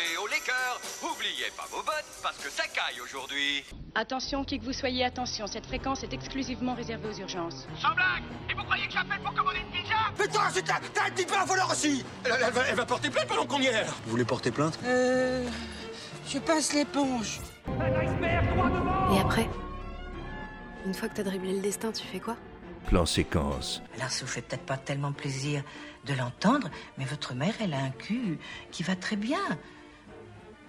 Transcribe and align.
et 0.00 0.16
au 0.16 0.26
Laker. 0.26 0.80
Oubliez 1.02 1.50
pas 1.56 1.66
vos 1.70 1.82
bottes 1.82 2.04
parce 2.22 2.36
que 2.38 2.50
ça 2.50 2.64
caille 2.64 3.00
aujourd'hui. 3.02 3.64
Attention, 3.94 4.44
qui 4.44 4.58
que 4.58 4.64
vous 4.64 4.72
soyez, 4.72 5.04
attention, 5.04 5.46
cette 5.46 5.66
fréquence 5.66 6.02
est 6.02 6.12
exclusivement 6.12 6.74
réservée 6.74 7.08
aux 7.08 7.18
urgences. 7.18 7.66
Sans 7.80 7.94
blague 7.94 8.22
Et 8.48 8.54
vous 8.54 8.62
croyez 8.64 8.86
que 8.86 8.92
j'appelle 8.92 9.20
pour 9.20 9.34
commander 9.34 9.58
une 9.58 9.70
pizza? 9.70 9.96
Putain, 10.16 10.50
c'est 10.50 10.62
t'as 10.62 10.80
t'as 10.94 11.06
un 11.06 11.10
petit 11.10 11.26
peu 11.26 11.34
un 11.36 11.44
voleur 11.44 11.70
aussi 11.70 12.04
elle, 12.24 12.32
elle 12.44 12.52
va, 12.52 12.62
elle 12.68 12.76
va 12.76 12.86
porter 12.86 13.10
plainte 13.10 13.26
pendant 13.26 13.46
qu'on 13.46 13.60
y 13.60 13.66
est 13.66 13.84
Vous 14.04 14.10
voulez 14.10 14.24
porter 14.24 14.50
plainte? 14.50 14.78
Euh. 14.84 15.48
Je 16.28 16.38
passe 16.38 16.72
l'éponge. 16.72 17.40
Et 19.12 19.18
après 19.20 19.48
Une 20.86 20.94
fois 20.94 21.08
que 21.08 21.14
t'as 21.14 21.24
dribblé 21.24 21.54
le 21.54 21.60
destin, 21.60 21.90
tu 21.92 22.06
fais 22.06 22.20
quoi? 22.20 22.36
Plan 22.86 23.04
séquence. 23.04 23.82
Alors, 23.96 24.10
ça 24.10 24.24
vous 24.24 24.30
fait 24.30 24.42
peut-être 24.42 24.64
pas 24.64 24.76
tellement 24.76 25.12
plaisir 25.12 25.62
de 26.06 26.14
l'entendre, 26.14 26.70
mais 26.96 27.04
votre 27.04 27.34
mère, 27.34 27.54
elle 27.60 27.74
a 27.74 27.78
un 27.78 27.90
cul 27.90 28.38
qui 28.70 28.82
va 28.82 28.96
très 28.96 29.16
bien. 29.16 29.40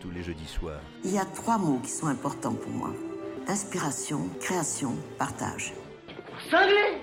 Tous 0.00 0.10
les 0.10 0.22
jeudis 0.22 0.46
soirs. 0.46 0.80
Il 1.04 1.12
y 1.12 1.18
a 1.18 1.24
trois 1.26 1.58
mots 1.58 1.78
qui 1.82 1.90
sont 1.90 2.06
importants 2.06 2.54
pour 2.54 2.70
moi. 2.70 2.90
Inspiration, 3.48 4.28
création, 4.40 4.96
partage. 5.18 5.74
Cinglé 6.50 6.98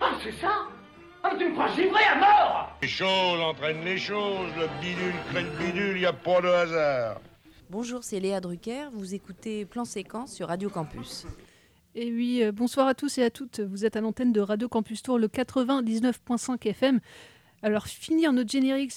Ah 0.00 0.12
c'est 0.22 0.38
ça 0.38 0.68
Ah 1.22 1.34
tu 1.38 1.46
me 1.46 1.52
crois 1.52 1.68
givré 1.68 2.02
à 2.04 2.16
mort 2.18 2.76
Les 2.82 2.88
choses 2.88 3.40
entraînent 3.40 3.84
les 3.84 3.96
choses, 3.96 4.50
le 4.58 4.66
bidule 4.80 5.14
crée 5.30 5.42
le 5.44 5.50
bidule, 5.64 5.98
y 5.98 6.06
a 6.06 6.12
pas 6.12 6.40
de 6.42 6.48
hasard. 6.48 7.20
Bonjour, 7.70 8.04
c'est 8.04 8.20
Léa 8.20 8.40
Drucker, 8.40 8.90
vous 8.92 9.14
écoutez 9.14 9.64
Plan 9.64 9.86
Séquence 9.86 10.34
sur 10.34 10.48
Radio 10.48 10.68
Campus. 10.68 11.26
Et 11.94 12.10
oui, 12.10 12.42
euh, 12.42 12.52
bonsoir 12.52 12.86
à 12.86 12.94
tous 12.94 13.18
et 13.18 13.22
à 13.22 13.30
toutes. 13.30 13.60
Vous 13.60 13.84
êtes 13.84 13.96
à 13.96 14.00
l'antenne 14.00 14.32
de 14.32 14.40
Radio 14.40 14.66
Campus 14.68 15.02
Tour, 15.02 15.18
le 15.18 15.28
99.5 15.28 16.66
FM. 16.68 17.00
Alors, 17.64 17.86
finir 17.86 18.32
notre 18.32 18.50
générique 18.50 18.92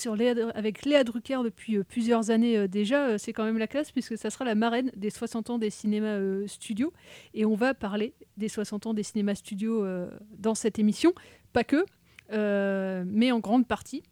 avec 0.55 0.85
Léa 0.85 1.03
Drucker 1.03 1.39
depuis 1.43 1.77
euh, 1.77 1.83
plusieurs 1.83 2.31
années 2.31 2.57
euh, 2.57 2.67
déjà, 2.67 3.09
euh, 3.09 3.17
c'est 3.19 3.31
quand 3.31 3.43
même 3.43 3.59
la 3.59 3.67
classe, 3.67 3.91
puisque 3.91 4.17
ça 4.17 4.31
sera 4.31 4.43
la 4.43 4.55
marraine 4.55 4.91
des 4.95 5.11
60 5.11 5.51
ans 5.51 5.57
des 5.59 5.69
cinémas 5.69 6.19
studios. 6.47 6.91
Et 7.35 7.45
on 7.45 7.53
va 7.53 7.75
parler 7.75 8.15
des 8.37 8.49
60 8.49 8.87
ans 8.87 8.93
des 8.95 9.03
cinémas 9.03 9.35
studios 9.35 9.85
dans 10.39 10.55
cette 10.55 10.79
émission. 10.79 11.13
Pas 11.53 11.63
que, 11.63 11.85
mais 13.05 13.31
en 13.31 13.39
grande 13.39 13.67
partie. 13.67 14.03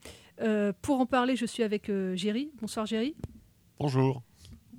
Pour 0.82 1.00
en 1.00 1.06
parler, 1.06 1.36
je 1.36 1.46
suis 1.46 1.64
avec 1.64 1.92
Géry. 2.14 2.52
Bonsoir 2.62 2.86
Géry. 2.86 3.16
Bonjour. 3.80 4.22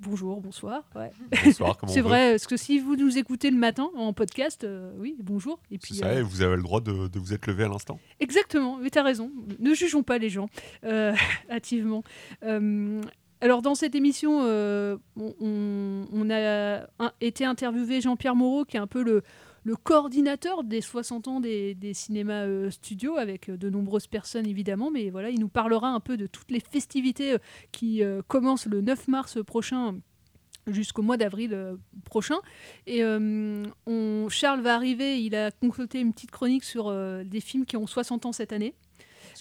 Bonjour, 0.01 0.41
bonsoir. 0.41 0.83
Ouais. 0.95 1.11
Bonsoir, 1.43 1.77
comme 1.77 1.89
on 1.89 1.93
c'est 1.93 2.01
vrai, 2.01 2.31
parce 2.31 2.47
que 2.47 2.57
si 2.57 2.79
vous 2.79 2.95
nous 2.95 3.17
écoutez 3.17 3.49
le 3.49 3.57
matin 3.57 3.89
en 3.95 4.13
podcast, 4.13 4.63
euh, 4.63 4.91
oui, 4.99 5.15
bonjour. 5.19 5.59
Et 5.71 5.77
puis, 5.77 5.95
ça, 5.95 6.07
euh, 6.07 6.19
et 6.19 6.21
vous 6.21 6.41
avez 6.41 6.55
le 6.55 6.61
droit 6.61 6.81
de, 6.81 7.07
de 7.07 7.19
vous 7.19 7.33
être 7.33 7.47
levé 7.47 7.63
à 7.63 7.67
l'instant. 7.67 7.99
Exactement, 8.19 8.77
mais 8.77 8.89
tu 8.89 8.99
as 8.99 9.03
raison. 9.03 9.31
Ne 9.59 9.73
jugeons 9.73 10.03
pas 10.03 10.17
les 10.17 10.29
gens 10.29 10.49
euh, 10.83 11.13
hâtivement. 11.49 12.03
Alors, 13.41 13.61
dans 13.61 13.75
cette 13.75 13.95
émission, 13.95 14.39
on, 14.39 16.29
a 16.29 16.87
été 17.21 17.45
interviewé 17.45 18.01
Jean-Pierre 18.01 18.35
Moreau, 18.35 18.65
qui 18.65 18.77
est 18.77 18.79
un 18.79 18.87
peu 18.87 19.03
le, 19.03 19.23
le 19.65 19.75
coordinateur 19.75 20.63
des 20.63 20.79
60 20.79 21.27
ans 21.27 21.39
des, 21.39 21.75
cinémas 21.93 22.45
euh, 22.45 22.69
studios, 22.69 23.17
avec 23.17 23.49
euh, 23.49 23.57
de 23.57 23.69
nombreuses 23.69 24.05
personnes 24.05 24.45
évidemment, 24.47 24.91
mais 24.91 25.09
voilà, 25.09 25.31
il 25.31 25.39
nous 25.39 25.49
parlera 25.49 25.89
un 25.89 25.99
peu 25.99 26.17
de 26.17 26.27
toutes 26.27 26.51
les 26.51 26.59
festivités 26.59 27.33
euh, 27.33 27.37
qui 27.71 28.03
commencent 28.27 28.67
le 28.67 28.81
9 28.81 29.07
mars 29.07 29.43
prochain 29.43 29.95
jusqu'au 30.67 31.01
mois 31.01 31.17
d'avril 31.17 31.77
prochain. 32.05 32.37
Et 32.85 32.99
Charles 34.29 34.61
va 34.61 34.75
arriver, 34.75 35.21
il 35.21 35.35
a 35.35 35.51
concocté 35.51 35.99
une 35.99 36.13
petite 36.13 36.31
chronique 36.31 36.63
sur 36.63 36.91
des 37.23 37.39
films 37.39 37.65
qui 37.65 37.77
ont 37.77 37.87
60 37.87 38.25
ans 38.25 38.31
cette 38.31 38.53
année. 38.53 38.73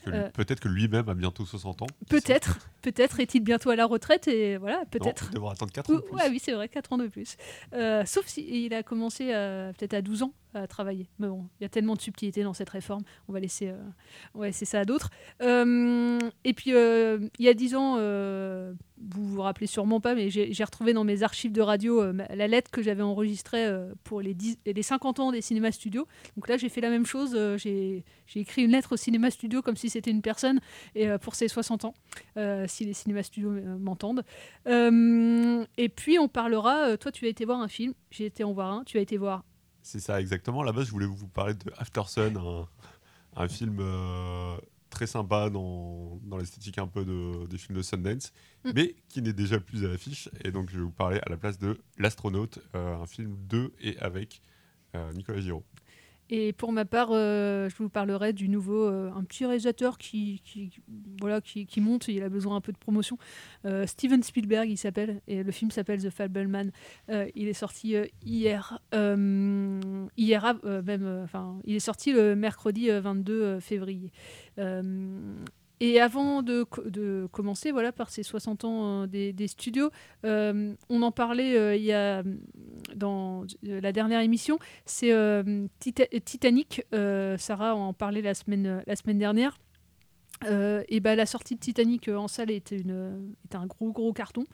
Euh, 0.08 0.28
peut-être 0.30 0.60
que 0.60 0.68
lui-même 0.68 1.08
a 1.08 1.14
bientôt 1.14 1.44
60 1.44 1.82
ans. 1.82 1.86
Peut-être, 2.08 2.58
peut-être 2.82 3.20
est-il 3.20 3.40
bientôt 3.40 3.70
à 3.70 3.76
la 3.76 3.86
retraite 3.86 4.28
et 4.28 4.56
voilà, 4.56 4.82
peut-être. 4.90 5.26
il 5.30 5.34
devra 5.34 5.52
attendre 5.52 5.72
quatre 5.72 5.90
ans 5.90 5.94
de 5.96 6.00
plus. 6.00 6.14
Ouais, 6.16 6.28
oui, 6.30 6.40
c'est 6.42 6.52
vrai, 6.52 6.68
4 6.68 6.92
ans 6.92 6.98
de 6.98 7.06
plus. 7.06 7.36
Euh, 7.72 8.04
sauf 8.04 8.26
s'il 8.26 8.72
a 8.74 8.82
commencé 8.82 9.32
à- 9.32 9.72
peut-être 9.78 9.94
à 9.94 10.02
12 10.02 10.22
ans 10.22 10.32
à 10.54 10.66
travailler. 10.66 11.08
Mais 11.18 11.28
bon, 11.28 11.46
il 11.60 11.64
y 11.64 11.66
a 11.66 11.68
tellement 11.68 11.94
de 11.94 12.00
subtilités 12.00 12.42
dans 12.42 12.54
cette 12.54 12.70
réforme, 12.70 13.02
on 13.28 13.32
va 13.32 13.40
laisser, 13.40 13.68
euh, 13.68 13.76
on 14.34 14.42
ça 14.52 14.80
à 14.80 14.84
d'autres. 14.84 15.10
Euh, 15.42 16.18
et 16.44 16.52
puis, 16.52 16.72
euh, 16.74 17.28
il 17.38 17.44
y 17.44 17.48
a 17.48 17.54
10 17.54 17.74
ans, 17.74 17.96
euh, 17.98 18.72
vous 18.98 19.26
vous 19.26 19.42
rappelez 19.42 19.66
sûrement 19.66 20.00
pas, 20.00 20.14
mais 20.14 20.30
j'ai 20.30 20.64
retrouvé 20.64 20.92
dans 20.92 21.04
mes 21.04 21.22
archives 21.22 21.52
de 21.52 21.60
radio 21.60 22.12
la 22.12 22.48
lettre 22.48 22.70
que 22.70 22.82
j'avais 22.82 23.02
enregistrée 23.02 23.66
pour 24.04 24.20
les, 24.20 24.34
10 24.34 24.58
les 24.64 24.82
50 24.82 25.20
ans 25.20 25.32
des 25.32 25.42
cinémas 25.42 25.72
studios. 25.72 26.06
Donc 26.36 26.48
là, 26.48 26.56
j'ai 26.56 26.68
fait 26.68 26.80
la 26.80 26.90
même 26.90 27.04
chose. 27.04 27.36
j'ai 27.58 28.04
écrit 28.34 28.62
une 28.62 28.70
lettre 28.70 28.92
au 28.92 28.96
cinéma 28.96 29.30
studio 29.30 29.60
comme 29.62 29.76
si 29.76 29.90
c'était 29.90 30.10
une 30.10 30.22
personne 30.22 30.60
et 30.94 31.08
pour 31.18 31.34
ses 31.34 31.48
60 31.48 31.84
ans, 31.84 31.94
si 32.66 32.84
les 32.84 32.94
cinémas 32.94 33.24
studios 33.24 33.50
m'entendent. 33.78 34.24
Et 34.66 35.88
puis, 35.88 36.18
on 36.18 36.28
parlera. 36.28 36.96
toi, 36.96 37.12
tu 37.12 37.26
as 37.26 37.28
été 37.28 37.44
voir 37.44 37.60
un 37.60 37.68
film. 37.68 37.94
J'ai 38.10 38.26
été 38.26 38.44
en 38.44 38.52
voir 38.52 38.72
un. 38.72 38.84
Tu 38.84 38.96
as 38.96 39.00
été 39.00 39.18
voir. 39.18 39.44
C'est 39.84 40.00
ça, 40.00 40.18
exactement. 40.18 40.62
À 40.62 40.64
la 40.64 40.72
base, 40.72 40.86
je 40.86 40.92
voulais 40.92 41.06
vous 41.06 41.28
parler 41.28 41.52
de 41.54 41.70
After 41.76 42.02
Sun, 42.06 42.36
un, 42.38 42.66
un 43.36 43.48
film 43.48 43.76
euh, 43.80 44.56
très 44.88 45.06
sympa 45.06 45.50
dans, 45.50 46.18
dans 46.24 46.38
l'esthétique 46.38 46.78
un 46.78 46.86
peu 46.86 47.04
de, 47.04 47.46
des 47.46 47.58
films 47.58 47.76
de 47.76 47.82
Sundance, 47.82 48.32
Mm. 48.64 48.70
mais 48.74 48.94
qui 49.08 49.20
n'est 49.20 49.34
déjà 49.34 49.60
plus 49.60 49.84
à 49.84 49.88
l'affiche. 49.88 50.30
Et 50.42 50.50
donc, 50.50 50.70
je 50.70 50.76
vais 50.78 50.82
vous 50.82 50.90
parler 50.90 51.20
à 51.24 51.28
la 51.28 51.36
place 51.36 51.58
de 51.58 51.78
L'Astronaute, 51.98 52.60
euh, 52.74 52.96
un 52.96 53.06
film 53.06 53.36
de 53.46 53.72
et 53.80 53.98
avec 53.98 54.40
euh, 54.94 55.12
Nicolas 55.12 55.40
Giraud. 55.40 55.64
Et 56.30 56.52
pour 56.52 56.72
ma 56.72 56.84
part, 56.84 57.10
euh, 57.12 57.68
je 57.68 57.76
vous 57.76 57.88
parlerai 57.88 58.32
du 58.32 58.48
nouveau, 58.48 58.84
euh, 58.86 59.10
un 59.14 59.24
petit 59.24 59.44
réalisateur 59.44 59.98
qui, 59.98 60.42
voilà, 61.20 61.40
qui, 61.40 61.80
monte, 61.80 62.08
il 62.08 62.22
a 62.22 62.28
besoin 62.28 62.56
un 62.56 62.60
peu 62.60 62.72
de 62.72 62.78
promotion. 62.78 63.18
Euh, 63.64 63.86
Steven 63.86 64.22
Spielberg, 64.22 64.68
il 64.68 64.78
s'appelle, 64.78 65.20
et 65.26 65.42
le 65.42 65.52
film 65.52 65.70
s'appelle 65.70 66.02
The 66.02 66.10
Fableman. 66.10 66.70
Il 67.34 67.48
est 67.48 67.52
sorti 67.52 67.96
hier, 68.24 68.78
hier 70.16 70.58
même, 70.62 71.22
enfin, 71.24 71.58
il 71.64 71.74
est 71.74 71.80
sorti 71.80 72.12
le 72.12 72.36
mercredi 72.36 72.90
euh, 72.90 73.00
22 73.00 73.42
euh, 73.42 73.60
février. 73.60 74.12
Et 75.80 76.00
avant 76.00 76.42
de, 76.42 76.64
de 76.86 77.28
commencer 77.32 77.72
voilà, 77.72 77.92
par 77.92 78.10
ces 78.10 78.22
60 78.22 78.64
ans 78.64 79.02
euh, 79.02 79.06
des, 79.06 79.32
des 79.32 79.48
studios, 79.48 79.90
euh, 80.24 80.74
on 80.88 81.02
en 81.02 81.10
parlait 81.12 81.56
euh, 81.56 81.76
il 81.76 81.82
y 81.82 81.92
a, 81.92 82.22
dans 82.94 83.44
euh, 83.66 83.80
la 83.80 83.92
dernière 83.92 84.20
émission, 84.20 84.58
c'est 84.86 85.10
Tita- 85.80 86.20
Titanic. 86.24 86.82
Sarah 87.38 87.74
en 87.74 87.92
parlait 87.92 88.22
la 88.22 88.34
semaine, 88.34 88.82
la 88.86 88.96
semaine 88.96 89.18
dernière. 89.18 89.58
Euh, 90.44 90.82
et 90.88 91.00
ben 91.00 91.14
la 91.14 91.26
sortie 91.26 91.54
de 91.54 91.60
Titanic 91.60 92.08
euh, 92.08 92.16
en 92.16 92.28
salle 92.28 92.50
est, 92.50 92.72
une, 92.72 93.34
est 93.50 93.54
un 93.54 93.66
gros 93.66 93.92
gros 93.92 94.12
carton. 94.12 94.44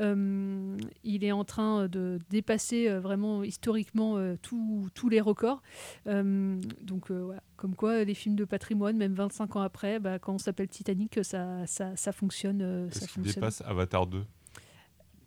Euh, 0.00 0.76
il 1.02 1.24
est 1.24 1.32
en 1.32 1.44
train 1.44 1.86
de 1.88 2.18
dépasser 2.30 2.88
euh, 2.88 3.00
vraiment 3.00 3.42
historiquement 3.42 4.16
euh, 4.16 4.36
tous 4.40 5.08
les 5.10 5.20
records. 5.20 5.60
Euh, 6.06 6.56
donc 6.80 7.10
euh, 7.10 7.24
voilà, 7.24 7.42
comme 7.56 7.74
quoi 7.74 8.04
les 8.04 8.14
films 8.14 8.36
de 8.36 8.44
patrimoine, 8.44 8.96
même 8.96 9.14
25 9.14 9.56
ans 9.56 9.60
après, 9.60 9.98
bah, 9.98 10.18
quand 10.18 10.34
on 10.34 10.38
s'appelle 10.38 10.68
Titanic, 10.68 11.18
ça, 11.22 11.66
ça, 11.66 11.94
ça 11.96 12.12
fonctionne. 12.12 12.62
euh, 12.62 12.90
ça 12.90 13.06
fonctionne. 13.06 13.34
dépasse 13.34 13.62
Avatar 13.66 14.06
2 14.06 14.24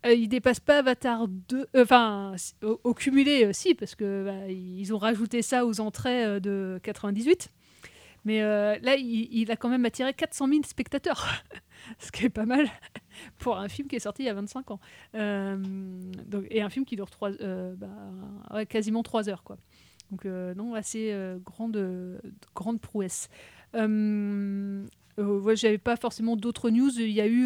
Euh, 0.06 0.14
il 0.14 0.30
dépasse 0.30 0.60
pas 0.60 0.80
Avatar 0.80 1.28
2, 1.28 1.68
euh, 1.76 1.84
enfin 1.84 2.36
au, 2.64 2.80
au 2.84 2.94
cumulé 2.94 3.46
euh, 3.46 3.52
si, 3.54 3.76
parce 3.76 3.94
que 3.96 4.24
bah, 4.26 4.50
ils 4.50 4.94
ont 4.94 4.98
rajouté 5.00 5.42
ça 5.42 5.66
aux 5.66 5.80
entrées 5.82 6.24
euh, 6.26 6.40
de 6.40 6.80
98. 6.84 7.50
Mais 8.28 8.42
euh, 8.42 8.78
là, 8.82 8.98
il, 8.98 9.50
a 9.52 9.56
quand 9.56 9.70
même 9.70 9.86
attiré 9.86 10.14
400 10.14 10.50
000 10.50 10.60
spectateurs, 10.66 11.46
ce 11.98 12.12
qui 12.12 12.26
est 12.26 12.30
pas 12.30 12.46
mal 12.46 12.68
pour 13.40 13.58
un 13.58 13.70
film 13.70 13.88
qui 13.88 13.96
est 13.96 14.00
sorti 14.00 14.24
il 14.24 14.26
y 14.26 14.30
a 14.30 14.34
25 14.34 14.70
ans. 14.72 14.82
Euh, 15.16 15.58
et 16.50 16.62
un 16.62 16.70
film 16.70 16.84
qui 16.84 16.98
dure 16.98 17.10
trois, 17.10 17.32
euh, 17.40 17.74
bah, 17.78 18.66
quasiment 18.66 19.02
3 19.02 19.30
heures. 19.30 19.44
Quoi. 19.44 19.58
Donc 20.12 20.26
non, 20.26 20.74
assez 20.74 21.18
grande, 21.46 22.20
grande 22.54 22.82
prouesse. 22.82 23.30
Euh, 23.76 24.84
ouais, 25.18 25.56
j'avais 25.56 25.78
pas 25.78 25.96
forcément 25.96 26.36
d'autres 26.36 26.70
news. 26.70 27.00
Il 27.00 27.12
y 27.12 27.22
a 27.22 27.28
eu, 27.28 27.46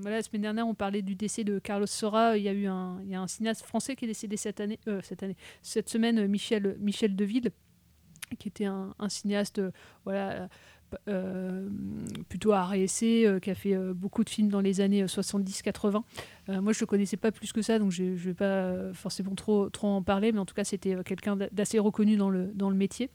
voilà, 0.00 0.16
la 0.16 0.22
semaine 0.22 0.40
dernière, 0.40 0.66
on 0.66 0.74
parlait 0.74 1.02
du 1.02 1.16
décès 1.16 1.44
de 1.44 1.58
Carlos 1.58 1.84
Sora. 1.84 2.38
Il 2.38 2.44
y 2.44 2.48
a 2.48 2.54
eu 2.54 2.64
un, 2.64 2.98
il 3.02 3.10
y 3.10 3.14
a 3.14 3.20
un 3.20 3.26
cinéaste 3.26 3.66
français 3.66 3.94
qui 3.94 4.06
est 4.06 4.08
décédé 4.08 4.38
cette 4.38 4.60
année, 4.60 4.78
cette 5.02 5.22
année, 5.22 5.36
cette 5.60 5.90
semaine, 5.90 6.26
Michel, 6.28 6.78
Michel 6.80 7.14
Deville, 7.14 7.50
qui 8.36 8.48
était 8.48 8.66
un, 8.66 8.94
cinéaste, 9.08 9.58
euh, 9.58 9.70
voilà. 10.04 10.30
euh, 10.30 10.48
euh, 11.08 11.68
plutôt 12.28 12.54
et 12.72 12.84
essai, 12.84 13.26
qui 13.42 13.50
a 13.50 13.54
fait 13.56 13.76
beaucoup 13.94 14.22
de 14.22 14.30
films 14.30 14.48
dans 14.48 14.60
les 14.60 14.80
années 14.80 15.04
70-80. 15.04 15.92
moi, 15.92 16.04
je 16.46 16.58
ne 16.60 16.80
le 16.80 16.86
connaissais 16.86 17.16
pas 17.16 17.32
plus 17.32 17.52
que 17.52 17.62
ça, 17.62 17.80
donc 17.80 17.90
je 17.90 18.04
ne 18.04 18.14
vais 18.14 18.34
pas 18.34 18.92
forcément 18.92 19.34
trop, 19.34 19.68
trop 19.70 19.88
en 19.88 20.02
parler, 20.02 20.30
mais 20.30 20.38
en 20.38 20.46
tout 20.46 20.54
cas, 20.54 20.62
c'était 20.62 20.94
quelqu'un 21.04 21.36
d'assez 21.50 21.80
reconnu 21.80 22.16
dans 22.16 22.30
le, 22.30 22.46
dans 22.54 22.70
le 22.70 22.76
métier. 22.76 23.10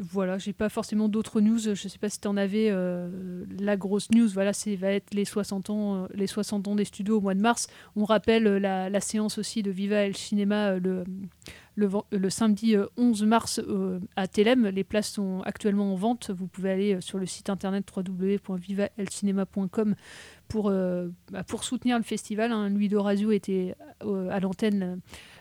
Voilà, 0.00 0.36
j'ai 0.38 0.52
pas 0.52 0.68
forcément 0.68 1.08
d'autres 1.08 1.40
news. 1.40 1.58
Je 1.58 1.74
sais 1.74 1.98
pas 1.98 2.08
si 2.08 2.20
tu 2.20 2.26
en 2.26 2.36
avais. 2.36 2.70
Euh, 2.70 3.44
la 3.60 3.76
grosse 3.76 4.10
news, 4.10 4.28
voilà, 4.28 4.52
c'est 4.52 4.74
va 4.74 4.90
être 4.90 5.14
les 5.14 5.24
60 5.24 5.70
ans, 5.70 5.94
euh, 5.94 6.06
les 6.12 6.26
60 6.26 6.66
ans 6.66 6.74
des 6.74 6.84
studios 6.84 7.18
au 7.18 7.20
mois 7.20 7.34
de 7.34 7.40
mars. 7.40 7.68
On 7.94 8.04
rappelle 8.04 8.46
euh, 8.46 8.58
la, 8.58 9.00
séance 9.00 9.38
aussi 9.38 9.62
de 9.62 9.70
Viva 9.70 9.96
El 10.04 10.16
Cinéma 10.16 10.78
le, 10.78 11.04
le, 11.76 12.30
samedi 12.30 12.74
11 12.96 13.24
mars 13.24 13.60
à 14.16 14.26
Telem. 14.26 14.68
Les 14.68 14.84
places 14.84 15.10
sont 15.10 15.42
actuellement 15.44 15.92
en 15.92 15.96
vente. 15.96 16.30
Vous 16.30 16.46
pouvez 16.46 16.70
aller 16.70 17.00
sur 17.00 17.18
le 17.18 17.26
site 17.26 17.50
internet 17.50 17.86
www.vivaelcinema.com 17.94 19.94
pour, 20.48 20.70
bah, 20.70 21.44
pour 21.46 21.64
soutenir 21.64 21.98
le 21.98 22.04
festival. 22.04 22.50
Hein. 22.50 22.70
Louis 22.70 22.88
Dorazio 22.88 23.30
était 23.30 23.74
à 24.00 24.40
l'antenne 24.40 25.00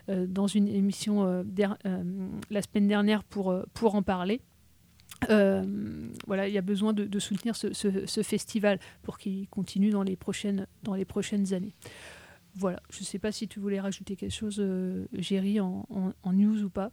euh, 0.09 0.27
dans 0.27 0.45
une 0.45 0.67
émission 0.67 1.25
euh, 1.25 1.43
euh, 1.87 2.03
la 2.51 2.61
semaine 2.61 2.87
dernière 2.87 3.23
pour, 3.23 3.55
pour 3.73 3.95
en 3.95 4.03
parler. 4.03 4.39
voilà, 5.27 6.47
il 6.47 6.53
y 6.53 6.57
a 6.57 6.61
besoin 6.61 6.93
de, 6.93 7.19
soutenir 7.19 7.55
ce, 7.55 8.23
festival 8.23 8.79
pour 9.01 9.17
qu'il 9.17 9.47
continue 9.47 9.89
dans 9.89 10.03
les 10.03 10.15
prochaines, 10.15 10.67
dans 10.83 10.93
les 10.93 11.05
prochaines 11.05 11.53
années. 11.53 11.73
Voilà, 12.55 12.81
je 12.89 13.01
ne 13.01 13.05
sais 13.05 13.19
pas 13.19 13.31
si 13.31 13.47
tu 13.47 13.59
voulais 13.59 13.79
rajouter 13.79 14.15
quelque 14.15 14.31
chose, 14.31 14.65
Géry, 15.13 15.59
en, 15.59 15.85
news 16.25 16.63
ou 16.63 16.69
pas. 16.69 16.91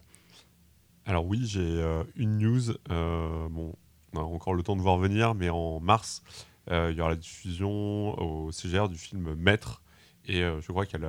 Alors 1.05 1.25
oui, 1.25 1.39
j'ai 1.43 1.81
une 2.15 2.37
news. 2.37 2.73
bon, 2.89 3.73
on 4.13 4.19
a 4.19 4.23
encore 4.23 4.53
le 4.53 4.63
temps 4.63 4.75
de 4.75 4.81
voir 4.81 4.97
venir, 4.97 5.35
mais 5.35 5.49
en 5.49 5.79
mars, 5.79 6.21
il 6.69 6.93
y 6.95 6.99
aura 6.99 7.11
la 7.11 7.15
diffusion 7.15 8.19
au 8.19 8.51
CGR 8.51 8.89
du 8.89 8.97
film 8.97 9.35
Maître, 9.35 9.83
et 10.25 10.43
euh, 10.43 10.61
je 10.61 10.67
crois 10.71 10.85
qu'à 10.85 10.99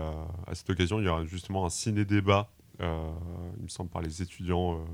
cette 0.52 0.70
occasion, 0.70 1.00
il 1.00 1.04
y 1.04 1.08
aura 1.08 1.24
justement 1.24 1.64
un 1.64 1.70
ciné-débat, 1.70 2.50
euh, 2.80 3.12
il 3.58 3.64
me 3.64 3.68
semble, 3.68 3.90
par 3.90 4.02
les 4.02 4.22
étudiants, 4.22 4.84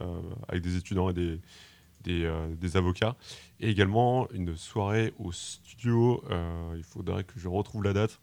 euh, 0.00 0.20
avec 0.48 0.62
des 0.62 0.76
étudiants 0.76 1.10
et 1.10 1.14
des, 1.14 1.40
des, 2.02 2.76
avocats. 2.76 3.16
Et 3.60 3.70
également 3.70 4.30
une 4.32 4.56
soirée 4.56 5.14
au 5.18 5.32
studio, 5.32 6.22
il 6.76 6.84
faudrait 6.84 7.24
que 7.24 7.38
je 7.38 7.48
retrouve 7.48 7.84
la 7.84 7.92
date. 7.92 8.20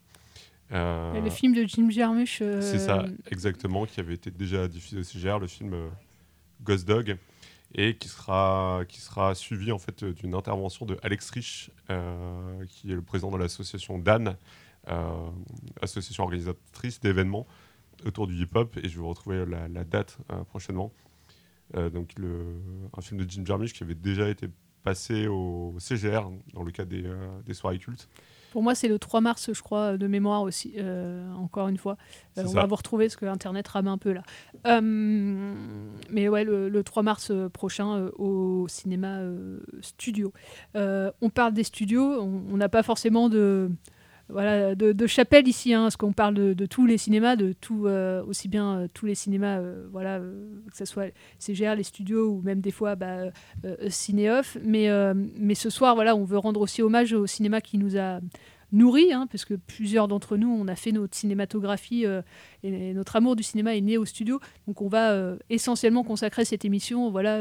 Le 0.72 1.30
film 1.30 1.54
de 1.54 1.64
Jim 1.64 1.90
Jarmusch. 1.90 2.40
C'est 2.40 2.80
ça, 2.80 3.06
exactement, 3.32 3.86
qui 3.86 4.00
avait 4.00 4.16
été 4.16 4.32
déjà 4.32 4.68
diffusé 4.68 5.00
au 5.00 5.04
CGR, 5.04 5.40
le 5.40 5.48
film 5.48 5.76
Ghost 6.62 6.88
Dog 6.88 7.18
et 7.76 7.98
qui 7.98 8.08
sera, 8.08 8.84
qui 8.88 9.02
sera 9.02 9.36
suivi 9.36 9.74
en 9.74 9.78
fait 9.78 10.04
d'une 10.06 10.36
intervention 10.36 10.86
de 10.86 10.98
Alex 11.04 11.30
Rich, 11.32 11.72
qui 12.70 12.92
est 12.92 12.96
le 12.96 13.02
président 13.02 13.30
de 13.30 13.38
l'association 13.38 14.00
DAN, 14.00 14.36
euh, 14.90 15.30
association 15.82 16.24
organisatrice 16.24 17.02
d'événements 17.02 17.46
autour 18.06 18.26
du 18.26 18.36
hip-hop, 18.36 18.78
et 18.78 18.88
je 18.88 18.96
vais 18.96 19.02
vous 19.02 19.10
retrouver 19.10 19.46
la, 19.46 19.84
date 19.84 20.18
euh, 20.32 20.44
prochainement. 20.46 20.94
Euh, 21.76 21.90
donc 21.90 22.14
le, 22.18 22.56
un 22.96 23.02
film 23.02 23.20
de 23.20 23.30
Jim 23.30 23.44
Jarmusch 23.46 23.74
qui 23.74 23.84
avait 23.84 23.96
déjà 23.96 24.30
été 24.30 24.48
passé 24.84 25.28
au 25.28 25.76
CGR 25.80 26.30
dans 26.54 26.64
le 26.64 26.72
cadre 26.72 26.90
des, 26.92 27.04
des 27.46 27.54
soirées 27.54 27.80
cultes. 27.80 28.08
Pour 28.58 28.64
moi, 28.64 28.74
c'est 28.74 28.88
le 28.88 28.98
3 28.98 29.22
mars, 29.22 29.54
je 29.54 29.62
crois, 29.62 29.98
de 29.98 30.08
mémoire 30.08 30.42
aussi, 30.42 30.74
encore 31.36 31.68
une 31.68 31.78
fois. 31.78 31.96
on 32.38 32.42
va 32.54 32.66
vous 32.66 32.76
retrouver 32.76 33.06
parce 33.06 33.16
que 33.16 33.28
Internet 33.28 33.68
rame 33.68 33.88
un 33.88 34.00
peu 34.00 34.14
là. 34.14 34.24
mais 36.10 36.28
ouais, 36.28 36.44
le, 36.44 36.82
3 36.82 37.04
mars 37.04 37.32
prochain 37.54 38.10
au 38.18 38.68
cinéma 38.68 39.20
studio. 39.82 40.34
on 40.74 41.30
parle 41.30 41.54
des 41.54 41.66
studios, 41.66 42.20
on 42.20 42.58
n'a 42.58 42.68
pas 42.68 42.82
forcément 42.82 43.30
de 43.30 43.70
voilà, 44.30 44.76
de, 44.76 45.08
chapelle 45.08 45.48
ici, 45.48 45.74
hein, 45.74 45.84
parce 45.84 45.96
qu'on 45.96 46.12
parle 46.12 46.34
de, 46.34 46.66
tous 46.66 46.86
les 46.86 46.98
cinémas, 46.98 47.36
de 47.38 47.54
tout, 47.54 47.86
euh, 47.88 48.24
aussi 48.26 48.50
bien 48.50 48.80
euh, 48.80 48.88
tous 48.94 49.06
les 49.06 49.16
cinémas, 49.16 49.60
euh, 49.60 49.88
voilà, 49.92 50.20
que 50.20 50.78
ce 50.78 50.84
soit 50.84 51.14
CGR, 51.40 51.76
les 51.76 51.84
studios 51.84 52.30
ou 52.30 52.42
même 52.42 52.60
des 52.60 52.72
fois 52.72 52.96
bah, 52.96 53.32
Cinéoff. 53.88 54.58
Mais, 54.64 54.90
mais 55.38 55.56
ce 55.56 55.70
soir, 55.70 55.96
voilà, 55.96 56.16
on 56.16 56.26
veut 56.26 56.38
rendre 56.38 56.60
aussi 56.60 56.82
hommage 56.82 57.14
au 57.14 57.26
cinéma 57.26 57.62
qui 57.62 57.78
nous 57.78 57.98
a 57.98 58.20
nourris, 58.74 59.14
hein, 59.14 59.28
parce 59.32 59.46
que 59.46 59.54
plusieurs 59.54 60.10
d'entre 60.10 60.36
nous, 60.36 60.50
on 60.50 60.68
a 60.68 60.76
fait 60.76 60.92
notre 60.92 61.16
cinématographie 61.16 62.06
et 62.64 62.94
notre 62.94 63.16
amour 63.16 63.38
du 63.38 63.44
cinéma 63.44 63.76
est 63.78 63.82
né 63.82 63.98
au 63.98 64.04
studio. 64.04 64.42
Donc 64.68 64.82
on 64.82 64.90
va 64.90 65.36
essentiellement 65.50 66.04
consacrer 66.04 66.44
cette 66.44 66.66
émission 66.66 67.10
voilà, 67.12 67.40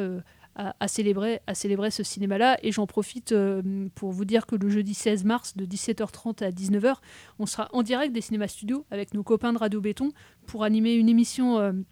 à, 0.57 0.89
célébrer, 0.89 1.41
à 1.47 1.55
célébrer 1.55 1.91
ce 1.91 2.03
cinéma-là. 2.03 2.59
Et 2.63 2.73
j'en 2.73 2.87
profite 2.87 3.33
euh, 3.33 3.89
pour 3.95 4.13
vous 4.13 4.25
dire 4.25 4.47
que 4.47 4.57
le 4.57 4.69
jeudi 4.69 4.95
16 4.95 5.25
mars, 5.25 5.57
de 5.57 5.67
17h30 5.67 6.43
à 6.45 6.51
19h, 6.51 6.97
on 7.39 7.47
sera 7.47 7.69
en 7.73 7.83
direct 7.83 8.13
des 8.13 8.21
cinémas 8.21 8.49
studios 8.49 8.87
avec 8.91 9.15
nos 9.15 9.23
copains 9.23 9.53
de 9.53 9.59
Radio 9.59 9.81
Béton 9.81 10.13
pour 10.47 10.65
animer 10.65 10.95
une 10.95 11.09
émission. 11.09 11.85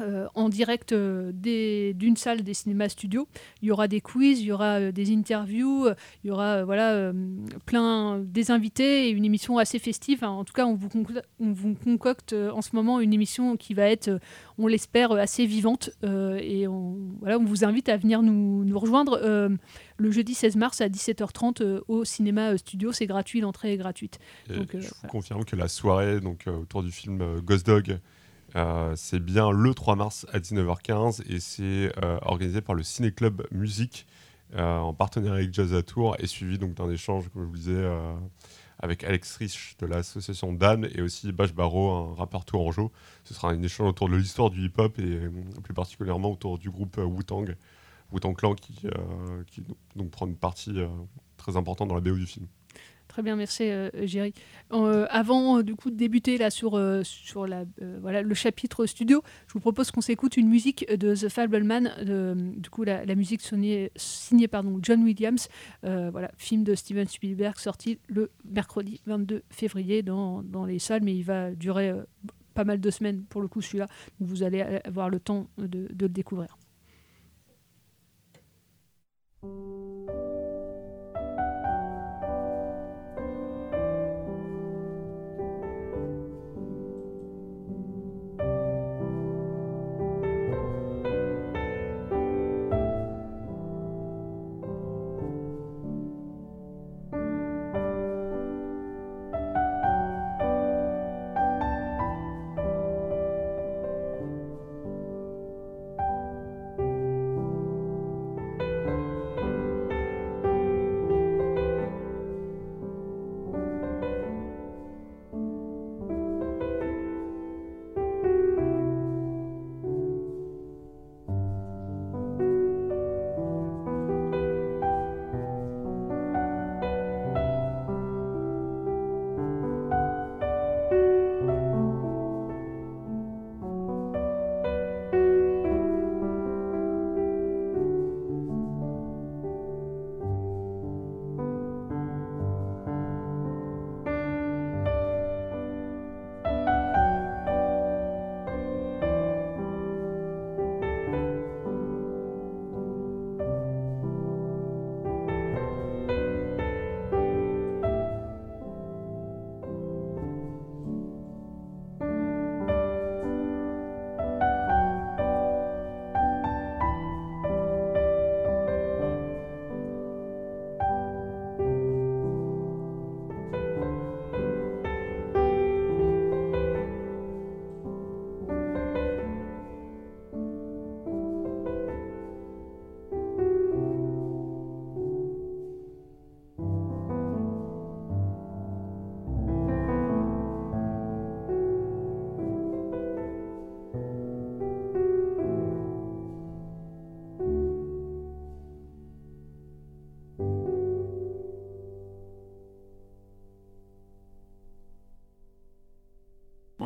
Euh, 0.00 0.26
en 0.34 0.48
direct 0.48 0.90
euh, 0.90 1.30
d'une 1.32 2.16
salle 2.16 2.42
des 2.42 2.54
cinémas 2.54 2.88
studios. 2.88 3.28
Il 3.62 3.68
y 3.68 3.70
aura 3.70 3.86
des 3.86 4.00
quiz, 4.00 4.40
il 4.40 4.46
y 4.46 4.52
aura 4.52 4.80
euh, 4.80 4.92
des 4.92 5.12
interviews, 5.14 5.88
il 6.24 6.28
y 6.28 6.30
aura 6.32 6.64
voilà, 6.64 7.12
plein 7.64 8.18
des 8.18 8.50
invités 8.50 9.06
et 9.06 9.10
une 9.10 9.24
émission 9.24 9.58
assez 9.58 9.78
festive. 9.78 10.24
en 10.24 10.44
tout 10.44 10.52
cas, 10.52 10.66
on 10.66 10.74
vous, 10.74 10.88
on 11.38 11.52
vous, 11.52 11.74
concocte 11.74 12.32
en 12.32 12.60
ce 12.60 12.74
moment 12.74 12.98
une 12.98 13.12
émission 13.12 13.56
qui 13.56 13.72
va 13.74 13.88
être, 13.88 14.18
on 14.58 14.66
l'espère, 14.66 15.12
assez 15.12 15.46
vivante. 15.46 15.90
et 16.02 16.66
on, 16.66 16.96
voilà, 17.20 17.38
on 17.38 17.44
vous 17.44 17.64
invite 17.64 17.88
à 17.88 17.96
venir 17.96 18.22
nous, 18.22 18.64
nous 18.64 18.78
rejoindre 18.78 19.20
le 19.96 20.10
jeudi 20.10 20.34
16 20.34 20.56
mars 20.56 20.80
à 20.80 20.88
17h30 20.88 21.82
au 21.86 22.04
cinéma 22.04 22.56
studio. 22.58 22.90
C'est 22.92 23.06
gratuit, 23.06 23.40
l'entrée 23.40 23.74
est 23.74 23.78
gratuite. 23.78 24.18
Donc, 24.48 24.70
je 24.72 24.88
vous 24.88 25.08
confirme 25.08 25.44
que 25.44 25.56
la 25.56 25.68
soirée 25.68 26.20
donc, 26.20 26.46
autour 26.46 26.82
du 26.82 26.90
film 26.90 27.40
Ghost 27.40 27.66
Dog 27.66 28.00
c'est 28.94 29.20
bien 29.20 29.50
le 29.50 29.74
3 29.74 29.96
mars 29.96 30.26
à 30.32 30.38
19h15 30.38 31.22
et 31.28 31.40
c'est 31.40 31.92
euh, 32.02 32.18
organisé 32.22 32.60
par 32.60 32.74
le 32.74 32.82
Ciné 32.82 33.12
Club 33.12 33.46
Musique 33.50 34.06
euh, 34.54 34.78
en 34.78 34.94
partenariat 34.94 35.40
avec 35.40 35.52
Jazz 35.52 35.74
à 35.74 35.82
Tours 35.82 36.16
et 36.18 36.26
suivi 36.26 36.58
donc 36.58 36.74
d'un 36.74 36.90
échange, 36.90 37.28
comme 37.30 37.42
je 37.42 37.48
vous 37.48 37.56
disais, 37.56 37.90
avec 38.78 39.02
Alex 39.02 39.36
Rich 39.36 39.76
de 39.80 39.86
l'association 39.86 40.52
Dan 40.52 40.88
et 40.94 41.02
aussi 41.02 41.32
Bash 41.32 41.52
Barrow, 41.52 41.90
un 41.90 42.14
rappeur 42.14 42.44
tourangeau. 42.44 42.92
Ce 43.24 43.34
sera 43.34 43.50
un 43.50 43.62
échange 43.62 43.88
autour 43.88 44.08
de 44.08 44.16
l'histoire 44.16 44.50
du 44.50 44.64
hip-hop 44.66 44.98
et 44.98 45.20
plus 45.62 45.74
particulièrement 45.74 46.32
autour 46.32 46.58
du 46.58 46.70
groupe 46.70 46.98
Wu-Tang, 46.98 47.56
Wu-Tang 48.12 48.36
Clan 48.36 48.54
qui, 48.54 48.86
qui 49.48 49.62
prend 50.12 50.26
une 50.26 50.36
partie 50.36 50.76
très 51.36 51.56
importante 51.56 51.88
dans 51.88 51.96
la 51.96 52.00
BO 52.00 52.14
du 52.14 52.26
film. 52.26 52.46
Très 53.14 53.22
bien, 53.22 53.36
merci 53.36 53.70
euh, 53.70 53.90
Géry. 54.02 54.34
Euh, 54.72 55.06
avant 55.08 55.58
euh, 55.58 55.62
du 55.62 55.76
coup 55.76 55.90
de 55.92 55.94
débuter 55.94 56.36
là 56.36 56.50
sur, 56.50 56.72
sur 57.04 57.46
la, 57.46 57.64
voilà, 58.00 58.22
le 58.22 58.34
chapitre 58.34 58.86
studio, 58.86 59.22
je 59.46 59.52
vous 59.52 59.60
propose 59.60 59.92
qu'on 59.92 60.00
s'écoute 60.00 60.36
une 60.36 60.48
musique 60.48 60.84
de 60.92 61.14
The 61.14 61.28
Fableman, 61.28 61.92
du 62.56 62.70
coup 62.70 62.82
la, 62.82 63.14
musique 63.14 63.40
signée, 63.40 63.92
signée 63.94 64.48
pardon, 64.48 64.80
John 64.82 65.04
Williams, 65.04 65.48
voilà, 65.84 66.32
film 66.38 66.64
de 66.64 66.74
Steven 66.74 67.06
Spielberg 67.06 67.56
sorti 67.56 68.00
le 68.08 68.32
mercredi 68.44 69.00
22 69.06 69.44
février 69.48 70.02
dans, 70.02 70.42
dans 70.42 70.64
les 70.64 70.80
salles, 70.80 71.04
mais 71.04 71.14
il 71.14 71.22
va 71.22 71.52
durer 71.52 71.92
pas 72.54 72.64
mal 72.64 72.80
de 72.80 72.90
semaines 72.90 73.22
pour 73.22 73.42
le 73.42 73.46
coup 73.46 73.62
celui-là, 73.62 73.86
donc 74.18 74.28
vous 74.28 74.42
allez 74.42 74.60
avoir 74.60 75.08
le 75.08 75.20
temps 75.20 75.46
de, 75.58 75.86
de 75.92 76.06
le 76.06 76.08
découvrir. 76.08 76.58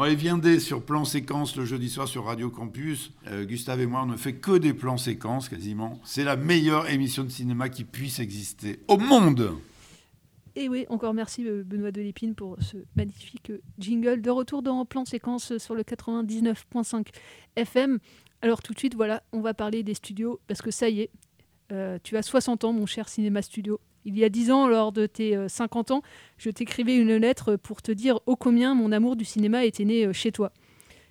On 0.00 0.05
est 0.05 0.14
viendé 0.14 0.61
sur 0.61 0.85
plan 0.85 1.05
séquence 1.05 1.57
le 1.57 1.64
jeudi 1.64 1.90
soir 1.90 2.07
sur 2.07 2.26
Radio 2.26 2.50
Campus. 2.50 3.11
Euh, 3.26 3.45
Gustave 3.45 3.81
et 3.81 3.87
moi, 3.87 4.02
on 4.05 4.07
ne 4.07 4.17
fait 4.17 4.35
que 4.35 4.57
des 4.57 4.73
plans 4.73 4.97
séquences 4.97 5.49
quasiment. 5.49 5.99
C'est 6.05 6.23
la 6.23 6.37
meilleure 6.37 6.88
émission 6.88 7.25
de 7.25 7.31
cinéma 7.31 7.69
qui 7.69 7.83
puisse 7.83 8.21
exister 8.21 8.78
au 8.87 8.97
monde. 8.97 9.55
Et 10.55 10.69
oui, 10.69 10.87
encore 10.88 11.14
merci 11.14 11.45
euh, 11.49 11.64
Benoît 11.64 11.90
Delépine 11.90 12.37
pour 12.37 12.59
ce 12.61 12.76
magnifique 12.95 13.50
jingle. 13.81 14.23
De 14.23 14.31
retour 14.31 14.62
dans 14.62 14.85
plan 14.85 15.05
séquence 15.05 15.59
sur 15.59 15.75
le 15.75 15.83
99.5 15.83 17.09
FM. 17.57 17.99
Alors 18.40 18.62
tout 18.62 18.75
de 18.75 18.78
suite, 18.78 18.95
voilà, 18.95 19.25
on 19.33 19.40
va 19.40 19.52
parler 19.52 19.83
des 19.83 19.95
studios 19.95 20.38
parce 20.47 20.62
que 20.62 20.71
ça 20.71 20.88
y 20.88 21.00
est, 21.00 21.11
euh, 21.73 21.99
tu 22.05 22.17
as 22.17 22.23
60 22.23 22.62
ans, 22.62 22.73
mon 22.73 22.87
cher 22.87 23.09
Cinéma 23.09 23.43
Studio. 23.43 23.81
Il 24.09 24.19
y 24.19 24.25
a 24.25 24.31
10 24.31 24.50
ans, 24.50 24.67
lors 24.67 24.91
de 24.91 25.05
tes 25.05 25.37
50 25.49 25.91
ans, 25.91 26.03
je 26.38 26.49
t'écrivais 26.49 26.97
une 26.97 27.15
lettre 27.17 27.57
pour 27.57 27.83
te 27.83 27.93
dire 27.93 28.21
ô 28.25 28.37
combien 28.37 28.75
mon 28.75 28.91
amour 28.91 29.17
du 29.17 29.27
cinéma 29.27 29.67
était 29.67 29.85
né 29.85 30.11
chez 30.15 30.33
toi. 30.33 30.50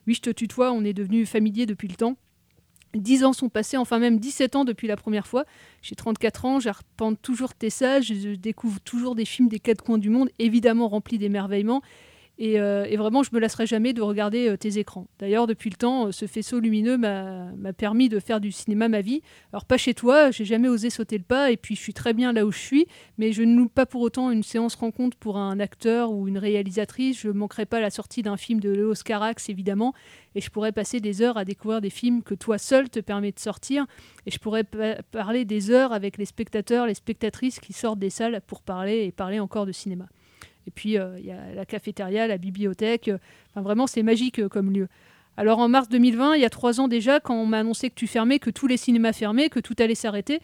Oui, 0.07 0.15
je 0.15 0.21
te 0.21 0.31
tutoie, 0.31 0.71
on 0.71 0.83
est 0.83 0.93
devenus 0.93 1.29
familiers 1.29 1.67
depuis 1.67 1.87
le 1.87 1.93
temps. 1.93 2.17
10 2.95 3.23
ans 3.23 3.33
sont 3.33 3.49
passés, 3.49 3.77
enfin 3.77 3.99
même 3.99 4.17
17 4.17 4.55
ans 4.55 4.65
depuis 4.65 4.87
la 4.87 4.95
première 4.95 5.27
fois. 5.27 5.45
J'ai 5.83 5.95
34 5.95 6.45
ans, 6.45 6.59
j'arpente 6.59 7.21
toujours 7.21 7.53
tes 7.53 7.69
sages, 7.69 8.13
je 8.13 8.33
découvre 8.35 8.79
toujours 8.79 9.13
des 9.13 9.25
films 9.25 9.47
des 9.47 9.59
quatre 9.59 9.83
coins 9.83 9.99
du 9.99 10.09
monde, 10.09 10.29
évidemment 10.39 10.87
remplis 10.87 11.19
d'émerveillement. 11.19 11.83
Et, 12.39 12.59
euh, 12.59 12.85
et, 12.87 12.97
vraiment, 12.97 13.23
je 13.23 13.29
me 13.33 13.39
lasserai 13.39 13.65
jamais 13.65 13.93
de 13.93 14.01
regarder 14.01 14.47
euh, 14.47 14.57
tes 14.57 14.77
écrans. 14.77 15.07
D'ailleurs, 15.17 15.47
depuis 15.47 15.71
le 15.71 15.75
temps, 15.75 16.07
euh, 16.07 16.11
ce 16.11 16.27
faisceau 16.27 16.59
lumineux 16.59 16.97
m'a 16.97 17.73
permis 17.73 18.09
de 18.09 18.19
faire 18.19 18.39
du 18.39 18.51
cinéma 18.51 18.89
ma 18.89 19.01
vie. 19.01 19.21
Alors, 19.51 19.65
pas 19.65 19.77
chez 19.77 19.95
toi, 19.95 20.29
j'ai 20.29 20.45
jamais 20.45 20.67
osé 20.67 20.91
sauter 20.91 21.17
le 21.17 21.23
pas, 21.23 21.49
et 21.51 21.57
puis 21.57 21.75
je 21.75 21.81
suis 21.81 21.93
très 21.93 22.13
bien 22.13 22.33
là 22.33 22.45
où 22.45 22.51
je 22.51 22.59
suis, 22.59 22.85
mais 23.17 23.31
je 23.31 23.41
ne 23.41 23.57
loupe 23.57 23.73
pas 23.73 23.87
pour 23.87 24.01
autant 24.01 24.29
une 24.29 24.43
séance 24.43 24.75
rencontre 24.75 25.17
pour 25.17 25.37
un 25.37 25.59
acteur 25.59 26.11
ou 26.11 26.27
une 26.27 26.37
réalisatrice. 26.37 27.19
Je 27.19 27.29
manquerai 27.29 27.65
pas 27.65 27.79
la 27.79 27.89
sortie 27.89 28.21
d'un 28.21 28.37
film 28.37 28.59
de 28.59 28.69
Léo 28.69 28.93
Carax, 29.03 29.49
évidemment, 29.49 29.93
et 30.35 30.41
je 30.41 30.51
pourrais 30.51 30.71
passer 30.71 30.99
des 30.99 31.23
heures 31.23 31.37
à 31.37 31.45
découvrir 31.45 31.81
des 31.81 31.89
films 31.89 32.21
que 32.21 32.35
toi 32.35 32.59
seul 32.59 32.89
te 32.89 32.99
permet 32.99 33.31
de 33.31 33.39
sortir, 33.39 33.87
et 34.27 34.31
je 34.31 34.37
pourrais 34.37 34.63
parler 35.11 35.43
des 35.43 35.71
heures 35.71 35.91
avec 35.91 36.19
les 36.19 36.25
spectateurs, 36.25 36.85
les 36.85 36.93
spectatrices 36.93 37.59
qui 37.59 37.73
sortent 37.73 37.99
des 37.99 38.11
salles 38.11 38.41
pour 38.45 38.61
parler 38.61 39.05
et 39.05 39.11
parler 39.11 39.39
encore 39.39 39.65
de 39.65 39.71
cinéma. 39.71 40.07
Et 40.67 40.71
puis, 40.71 40.97
euh, 40.97 41.17
il 41.17 41.25
y 41.25 41.31
a 41.31 41.53
la 41.55 41.65
cafétéria, 41.65 42.27
la 42.27 42.37
bibliothèque. 42.37 43.07
Euh, 43.07 43.17
enfin, 43.51 43.61
vraiment, 43.61 43.87
c'est 43.87 44.03
magique 44.03 44.39
euh, 44.39 44.49
comme 44.49 44.71
lieu. 44.71 44.89
Alors, 45.37 45.59
en 45.59 45.69
mars 45.69 45.87
2020, 45.87 46.35
il 46.35 46.41
y 46.41 46.45
a 46.45 46.49
trois 46.49 46.81
ans 46.81 46.87
déjà, 46.87 47.19
quand 47.19 47.35
on 47.35 47.45
m'a 47.45 47.59
annoncé 47.59 47.89
que 47.89 47.95
tu 47.95 48.07
fermais, 48.07 48.39
que 48.39 48.49
tous 48.49 48.67
les 48.67 48.75
cinémas 48.75 49.13
fermaient, 49.13 49.49
que 49.49 49.59
tout 49.59 49.75
allait 49.79 49.95
s'arrêter, 49.95 50.41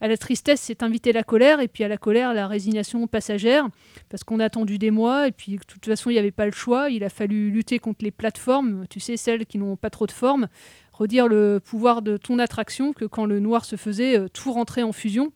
à 0.00 0.06
la 0.08 0.16
tristesse 0.16 0.60
s'est 0.60 0.82
invitée 0.84 1.12
la 1.12 1.24
colère, 1.24 1.60
et 1.60 1.68
puis 1.68 1.84
à 1.84 1.88
la 1.88 1.98
colère, 1.98 2.32
la 2.32 2.46
résignation 2.46 3.06
passagère, 3.08 3.68
parce 4.08 4.22
qu'on 4.22 4.38
a 4.38 4.44
attendu 4.44 4.78
des 4.78 4.92
mois, 4.92 5.26
et 5.26 5.32
puis 5.32 5.56
de 5.56 5.64
toute 5.64 5.84
façon, 5.84 6.08
il 6.08 6.14
n'y 6.14 6.20
avait 6.20 6.30
pas 6.30 6.46
le 6.46 6.52
choix. 6.52 6.88
Il 6.88 7.02
a 7.02 7.10
fallu 7.10 7.50
lutter 7.50 7.80
contre 7.80 8.04
les 8.04 8.12
plateformes, 8.12 8.86
tu 8.88 9.00
sais, 9.00 9.16
celles 9.16 9.44
qui 9.44 9.58
n'ont 9.58 9.76
pas 9.76 9.90
trop 9.90 10.06
de 10.06 10.12
forme, 10.12 10.46
redire 10.92 11.26
le 11.26 11.60
pouvoir 11.62 12.00
de 12.00 12.16
ton 12.16 12.38
attraction, 12.38 12.92
que 12.92 13.04
quand 13.04 13.26
le 13.26 13.40
noir 13.40 13.64
se 13.64 13.74
faisait, 13.74 14.28
tout 14.30 14.52
rentrait 14.52 14.84
en 14.84 14.92
fusion 14.92 15.32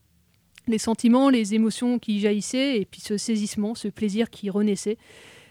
les 0.67 0.77
sentiments, 0.77 1.29
les 1.29 1.55
émotions 1.55 1.99
qui 1.99 2.19
jaillissaient, 2.19 2.79
et 2.79 2.85
puis 2.85 3.01
ce 3.01 3.17
saisissement, 3.17 3.75
ce 3.75 3.87
plaisir 3.87 4.29
qui 4.29 4.49
renaissait. 4.49 4.97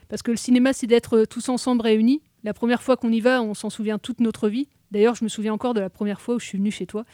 Parce 0.09 0.23
que 0.23 0.31
le 0.31 0.37
cinéma, 0.37 0.73
c'est 0.73 0.87
d'être 0.87 1.25
tous 1.25 1.49
ensemble 1.49 1.83
réunis. 1.83 2.21
La 2.45 2.55
première 2.55 2.83
fois 2.83 2.97
qu'on 2.97 3.11
y 3.11 3.21
va, 3.21 3.43
on 3.43 3.55
s'en 3.55 3.71
souvient 3.71 3.99
toute 3.99 4.21
notre 4.21 4.49
vie. 4.49 4.69
D'ailleurs, 4.91 5.15
je 5.15 5.25
me 5.25 5.29
souviens 5.29 5.55
encore 5.55 5.75
de 5.75 5.81
la 5.81 5.91
première 5.91 6.21
fois 6.21 6.35
où 6.35 6.41
je 6.41 6.45
suis 6.45 6.59
venue 6.59 6.71
chez 6.71 6.87
toi. 6.87 7.05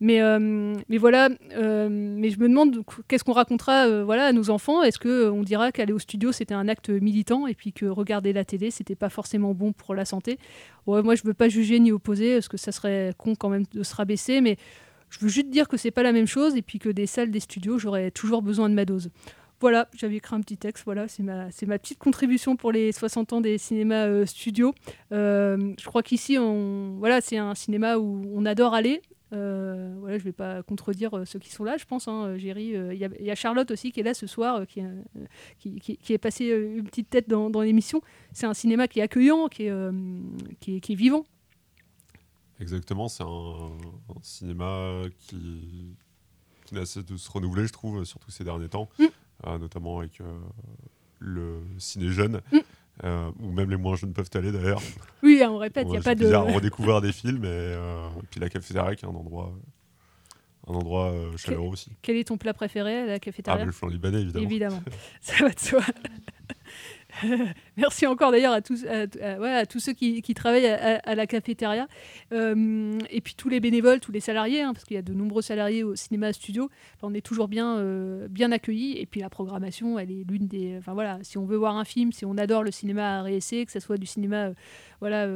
Mais, 0.00 0.22
euh, 0.22 0.76
mais 0.88 0.98
voilà, 0.98 1.28
euh, 1.56 1.88
mais 1.90 2.30
je 2.30 2.38
me 2.38 2.48
demande 2.48 2.84
qu'est-ce 3.08 3.24
qu'on 3.24 3.32
racontera 3.32 3.88
euh, 3.88 4.04
voilà, 4.04 4.26
à 4.26 4.32
nos 4.32 4.50
enfants? 4.50 4.84
Est-ce 4.84 4.98
qu'on 5.00 5.42
dira 5.42 5.72
qu'aller 5.72 5.92
au 5.92 5.98
studio, 5.98 6.30
c'était 6.30 6.54
un 6.54 6.68
acte 6.68 6.88
militant 6.88 7.48
et 7.48 7.54
puis 7.54 7.72
que 7.72 7.86
regarder 7.86 8.32
la 8.32 8.44
télé, 8.44 8.70
c'était 8.70 8.94
pas 8.94 9.08
forcément 9.08 9.54
bon 9.54 9.72
pour 9.72 9.96
la 9.96 10.04
santé? 10.04 10.38
Moi, 10.86 11.16
je 11.16 11.22
veux 11.24 11.34
pas 11.34 11.48
juger 11.48 11.80
ni 11.80 11.90
opposer, 11.92 12.34
parce 12.34 12.48
que 12.48 12.56
ça 12.56 12.72
serait 12.72 13.12
con 13.18 13.34
quand 13.34 13.48
même 13.48 13.64
de 13.72 13.82
se 13.82 13.94
rabaisser, 13.94 14.40
mais 14.40 14.56
je 15.10 15.20
veux 15.20 15.28
juste 15.28 15.48
dire 15.48 15.68
que 15.68 15.76
c'est 15.76 15.90
pas 15.90 16.02
la 16.02 16.12
même 16.12 16.26
chose 16.26 16.56
et 16.56 16.62
puis 16.62 16.78
que 16.78 16.88
des 16.88 17.06
salles, 17.06 17.30
des 17.30 17.40
studios, 17.40 17.78
j'aurais 17.78 18.10
toujours 18.10 18.42
besoin 18.42 18.68
de 18.68 18.74
ma 18.74 18.84
dose. 18.84 19.10
Voilà, 19.60 19.88
j'avais 19.96 20.16
écrit 20.16 20.36
un 20.36 20.40
petit 20.40 20.56
texte, 20.56 20.84
voilà, 20.84 21.08
c'est 21.08 21.24
ma, 21.24 21.48
petite 21.78 21.98
contribution 21.98 22.54
pour 22.54 22.70
les 22.70 22.92
60 22.92 23.32
ans 23.32 23.40
des 23.40 23.58
cinémas 23.58 24.06
euh, 24.06 24.24
studios. 24.24 24.72
Euh, 25.10 25.74
je 25.80 25.84
crois 25.84 26.04
qu'ici, 26.04 26.38
on, 26.38 26.96
voilà, 26.98 27.20
c'est 27.20 27.38
un 27.38 27.56
cinéma 27.56 27.98
où 27.98 28.22
on 28.32 28.46
adore 28.46 28.74
aller. 28.74 29.02
Euh, 29.34 29.96
voilà, 29.98 30.16
je 30.16 30.22
ne 30.22 30.28
vais 30.28 30.32
pas 30.32 30.62
contredire 30.62 31.22
ceux 31.26 31.40
qui 31.40 31.50
sont 31.50 31.64
là, 31.64 31.76
je 31.76 31.84
pense. 31.86 32.06
Hein, 32.06 32.38
Géry, 32.38 32.76
il 32.92 32.96
y, 32.96 33.30
a 33.30 33.34
Charlotte 33.34 33.70
aussi 33.72 33.90
qui 33.90 33.98
est 33.98 34.04
là 34.04 34.14
ce 34.14 34.28
soir, 34.28 34.64
qui, 34.66 34.80
est 34.80 36.18
passé 36.18 36.46
une 36.46 36.84
petite 36.84 37.10
tête 37.10 37.28
dans, 37.28 37.60
l'émission. 37.60 38.00
C'est 38.32 38.46
un 38.46 38.54
cinéma 38.54 38.86
qui 38.86 39.00
est 39.00 39.02
accueillant, 39.02 39.48
qui 39.48 39.66
est 39.66 40.94
vivant. 40.94 41.24
Exactement, 42.60 43.08
c'est 43.08 43.22
un, 43.22 43.70
cinéma 44.22 45.02
qui, 45.18 45.94
qui 46.64 46.74
n'a 46.74 46.84
cessé 46.84 47.02
de 47.02 47.16
se 47.16 47.30
renouveler, 47.30 47.66
je 47.66 47.72
trouve, 47.72 48.04
surtout 48.04 48.30
ces 48.30 48.44
derniers 48.44 48.68
temps, 48.68 48.88
mm. 48.98 49.04
euh, 49.46 49.58
notamment 49.58 50.00
avec 50.00 50.20
euh, 50.20 50.38
le 51.18 51.62
ciné 51.78 52.08
jeune. 52.10 52.40
Mm. 52.52 52.58
Euh, 53.04 53.30
ou 53.38 53.52
même 53.52 53.70
les 53.70 53.76
moins 53.76 53.94
jeunes 53.94 54.12
peuvent 54.12 54.30
aller 54.34 54.50
d'ailleurs. 54.50 54.82
Oui, 55.22 55.40
on 55.48 55.56
répète, 55.56 55.86
il 55.86 55.92
n'y 55.92 55.98
a 55.98 56.02
pas 56.02 56.16
de. 56.16 56.26
redécouvrir 56.26 57.00
des 57.00 57.12
films, 57.12 57.44
et, 57.44 57.76
puis 58.28 58.40
la 58.40 58.48
cafétéria 58.48 58.96
qui 58.96 59.04
est 59.04 59.08
un 59.08 59.14
endroit, 59.14 59.52
un 60.66 60.74
endroit 60.74 61.14
chaleureux 61.36 61.68
aussi. 61.68 61.92
Quel 62.02 62.16
est 62.16 62.24
ton 62.24 62.36
plat 62.38 62.54
préféré 62.54 63.02
à 63.02 63.06
la 63.06 63.20
cafétéria? 63.20 63.60
Ah, 63.62 63.64
le 63.64 63.70
flan 63.70 63.86
libanais, 63.86 64.22
évidemment. 64.22 64.44
Évidemment, 64.44 64.82
ça 65.20 65.44
va 65.44 65.50
de 65.50 65.60
soi. 65.60 65.80
Merci 67.76 68.06
encore 68.06 68.32
d'ailleurs 68.32 68.52
à 68.52 68.62
tous, 68.62 68.84
à, 68.86 69.66
tous 69.66 69.80
ceux 69.80 69.92
qui, 69.92 70.34
travaillent 70.34 70.66
à, 70.66 71.14
la 71.14 71.26
cafétéria. 71.26 71.88
Euh, 72.32 72.98
et 73.10 73.20
puis 73.20 73.34
tous 73.34 73.48
les 73.48 73.60
bénévoles, 73.60 74.00
tous 74.00 74.12
les 74.12 74.20
salariés, 74.20 74.62
hein, 74.62 74.72
parce 74.72 74.84
qu'il 74.84 74.94
y 74.94 74.98
a 74.98 75.02
de 75.02 75.12
nombreux 75.12 75.42
salariés 75.42 75.82
au 75.82 75.96
cinéma 75.96 76.32
studio. 76.32 76.70
on 77.02 77.14
est 77.14 77.24
toujours 77.24 77.48
bien, 77.48 77.78
euh, 77.78 78.28
bien 78.28 78.52
accueillis. 78.52 78.98
Et 78.98 79.06
puis 79.06 79.20
la 79.20 79.30
programmation, 79.30 79.98
elle 79.98 80.10
est 80.10 80.24
l'une 80.28 80.46
des. 80.46 80.76
Enfin 80.78 80.94
voilà, 80.94 81.18
si 81.22 81.38
on 81.38 81.44
veut 81.44 81.56
voir 81.56 81.76
un 81.76 81.84
film, 81.84 82.12
si 82.12 82.24
on 82.24 82.36
adore 82.36 82.62
le 82.62 82.70
cinéma 82.70 83.18
à 83.18 83.22
réessayer, 83.22 83.66
que 83.66 83.72
ce 83.72 83.80
soit 83.80 83.96
du 83.96 84.06
cinéma 84.06 84.46
euh, 84.46 84.54
voilà, 85.00 85.28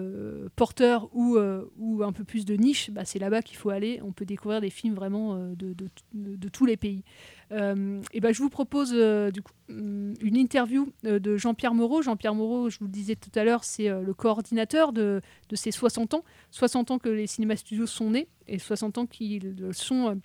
porteur 0.57 1.09
ou, 1.13 1.39
ou 1.79 2.03
un 2.03 2.13
peu 2.13 2.25
plus 2.25 2.45
de 2.45 2.55
niche, 2.55 2.91
bah, 2.91 3.05
c'est 3.05 3.21
là-bas 3.21 3.43
qu'il 3.43 3.57
faut 3.57 3.71
aller. 3.71 4.01
On 4.03 4.11
peut 4.11 4.25
découvrir 4.25 4.61
des 4.61 4.71
films 4.71 4.95
vraiment 4.95 5.37
de, 5.37 5.75
de 6.13 6.49
tous 6.49 6.67
les 6.67 6.77
pays. 6.77 7.05
Euh, 7.53 8.01
et 8.13 8.21
ben, 8.21 8.33
je 8.33 8.39
vous 8.39 8.49
propose 8.49 8.93
euh, 8.95 9.31
mm, 9.69 10.15
une 10.21 10.37
interview 10.37 10.93
euh, 11.05 11.19
de 11.19 11.37
Jean-Pierre 11.37 11.75
Moreau. 11.75 12.03
Jean-Pierre 12.03 12.35
Moreau, 12.35 12.71
je 12.71 12.79
vous 12.79 12.87
le 12.87 12.91
disais 12.91 13.17
tout 13.17 13.31
à 13.35 13.45
l'heure, 13.45 13.65
c'est 13.65 13.89
le 13.89 14.15
coordinateur 14.15 14.93
de, 14.93 15.21
ces 15.53 15.71
60 15.71 16.15
ans. 16.15 16.25
60 16.51 16.93
ans 16.93 16.99
que 16.99 17.09
les 17.09 17.27
cinémas 17.27 17.57
studios 17.57 17.87
sont 17.87 18.11
nés 18.11 18.29
et 18.49 18.59
60 18.59 18.99
ans 18.99 19.07
qu'ils 19.07 19.55
sont 19.73 20.21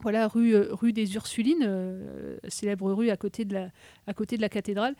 voilà, 0.00 0.28
rue, 0.28 0.92
des 0.92 1.14
Ursulines, 1.16 2.38
célèbre 2.48 2.92
rue 2.92 3.10
à 3.10 3.16
côté 3.16 3.44
de 3.44 3.54
la, 3.54 4.14
côté 4.14 4.36
de 4.36 4.42
la 4.42 4.48
cathédrale. 4.48 4.94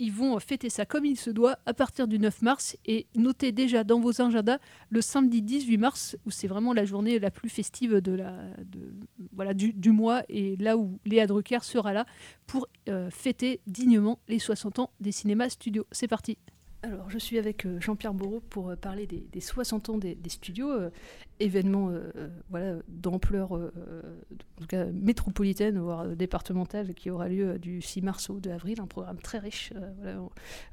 Ils 0.00 0.12
vont 0.12 0.40
fêter 0.40 0.70
ça 0.70 0.86
comme 0.86 1.04
il 1.04 1.16
se 1.16 1.30
doit 1.30 1.58
à 1.66 1.74
partir 1.74 2.08
du 2.08 2.18
9 2.18 2.42
mars 2.42 2.76
et 2.86 3.06
notez 3.14 3.52
déjà 3.52 3.84
dans 3.84 4.00
vos 4.00 4.20
agendas 4.22 4.58
le 4.88 5.02
samedi 5.02 5.42
18 5.42 5.76
mars 5.76 6.16
où 6.24 6.30
c'est 6.30 6.48
vraiment 6.48 6.72
la 6.72 6.86
journée 6.86 7.18
la 7.18 7.30
plus 7.30 7.50
festive 7.50 8.00
de 8.00 8.12
la, 8.12 9.54
du, 9.54 9.92
mois 9.92 10.22
et 10.30 10.56
là 10.56 10.78
où 10.78 10.98
Léa 11.04 11.26
Drucker 11.26 11.58
sera 11.62 11.92
là 11.92 12.06
pour 12.46 12.66
euh, 12.88 13.10
fêter 13.10 13.60
dignement 13.66 14.18
les 14.26 14.38
60 14.38 14.78
ans 14.78 14.90
des 15.00 15.12
cinémas 15.12 15.50
studios. 15.50 15.86
C'est 15.92 16.08
parti 16.08 16.38
alors, 16.82 17.10
je 17.10 17.18
suis 17.18 17.38
avec 17.38 17.66
euh, 17.66 17.78
Jean-Pierre 17.78 18.14
Bourreau 18.14 18.40
pour 18.48 18.70
euh, 18.70 18.76
parler 18.76 19.06
des, 19.06 19.40
60 19.40 19.90
ans 19.90 19.98
des, 19.98 20.16
studios, 20.28 20.70
euh, 20.70 20.90
événement 21.38 21.90
voilà, 22.50 22.76
d'ampleur 22.88 23.58
métropolitaine, 24.92 25.78
voire 25.78 26.06
départementale, 26.08 26.94
qui 26.94 27.10
aura 27.10 27.28
lieu 27.28 27.58
du 27.58 27.80
6 27.80 28.02
mars 28.02 28.30
au 28.30 28.40
2 28.40 28.50
avril, 28.50 28.80
un 28.80 28.86
programme 28.86 29.18
très 29.18 29.38
riche. 29.38 29.72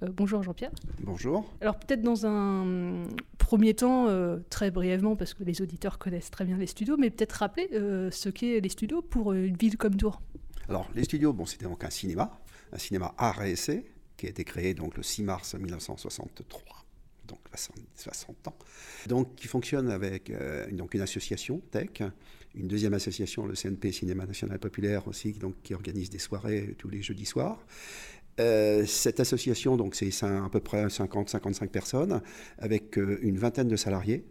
bonjour 0.02 0.44
Jean-Pierre. 0.44 0.72
Bonjour. 1.02 1.46
Alors, 1.62 1.80
peut-être 1.80 2.02
dans 2.02 2.26
un 2.26 3.04
premier 3.38 3.74
temps, 3.76 4.08
très 4.50 4.72
brièvement, 4.72 5.16
parce 5.16 5.34
que 5.34 5.46
les 5.46 5.62
auditeurs 5.62 5.98
connaissent 6.00 6.32
très 6.32 6.44
bien 6.44 6.58
les 6.58 6.68
studios, 6.68 6.98
mais 6.98 7.10
peut-être 7.10 7.34
rappeler 7.34 7.70
ce 7.72 8.28
qu'est 8.28 8.60
les 8.60 8.70
studios 8.70 9.02
pour 9.02 9.32
une 9.32 9.56
ville 9.56 9.78
comme 9.78 9.96
Tours. 9.96 10.22
Alors, 10.68 10.90
les 10.96 11.06
studios, 11.06 11.32
bon, 11.32 11.46
c'était 11.46 11.66
donc 11.66 11.86
un 11.86 11.90
cinéma, 11.90 12.38
un 12.74 12.78
cinéma 12.78 13.14
art 13.18 13.42
et 13.44 13.52
essai 13.52 13.86
qui 14.18 14.26
a 14.26 14.30
été 14.30 14.44
créé 14.44 14.74
donc 14.74 14.98
le 14.98 15.04
6 15.04 15.24
mars 15.24 15.54
1963 15.56 16.88
donc 17.28 17.40
60 17.96 18.48
ans, 18.48 18.58
donc 19.08 19.36
qui 19.36 19.48
fonctionne 19.48 19.90
avec 19.90 20.30
euh, 20.30 20.70
donc 20.72 20.94
une 20.94 21.02
association 21.02 21.62
tech, 21.72 22.02
une 22.56 22.68
deuxième 22.68 22.94
association, 22.94 23.46
le 23.46 23.54
CNP 23.54 23.92
Cinéma 23.92 24.26
National 24.26 24.60
Populaire 24.60 25.08
aussi, 25.08 25.34
donc 25.34 25.56
qui 25.62 25.74
organise 25.74 26.10
des 26.10 26.20
soirées 26.20 26.76
tous 26.78 26.90
les 26.90 27.02
jeudis 27.02 27.26
soirs. 27.26 27.60
Euh, 28.40 28.86
cette 28.86 29.20
association, 29.20 29.78
donc 29.78 29.96
c'est 29.96 30.12
à 30.24 30.50
peu 30.52 30.60
près 30.60 30.86
50-55 30.88 31.68
personnes, 31.68 32.22
avec 32.60 32.98
euh, 32.98 33.20
une 33.22 33.38
vingtaine 33.38 33.68
de 33.68 33.76
salariés. 33.76 34.24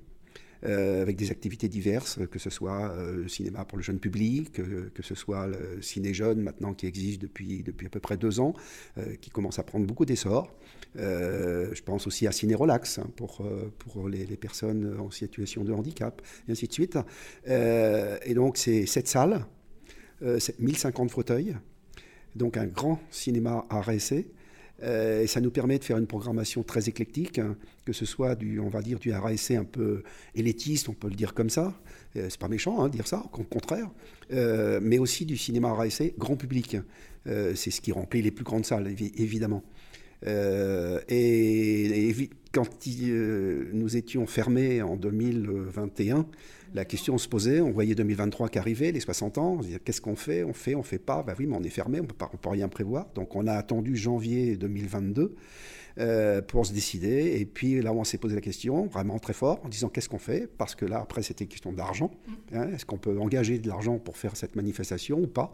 Euh, 0.64 1.02
avec 1.02 1.16
des 1.16 1.30
activités 1.30 1.68
diverses, 1.68 2.18
que 2.30 2.38
ce 2.38 2.50
soit 2.50 2.90
euh, 2.90 3.16
le 3.16 3.28
cinéma 3.28 3.64
pour 3.64 3.78
le 3.78 3.84
jeune 3.84 3.98
public, 3.98 4.52
que, 4.52 4.90
que 4.94 5.02
ce 5.02 5.14
soit 5.14 5.46
le 5.46 5.82
ciné 5.82 6.14
jeune 6.14 6.40
maintenant 6.40 6.74
qui 6.74 6.86
existe 6.86 7.20
depuis, 7.20 7.62
depuis 7.62 7.86
à 7.86 7.90
peu 7.90 8.00
près 8.00 8.16
deux 8.16 8.40
ans, 8.40 8.54
euh, 8.98 9.16
qui 9.20 9.30
commence 9.30 9.58
à 9.58 9.62
prendre 9.62 9.86
beaucoup 9.86 10.04
d'essor. 10.04 10.52
Euh, 10.98 11.74
je 11.74 11.82
pense 11.82 12.06
aussi 12.06 12.26
à 12.26 12.32
Ciné 12.32 12.54
Relax 12.54 12.98
hein, 12.98 13.10
pour, 13.16 13.40
euh, 13.40 13.72
pour 13.78 14.08
les, 14.08 14.24
les 14.26 14.36
personnes 14.36 14.98
en 14.98 15.10
situation 15.10 15.64
de 15.64 15.72
handicap, 15.72 16.22
et 16.48 16.52
ainsi 16.52 16.66
de 16.66 16.72
suite. 16.72 16.98
Euh, 17.48 18.18
et 18.24 18.34
donc 18.34 18.56
c'est 18.56 18.86
cette 18.86 19.08
salle, 19.08 19.46
euh, 20.22 20.38
c'est 20.38 20.58
1050 20.58 21.10
fauteuils, 21.10 21.56
donc 22.34 22.56
un 22.56 22.66
grand 22.66 23.00
cinéma 23.10 23.66
à 23.70 23.94
essai. 23.94 24.26
Euh, 24.82 25.22
et 25.22 25.26
ça 25.26 25.40
nous 25.40 25.50
permet 25.50 25.78
de 25.78 25.84
faire 25.84 25.96
une 25.96 26.06
programmation 26.06 26.62
très 26.62 26.88
éclectique, 26.88 27.38
hein, 27.38 27.56
que 27.86 27.92
ce 27.94 28.04
soit 28.04 28.34
du, 28.34 28.60
on 28.60 28.68
va 28.68 28.82
dire, 28.82 28.98
du 28.98 29.10
RASC 29.12 29.52
un 29.52 29.64
peu 29.64 30.02
élitiste, 30.34 30.88
on 30.88 30.92
peut 30.92 31.08
le 31.08 31.14
dire 31.14 31.32
comme 31.32 31.48
ça. 31.50 31.72
Euh, 32.16 32.26
c'est 32.28 32.38
pas 32.38 32.48
méchant 32.48 32.82
hein, 32.82 32.88
de 32.88 32.92
dire 32.92 33.06
ça, 33.08 33.24
au 33.32 33.44
contraire. 33.44 33.88
Euh, 34.32 34.78
mais 34.82 34.98
aussi 34.98 35.24
du 35.24 35.36
cinéma 35.36 35.72
RASC 35.72 36.12
grand 36.18 36.36
public. 36.36 36.76
Euh, 37.26 37.54
c'est 37.54 37.70
ce 37.70 37.80
qui 37.80 37.90
remplit 37.92 38.20
les 38.22 38.30
plus 38.30 38.44
grandes 38.44 38.66
salles, 38.66 38.86
évi- 38.88 39.12
évidemment. 39.16 39.62
Et, 41.08 41.85
et 42.08 42.30
quand 42.52 42.68
euh, 42.86 43.68
nous 43.72 43.96
étions 43.96 44.26
fermés 44.26 44.80
en 44.82 44.96
2021, 44.96 46.26
la 46.74 46.84
question 46.84 47.18
se 47.18 47.28
posait, 47.28 47.60
on 47.60 47.70
voyait 47.70 47.94
2023 47.94 48.48
qui 48.48 48.58
arrivait, 48.58 48.92
les 48.92 49.00
60 49.00 49.38
ans, 49.38 49.60
qu'est-ce 49.84 50.00
qu'on 50.00 50.16
fait 50.16 50.44
On 50.44 50.52
fait, 50.52 50.74
on 50.74 50.82
fait 50.82 50.98
pas? 50.98 51.22
Ben 51.22 51.34
oui, 51.38 51.46
mais 51.46 51.56
on 51.56 51.62
est 51.62 51.70
fermé, 51.70 52.00
on 52.00 52.04
on 52.04 52.36
peut 52.36 52.48
rien 52.48 52.68
prévoir. 52.68 53.06
Donc 53.14 53.34
on 53.36 53.46
a 53.46 53.52
attendu 53.52 53.96
janvier 53.96 54.56
2022 54.56 55.34
euh, 55.98 56.42
pour 56.42 56.66
se 56.66 56.72
décider. 56.72 57.38
Et 57.40 57.46
puis 57.46 57.80
là, 57.80 57.92
on 57.92 58.04
s'est 58.04 58.18
posé 58.18 58.34
la 58.34 58.40
question 58.40 58.86
vraiment 58.86 59.18
très 59.18 59.32
fort 59.32 59.60
en 59.64 59.68
disant 59.68 59.88
qu'est-ce 59.88 60.08
qu'on 60.08 60.18
fait? 60.18 60.46
Parce 60.58 60.74
que 60.74 60.84
là, 60.84 61.00
après, 61.00 61.22
c'était 61.22 61.44
une 61.44 61.50
question 61.50 61.72
d'argent. 61.72 62.10
hein. 62.52 62.68
Est-ce 62.74 62.84
qu'on 62.84 62.98
peut 62.98 63.18
engager 63.18 63.58
de 63.58 63.68
l'argent 63.68 63.98
pour 63.98 64.16
faire 64.16 64.36
cette 64.36 64.56
manifestation 64.56 65.18
ou 65.18 65.26
pas? 65.26 65.52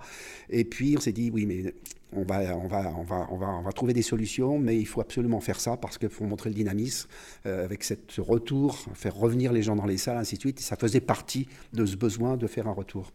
Et 0.50 0.64
puis 0.64 0.94
on 0.96 1.00
s'est 1.00 1.12
dit 1.12 1.30
oui, 1.30 1.46
mais 1.46 1.74
on 2.12 2.24
va, 2.24 2.56
on, 2.56 2.66
va, 2.66 2.92
on, 2.96 3.02
va, 3.04 3.26
on, 3.30 3.36
va, 3.38 3.48
on 3.48 3.62
va 3.62 3.72
trouver 3.72 3.92
des 3.94 4.02
solutions, 4.02 4.58
mais 4.58 4.78
il 4.78 4.86
faut 4.86 5.00
absolument 5.00 5.40
faire 5.40 5.60
ça 5.60 5.76
parce 5.76 5.96
qu'il 5.96 6.10
faut 6.10 6.24
montrer 6.24 6.50
le 6.50 6.54
dynamisme 6.54 7.08
euh, 7.46 7.64
avec 7.64 7.84
cette, 7.84 8.10
ce 8.10 8.20
retour, 8.20 8.78
faire 8.94 9.14
revenir 9.14 9.52
les 9.52 9.62
gens 9.62 9.76
dans 9.76 9.86
les 9.86 9.96
salles, 9.96 10.18
ainsi 10.18 10.34
de 10.36 10.40
suite. 10.40 10.60
Et 10.60 10.62
ça 10.62 10.76
faisait 10.76 11.00
partie 11.00 11.48
de 11.72 11.86
ce 11.86 11.96
besoin 11.96 12.36
de 12.36 12.46
faire 12.46 12.68
un 12.68 12.72
retour. 12.72 13.12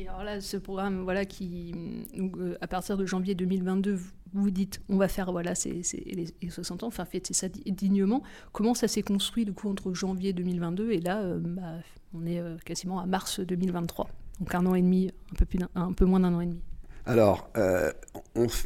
Et 0.00 0.06
alors 0.06 0.22
là, 0.22 0.40
ce 0.40 0.56
programme, 0.56 1.02
voilà, 1.02 1.24
qui, 1.24 1.74
euh, 2.16 2.56
à 2.60 2.68
partir 2.68 2.96
de 2.96 3.04
janvier 3.04 3.34
2022, 3.34 3.98
vous 4.32 4.50
dites, 4.50 4.80
on 4.88 4.96
va 4.96 5.08
faire, 5.08 5.32
voilà, 5.32 5.54
les, 5.64 6.26
les 6.40 6.50
60 6.50 6.84
ans, 6.84 6.86
enfin, 6.86 7.04
fêter 7.04 7.34
ça 7.34 7.48
di- 7.48 7.72
dignement. 7.72 8.22
Comment 8.52 8.74
ça 8.74 8.86
s'est 8.86 9.02
construit, 9.02 9.44
du 9.44 9.52
coup, 9.52 9.68
entre 9.68 9.92
janvier 9.94 10.32
2022 10.32 10.92
et 10.92 11.00
là, 11.00 11.22
euh, 11.22 11.40
bah, 11.40 11.78
on 12.14 12.24
est 12.26 12.38
euh, 12.38 12.56
quasiment 12.64 13.00
à 13.00 13.06
mars 13.06 13.40
2023. 13.40 14.08
Donc 14.38 14.54
un 14.54 14.66
an 14.66 14.76
et 14.76 14.82
demi, 14.82 15.10
un 15.32 15.34
peu, 15.34 15.44
plus 15.44 15.58
un 15.74 15.92
peu 15.92 16.04
moins 16.04 16.20
d'un 16.20 16.32
an 16.32 16.40
et 16.42 16.46
demi. 16.46 16.60
Alors, 17.04 17.50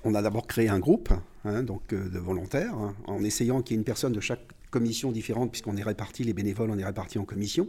on, 0.05 0.15
a 0.15 0.21
d'abord 0.21 0.47
créé 0.47 0.69
un 0.69 0.81
groupe 0.81 1.15
hein, 1.45 1.63
donc, 1.63 1.95
de 1.95 2.19
volontaires, 2.19 2.75
hein, 2.75 2.95
en 3.07 3.25
essayant 3.25 3.63
qu'il 3.63 3.75
y 3.75 3.77
ait 3.77 3.81
une 3.81 3.85
personne 3.85 4.13
de 4.13 4.21
chaque 4.21 4.45
commission 4.73 5.13
différente, 5.13 5.53
puisqu'on 5.53 5.77
est 5.77 5.83
répartis, 5.85 6.25
les 6.25 6.33
bénévoles, 6.33 6.71
on 6.71 6.79
est 6.79 6.85
répartis 6.85 7.21
en 7.21 7.25
commissions. 7.25 7.69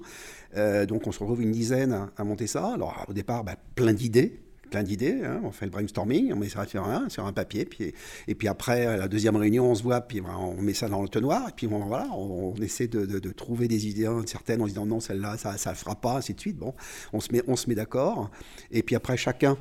Euh, 0.55 0.87
donc, 0.87 1.05
on 1.05 1.11
se 1.11 1.19
retrouve 1.19 1.43
une 1.43 1.51
dizaine 1.51 2.09
à, 2.17 2.23
monter 2.23 2.47
ça. 2.47 2.73
Alors, 2.73 3.05
au 3.07 3.13
départ, 3.13 3.43
bah, 3.43 3.55
plein 3.75 3.93
d'idées. 3.93 4.39
Plein 4.71 4.81
d'idées, 4.81 5.21
hein, 5.23 5.39
on 5.43 5.51
fait 5.51 5.65
le 5.65 5.71
brainstorming, 5.71 6.33
on 6.33 6.37
met 6.37 6.49
ça 6.49 6.65
sur 6.65 6.83
un, 6.83 7.07
sur 7.07 7.27
un 7.27 7.33
papier, 7.33 7.63
puis, 7.63 7.93
et 8.27 8.33
puis 8.33 8.47
après, 8.47 8.87
à 8.87 8.97
la 8.97 9.07
deuxième 9.07 9.35
réunion, 9.35 9.69
on 9.69 9.75
se 9.75 9.83
voit, 9.83 10.01
puis 10.01 10.19
on 10.19 10.59
met 10.63 10.73
ça 10.73 10.89
dans 10.89 11.03
le 11.03 11.09
tennoir, 11.09 11.49
et 11.49 11.51
puis 11.55 11.67
on, 11.67 11.77
voilà, 11.85 12.07
on, 12.17 12.55
essaie 12.55 12.87
de, 12.87 13.31
trouver 13.33 13.67
des 13.67 13.85
idées, 13.87 14.09
certaines 14.25 14.63
en 14.63 14.65
se 14.65 14.69
disant 14.69 14.87
non, 14.87 14.99
celle-là, 14.99 15.37
ça 15.37 15.69
ne 15.69 15.75
fera 15.75 15.93
pas, 15.93 16.17
ainsi 16.17 16.33
de 16.33 16.39
suite. 16.39 16.57
Bon, 16.57 16.73
on 17.11 17.19
se 17.19 17.31
met, 17.31 17.43
on 17.47 17.55
se 17.55 17.69
met 17.69 17.75
d'accord, 17.75 18.31
et 18.71 18.81
puis 18.81 18.95
après, 18.95 19.15
chacun 19.15 19.59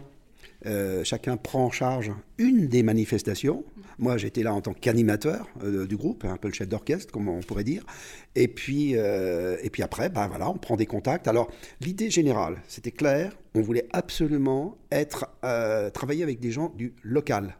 euh, 0.66 1.02
chacun 1.04 1.36
prend 1.36 1.64
en 1.64 1.70
charge 1.70 2.12
une 2.38 2.68
des 2.68 2.82
manifestations. 2.82 3.64
Moi, 3.98 4.16
j'étais 4.16 4.42
là 4.42 4.54
en 4.54 4.60
tant 4.60 4.72
qu'animateur 4.72 5.48
euh, 5.62 5.86
du 5.86 5.96
groupe, 5.96 6.24
un 6.24 6.36
peu 6.36 6.48
le 6.48 6.54
chef 6.54 6.68
d'orchestre, 6.68 7.12
comme 7.12 7.28
on 7.28 7.40
pourrait 7.40 7.64
dire. 7.64 7.84
Et 8.34 8.48
puis, 8.48 8.96
euh, 8.96 9.56
et 9.62 9.70
puis 9.70 9.82
après, 9.82 10.08
ben 10.08 10.28
voilà, 10.28 10.48
on 10.50 10.58
prend 10.58 10.76
des 10.76 10.86
contacts. 10.86 11.28
Alors, 11.28 11.50
l'idée 11.80 12.10
générale, 12.10 12.62
c'était 12.68 12.90
clair. 12.90 13.36
On 13.54 13.60
voulait 13.60 13.88
absolument 13.92 14.78
être, 14.90 15.26
travailler 15.92 16.22
avec 16.22 16.40
des 16.40 16.50
gens 16.50 16.72
du 16.76 16.94
local. 17.02 17.56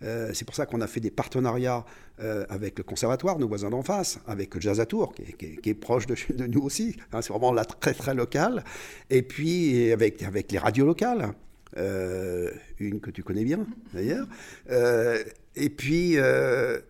C'est 0.00 0.44
pour 0.44 0.54
ça 0.54 0.64
qu'on 0.64 0.80
a 0.80 0.86
fait 0.86 1.00
des 1.00 1.10
partenariats 1.10 1.84
avec 2.18 2.78
le 2.78 2.84
conservatoire, 2.84 3.38
nos 3.38 3.46
voisins 3.46 3.68
d'en 3.68 3.82
face, 3.82 4.20
avec 4.26 4.54
le 4.54 4.60
Jazz 4.60 4.80
à 4.80 4.86
Tours, 4.86 5.12
qui 5.14 5.68
est, 5.68 5.74
proche 5.74 6.06
de, 6.06 6.46
nous 6.46 6.62
aussi. 6.62 6.96
hein, 7.12 7.20
c'est 7.20 7.30
vraiment 7.30 7.52
là 7.52 7.66
très 7.66 7.92
très 7.92 8.14
local. 8.14 8.64
Et 9.10 9.20
puis 9.20 9.92
avec 9.92 10.22
les 10.50 10.58
radios 10.58 10.86
locales, 10.86 11.34
euh, 11.78 12.50
une 12.78 13.00
que 13.00 13.10
tu 13.10 13.22
connais 13.22 13.44
bien 13.44 13.66
d'ailleurs. 13.94 14.26
Euh, 14.70 15.22
et 15.56 15.70
puis 15.70 16.14
euh, 16.16 16.80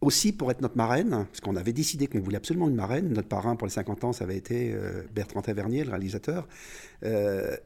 aussi 0.00 0.32
pour 0.32 0.50
être 0.50 0.60
notre 0.60 0.76
marraine, 0.76 1.10
parce 1.10 1.40
qu'on 1.40 1.56
avait 1.56 1.72
décidé 1.72 2.06
qu'on 2.06 2.20
voulait 2.20 2.36
absolument 2.36 2.68
une 2.68 2.74
marraine. 2.74 3.12
Notre 3.12 3.28
parrain 3.28 3.56
pour 3.56 3.66
les 3.66 3.72
50 3.72 4.04
ans, 4.04 4.12
ça 4.12 4.24
avait 4.24 4.36
été 4.36 4.74
Bertrand 5.14 5.42
Tavernier, 5.42 5.84
le 5.84 5.90
réalisateur. 5.90 6.46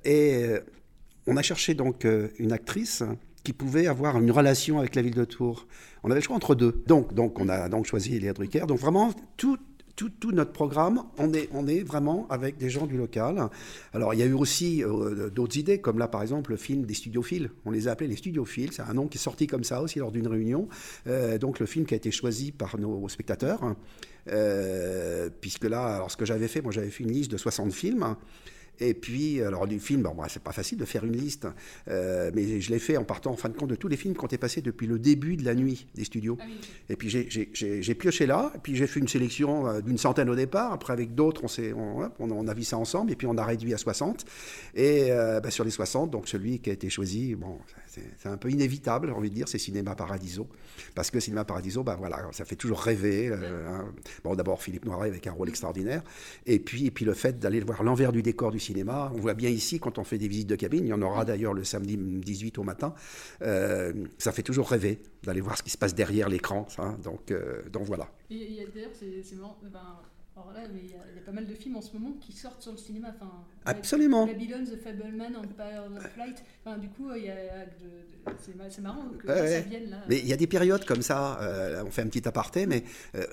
Et 0.05 0.47
on 1.27 1.37
a 1.37 1.43
cherché 1.43 1.75
donc 1.75 2.07
une 2.39 2.53
actrice 2.53 3.03
qui 3.43 3.53
pouvait 3.53 3.87
avoir 3.87 4.19
une 4.19 4.31
relation 4.31 4.79
avec 4.79 4.95
la 4.95 5.03
ville 5.03 5.15
de 5.15 5.25
Tours. 5.25 5.67
On 6.03 6.11
avait 6.11 6.21
le 6.21 6.25
choix 6.25 6.37
entre 6.37 6.55
deux. 6.55 6.83
Donc, 6.87 7.15
donc 7.15 7.41
on 7.41 7.49
a 7.49 7.69
donc 7.69 7.87
choisi 7.87 8.17
Elia 8.17 8.33
Drucker. 8.33 8.67
Donc 8.67 8.79
vraiment, 8.79 9.13
tout, 9.37 9.59
tout, 9.97 10.11
tout 10.11 10.33
notre 10.33 10.53
programme, 10.53 11.03
on 11.19 11.33
est, 11.33 11.49
on 11.53 11.67
est 11.67 11.81
vraiment 11.83 12.27
avec 12.31 12.57
des 12.57 12.71
gens 12.71 12.87
du 12.87 12.97
local. 12.97 13.49
Alors, 13.93 14.15
il 14.15 14.21
y 14.21 14.23
a 14.23 14.27
eu 14.27 14.33
aussi 14.33 14.83
euh, 14.85 15.31
d'autres 15.31 15.59
idées, 15.59 15.81
comme 15.81 15.99
là, 15.99 16.09
par 16.09 16.23
exemple, 16.23 16.51
le 16.51 16.57
film 16.57 16.85
des 16.85 16.95
studiophiles. 16.95 17.51
On 17.65 17.71
les 17.71 17.89
a 17.89 17.93
appelés 17.93 18.09
les 18.09 18.17
studiophiles. 18.17 18.73
C'est 18.73 18.83
un 18.83 18.95
nom 18.95 19.09
qui 19.09 19.19
est 19.19 19.21
sorti 19.21 19.47
comme 19.47 19.65
ça 19.65 19.83
aussi 19.83 19.99
lors 19.99 20.13
d'une 20.13 20.27
réunion. 20.29 20.69
Euh, 21.07 21.39
donc, 21.39 21.61
le 21.61 21.67
film 21.67 21.87
qui 21.87 21.95
a 21.95 21.97
été 21.97 22.11
choisi 22.11 22.53
par 22.53 22.79
nos 22.79 23.09
spectateurs. 23.09 23.63
hein. 23.63 23.77
Euh, 24.29 25.31
puisque 25.41 25.65
là, 25.65 25.97
alors 25.97 26.11
ce 26.11 26.17
que 26.17 26.25
j'avais 26.25 26.49
fait, 26.49 26.61
moi 26.61 26.73
j'avais 26.73 26.91
fait 26.91 27.05
une 27.05 27.13
liste 27.13 27.31
de 27.31 27.37
60 27.37 27.73
films. 27.73 28.17
Et 28.81 28.95
puis, 28.95 29.43
alors 29.43 29.67
du 29.67 29.79
film, 29.79 30.03
bon, 30.03 30.15
bah, 30.15 30.27
c'est 30.29 30.43
pas 30.43 30.53
facile 30.53 30.79
de 30.79 30.85
faire 30.85 31.05
une 31.05 31.17
liste, 31.17 31.47
euh, 31.89 32.31
mais 32.35 32.61
je 32.61 32.71
l'ai 32.71 32.79
fait 32.79 32.97
en 32.97 33.05
partant 33.05 33.31
en 33.33 33.37
fin 33.37 33.49
de 33.51 33.57
compte 33.57 33.69
de 33.71 33.75
tous 33.75 33.89
les 33.89 33.97
films 33.97 34.15
qui 34.15 34.21
ont 34.23 34.27
été 34.27 34.39
passés 34.39 34.63
depuis 34.63 34.87
le 34.87 34.99
début 34.99 35.37
de 35.37 35.45
la 35.45 35.55
nuit 35.55 35.87
des 35.95 36.05
studios. 36.05 36.39
Et 36.89 36.97
puis 36.97 37.09
j'ai- 37.11 37.95
pioché 37.95 38.27
là, 38.27 38.53
et 38.55 38.59
puis 38.59 38.77
j'ai 38.77 38.87
fait 38.87 39.01
une 39.01 39.09
sélection 39.09 39.67
euh, 39.67 39.81
d'une 39.81 39.99
centaine 39.99 40.31
au 40.31 40.35
départ. 40.35 40.73
Après, 40.73 40.93
avec 40.93 41.15
d'autres, 41.15 41.43
on, 41.45 42.09
on, 42.19 42.31
on 42.31 42.49
a 42.49 42.55
vu 42.55 42.65
ça 42.65 42.79
ensemble, 42.79 43.13
et 43.13 43.17
puis 43.17 43.27
on 43.27 43.37
a 43.37 43.45
réduit 43.45 43.75
à 43.75 43.79
60. 43.79 44.25
Et 44.75 45.09
euh, 45.11 45.41
bah, 45.41 45.51
sur 45.51 45.65
les 45.65 45.71
60, 45.71 46.11
donc 46.11 46.29
celui 46.29 46.59
qui 46.61 46.71
a 46.71 46.73
été 46.73 46.89
choisi, 46.89 47.35
bon, 47.35 47.59
c'est 48.19 48.29
un 48.29 48.37
peu 48.37 48.51
inévitable, 48.51 49.09
j'ai 49.09 49.13
envie 49.15 49.31
de 49.31 49.35
dire, 49.35 49.49
c'est 49.49 49.59
Cinéma 49.59 49.95
Paradiso. 49.95 50.49
Parce 50.95 51.11
que 51.11 51.19
Cinéma 51.21 51.45
Paradiso, 51.45 51.83
bah, 51.83 51.97
voilà, 51.99 52.29
ça 52.33 52.45
fait 52.45 52.57
toujours 52.57 52.81
rêver. 52.81 53.29
euh, 53.29 53.69
hein. 53.69 53.93
Bon, 54.25 54.35
d'abord 54.35 54.63
Philippe 54.63 54.85
Noiret 54.85 55.09
avec 55.09 55.27
un 55.27 55.33
rôle 55.33 55.49
extraordinaire, 55.49 56.03
et 56.47 56.59
puis, 56.61 56.87
et 56.87 56.91
puis 56.91 57.05
le 57.05 57.15
fait 57.15 57.39
d'aller 57.39 57.61
voir 57.61 57.83
l'envers 57.83 58.13
du 58.13 58.23
décor 58.23 58.51
du 58.53 58.61
cinéma. 58.61 59.11
On 59.15 59.19
voit 59.19 59.35
bien 59.35 59.51
ici, 59.51 59.81
quand 59.81 59.99
on 59.99 60.05
fait 60.05 60.19
des 60.19 60.29
visites 60.29 60.49
de 60.49 60.57
cabine, 60.57 60.85
il 60.87 60.91
y 60.91 60.93
en 60.93 61.03
aura 61.03 61.25
d'ailleurs 61.25 61.55
le 61.55 61.65
samedi 61.65 61.97
18 61.97 62.59
au 62.59 62.63
matin, 62.63 62.95
euh, 63.43 63.93
ça 64.19 64.33
fait 64.33 64.43
toujours 64.43 64.69
rêver 64.71 65.01
d'aller 65.23 65.41
voir 65.41 65.57
ce 65.59 65.63
qui 65.63 65.71
se 65.71 65.79
passe 65.79 65.95
derrière 65.95 66.29
l'écran. 66.29 66.67
ça. 66.69 66.97
Donc, 67.03 67.31
euh, 67.31 67.63
donc 67.71 67.85
voilà. 67.85 68.09
Et 68.31 68.35
il 68.37 68.53
y 68.55 68.61
a- 68.61 68.67
d'ailleurs, 68.67 68.91
c'est 68.95 69.07
ben, 69.73 69.81
alors 70.41 70.53
là, 70.53 70.69
mais 70.73 70.81
il 70.85 70.91
y, 70.91 70.95
a- 70.95 71.05
il 71.13 71.17
y 71.17 71.19
a 71.19 71.23
pas 71.23 71.33
mal 71.33 71.47
de 71.47 71.55
films 71.55 71.77
en 71.77 71.81
ce 71.83 71.93
moment 71.97 72.13
qui 72.21 72.33
sortent 72.33 72.63
sur 72.63 72.73
le 72.73 72.79
cinéma. 72.79 73.09
Enfin, 73.15 73.31
Absolument. 73.65 74.27
Babylon, 74.27 74.65
The 74.65 74.77
Fableman, 74.83 75.37
Empire 75.37 75.85
of 75.97 76.07
Flight. 76.15 76.43
Enfin, 76.65 76.79
du 76.79 76.89
coup, 76.89 77.13
y 77.15 77.29
a 77.29 77.35
de- 77.67 78.31
de- 78.33 78.37
c'est 78.39 78.57
ma- 78.57 78.71
c'est 78.71 78.81
marrant 78.83 79.09
que 79.19 79.27
Ouais, 79.27 79.35
ça 79.37 79.43
ouais. 79.43 79.63
vienne 79.69 79.91
là. 79.91 80.03
Mais 80.09 80.19
il 80.19 80.27
y 80.27 80.33
a 80.33 80.37
des 80.37 80.47
périodes 80.47 80.85
comme 80.85 81.03
ça, 81.03 81.41
euh, 81.43 81.83
on 81.87 81.91
fait 81.91 82.03
un 82.03 82.09
petit 82.09 82.27
aparté, 82.27 82.67
mais 82.67 82.85
euh, 83.15 83.25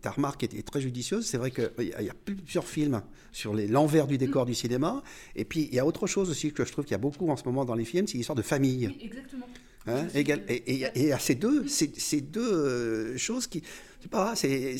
ta 0.00 0.10
remarque 0.10 0.42
est, 0.44 0.54
est 0.54 0.62
très 0.66 0.80
judicieuse. 0.80 1.26
C'est 1.26 1.38
vrai 1.38 1.50
qu'il 1.50 1.70
y, 1.80 2.04
y 2.04 2.10
a 2.10 2.14
plusieurs 2.24 2.66
films 2.66 3.02
sur 3.32 3.54
l'envers 3.54 4.06
du 4.06 4.18
décor 4.18 4.46
du 4.46 4.54
cinéma. 4.54 5.02
Et 5.36 5.44
puis 5.44 5.68
il 5.70 5.74
y 5.74 5.78
a 5.78 5.86
autre 5.86 6.06
chose 6.06 6.30
aussi 6.30 6.52
que 6.52 6.64
je 6.64 6.72
trouve 6.72 6.84
qu'il 6.84 6.92
y 6.92 6.94
a 6.94 6.98
beaucoup 6.98 7.28
en 7.28 7.36
ce 7.36 7.44
moment 7.44 7.64
dans 7.64 7.74
les 7.74 7.84
films, 7.84 8.06
c'est 8.06 8.16
l'histoire 8.18 8.36
de 8.36 8.42
famille. 8.42 8.94
Exactement. 9.00 9.46
Hein, 9.88 10.06
égal- 10.14 10.42
et, 10.48 10.56
et- 10.82 10.90
et 11.06 11.12
a 11.12 11.18
ces 11.18 11.34
deux, 11.34 11.66
ces, 11.66 11.90
ces 11.96 12.20
deux 12.20 12.40
euh, 12.52 13.16
choses 13.16 13.46
qui, 13.46 13.62
pas, 14.10 14.34
c'est, 14.36 14.76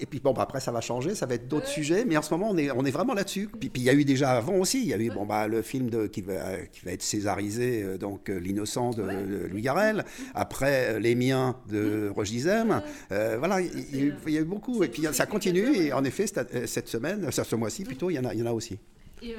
et 0.00 0.06
puis 0.06 0.18
bon, 0.18 0.32
bah, 0.32 0.42
après 0.42 0.58
ça 0.58 0.72
va 0.72 0.80
changer, 0.80 1.14
ça 1.14 1.26
va 1.26 1.34
être 1.34 1.46
d'autres 1.46 1.68
sujets, 1.68 2.04
mais 2.04 2.16
en 2.16 2.22
ce 2.22 2.32
moment 2.34 2.48
on 2.50 2.56
est, 2.56 2.70
on 2.72 2.84
est 2.84 2.90
vraiment 2.90 3.14
là-dessus. 3.14 3.48
Puis 3.60 3.68
puis 3.68 3.82
il 3.82 3.84
y 3.84 3.90
a 3.90 3.94
eu 3.94 4.04
déjà 4.04 4.30
avant 4.32 4.54
aussi, 4.56 4.80
il 4.80 4.88
y 4.88 4.94
a 4.94 4.98
eu 4.98 5.10
bon 5.10 5.24
bah 5.26 5.46
le 5.46 5.62
film 5.62 5.88
de, 5.90 6.06
qui 6.06 6.22
va, 6.22 6.56
qui 6.72 6.84
va 6.84 6.92
être 6.92 7.02
césarisé, 7.02 7.82
euh, 7.82 7.98
donc 7.98 8.28
euh, 8.28 8.38
l'innocent 8.40 8.90
de, 8.90 9.02
de 9.02 9.46
Louis 9.50 9.62
Garrel. 9.62 10.04
Après 10.34 10.98
les 11.00 11.14
miens 11.14 11.56
de 11.68 12.08
Roger 12.14 12.32
Dizem. 12.32 12.82
Euh, 13.12 13.36
voilà, 13.38 13.60
il 13.60 13.96
y, 13.96 14.00
a 14.00 14.04
eu- 14.06 14.14
il 14.26 14.32
y 14.32 14.38
a 14.38 14.40
eu 14.40 14.44
beaucoup, 14.44 14.82
et 14.82 14.88
puis 14.88 15.02
ça 15.12 15.26
continue. 15.26 15.76
Et 15.76 15.92
en 15.92 16.02
effet, 16.04 16.26
cette, 16.26 16.66
cette 16.66 16.88
semaine, 16.88 17.30
ce 17.30 17.54
mois-ci 17.56 17.84
plutôt, 17.84 18.10
il 18.10 18.14
y 18.14 18.18
en 18.18 18.24
a, 18.24 18.32
il 18.34 18.40
y 18.40 18.42
en 18.42 18.46
a 18.46 18.52
aussi. 18.52 18.78
Et 19.22 19.34
euh, 19.34 19.36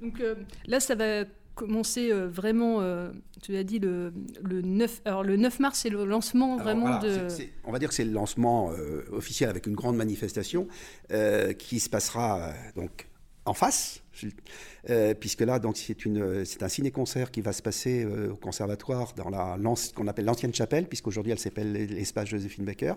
donc 0.00 0.20
euh, 0.20 0.34
là, 0.66 0.78
ça 0.78 0.94
va 0.94 1.24
commencé 1.58 2.12
euh, 2.12 2.28
vraiment, 2.28 2.80
euh, 2.80 3.10
tu 3.42 3.56
as 3.56 3.64
dit 3.64 3.80
le, 3.80 4.12
le 4.42 4.62
9, 4.62 5.02
alors 5.04 5.24
le 5.24 5.36
9 5.36 5.58
mars, 5.58 5.80
c'est 5.80 5.90
le 5.90 6.04
lancement 6.04 6.54
Alors, 6.54 6.64
vraiment 6.64 6.98
voilà, 6.98 7.26
de... 7.26 7.26
on 7.64 7.72
va 7.72 7.80
dire 7.80 7.88
que 7.88 7.94
c'est 7.94 8.04
le 8.04 8.12
lancement 8.12 8.70
euh, 8.70 9.02
officiel 9.10 9.50
avec 9.50 9.66
une 9.66 9.74
grande 9.74 9.96
manifestation 9.96 10.68
euh, 11.10 11.52
qui 11.52 11.80
se 11.80 11.90
passera 11.90 12.52
donc 12.76 13.08
en 13.44 13.54
face, 13.54 14.02
euh, 14.90 15.14
puisque 15.14 15.40
là 15.42 15.58
donc 15.58 15.76
c'est 15.76 16.62
un 16.62 16.68
ciné-concert 16.68 17.30
qui 17.30 17.40
va 17.40 17.52
se 17.52 17.62
passer 17.62 18.04
euh, 18.04 18.32
au 18.32 18.36
conservatoire 18.36 19.12
dans 19.16 19.28
la 19.28 19.58
qu'on 19.94 20.06
appelle 20.06 20.24
l'ancienne 20.24 20.54
chapelle, 20.54 20.86
puisqu'aujourd'hui 20.86 21.32
elle 21.32 21.38
s'appelle 21.38 21.72
l'espace 21.72 22.28
Joséphine 22.28 22.64
Baker, 22.64 22.94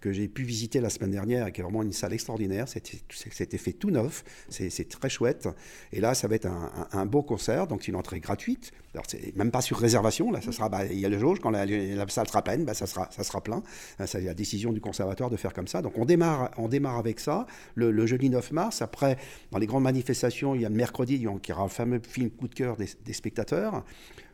que 0.00 0.12
j'ai 0.12 0.28
pu 0.28 0.42
visiter 0.42 0.80
la 0.80 0.90
semaine 0.90 1.10
dernière 1.10 1.46
et 1.46 1.52
qui 1.52 1.60
est 1.60 1.64
vraiment 1.64 1.82
une 1.82 1.92
salle 1.92 2.12
extraordinaire. 2.12 2.68
C'était 2.68 2.98
c'était 3.10 3.58
fait 3.58 3.72
tout 3.72 3.90
neuf, 3.90 4.24
c'est 4.48 4.88
très 4.88 5.08
chouette. 5.08 5.48
Et 5.92 6.00
là 6.00 6.14
ça 6.14 6.28
va 6.28 6.34
être 6.34 6.48
un, 6.92 7.06
beau 7.06 7.22
concert, 7.22 7.66
donc 7.66 7.82
c'est 7.82 7.88
une 7.88 7.96
entrée 7.96 8.20
gratuite. 8.20 8.72
Même 9.34 9.50
pas 9.50 9.60
sur 9.60 9.78
réservation, 9.78 10.30
là 10.30 10.40
ça 10.40 10.52
sera 10.52 10.68
bah, 10.68 10.86
il 10.86 10.98
y 10.98 11.06
a 11.06 11.08
le 11.08 11.18
jauge 11.18 11.40
quand 11.40 11.50
la, 11.50 11.66
salle 12.08 12.28
sera 12.28 12.42
pleine, 12.42 12.64
bah, 12.64 12.74
ça 12.74 12.86
sera 12.86 13.40
plein. 13.42 13.62
C'est 14.06 14.20
la 14.20 14.34
décision 14.34 14.72
du 14.72 14.80
conservatoire 14.80 15.30
de 15.30 15.36
faire 15.36 15.52
comme 15.52 15.68
ça. 15.68 15.82
Donc 15.82 15.98
on 15.98 16.04
démarre, 16.04 16.50
avec 16.98 17.20
ça 17.20 17.46
le, 17.74 17.90
le 17.90 18.06
jeudi 18.06 18.30
9 18.30 18.52
mars. 18.52 18.82
Après, 18.82 19.18
dans 19.50 19.58
les 19.58 19.66
grandes 19.66 19.82
manifestations, 19.82 20.54
il 20.54 20.60
y 20.60 20.63
a 20.66 20.68
le 20.68 20.74
mercredi, 20.74 21.16
y 21.16 21.26
aura 21.26 21.64
le 21.64 21.68
fameux 21.68 22.00
film 22.06 22.30
coup 22.30 22.48
de 22.48 22.54
cœur 22.54 22.76
des, 22.76 23.12
spectateurs. 23.12 23.84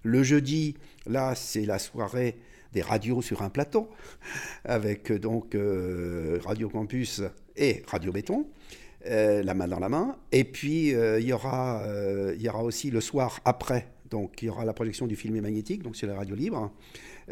Le 0.03 0.23
jeudi, 0.23 0.75
là, 1.07 1.35
c'est 1.35 1.67
la 1.67 1.79
soirée 1.79 2.37
des 2.73 2.83
radios 2.83 3.23
sur 3.23 3.43
un 3.43 3.51
plateau, 3.51 3.89
avec 4.65 5.11
euh, 5.11 5.19
donc 5.19 5.55
euh, 5.55 6.39
Radio 6.45 6.69
Campus 6.69 7.23
et 7.57 7.83
Radio 7.89 8.13
Béton. 8.13 8.47
euh, 9.07 9.43
la 9.43 9.55
main 9.55 9.67
dans 9.67 9.81
la 9.81 9.89
main. 9.89 10.17
Et 10.31 10.45
puis, 10.45 10.91
il, 10.91 11.25
y 11.27 11.33
aura, 11.33 11.83
y 12.39 12.49
aussi 12.49 12.91
le 12.91 13.01
soir 13.01 13.41
après, 13.45 13.89
donc 14.11 14.43
il 14.43 14.47
y 14.47 14.49
aura 14.49 14.65
la 14.65 14.73
projection 14.73 15.07
du 15.07 15.17
film 15.17 15.41
magnétique, 15.41 15.83
donc 15.83 15.97
c'est 15.97 16.07
la 16.07 16.15
radio 16.15 16.35
libre, 16.35 16.71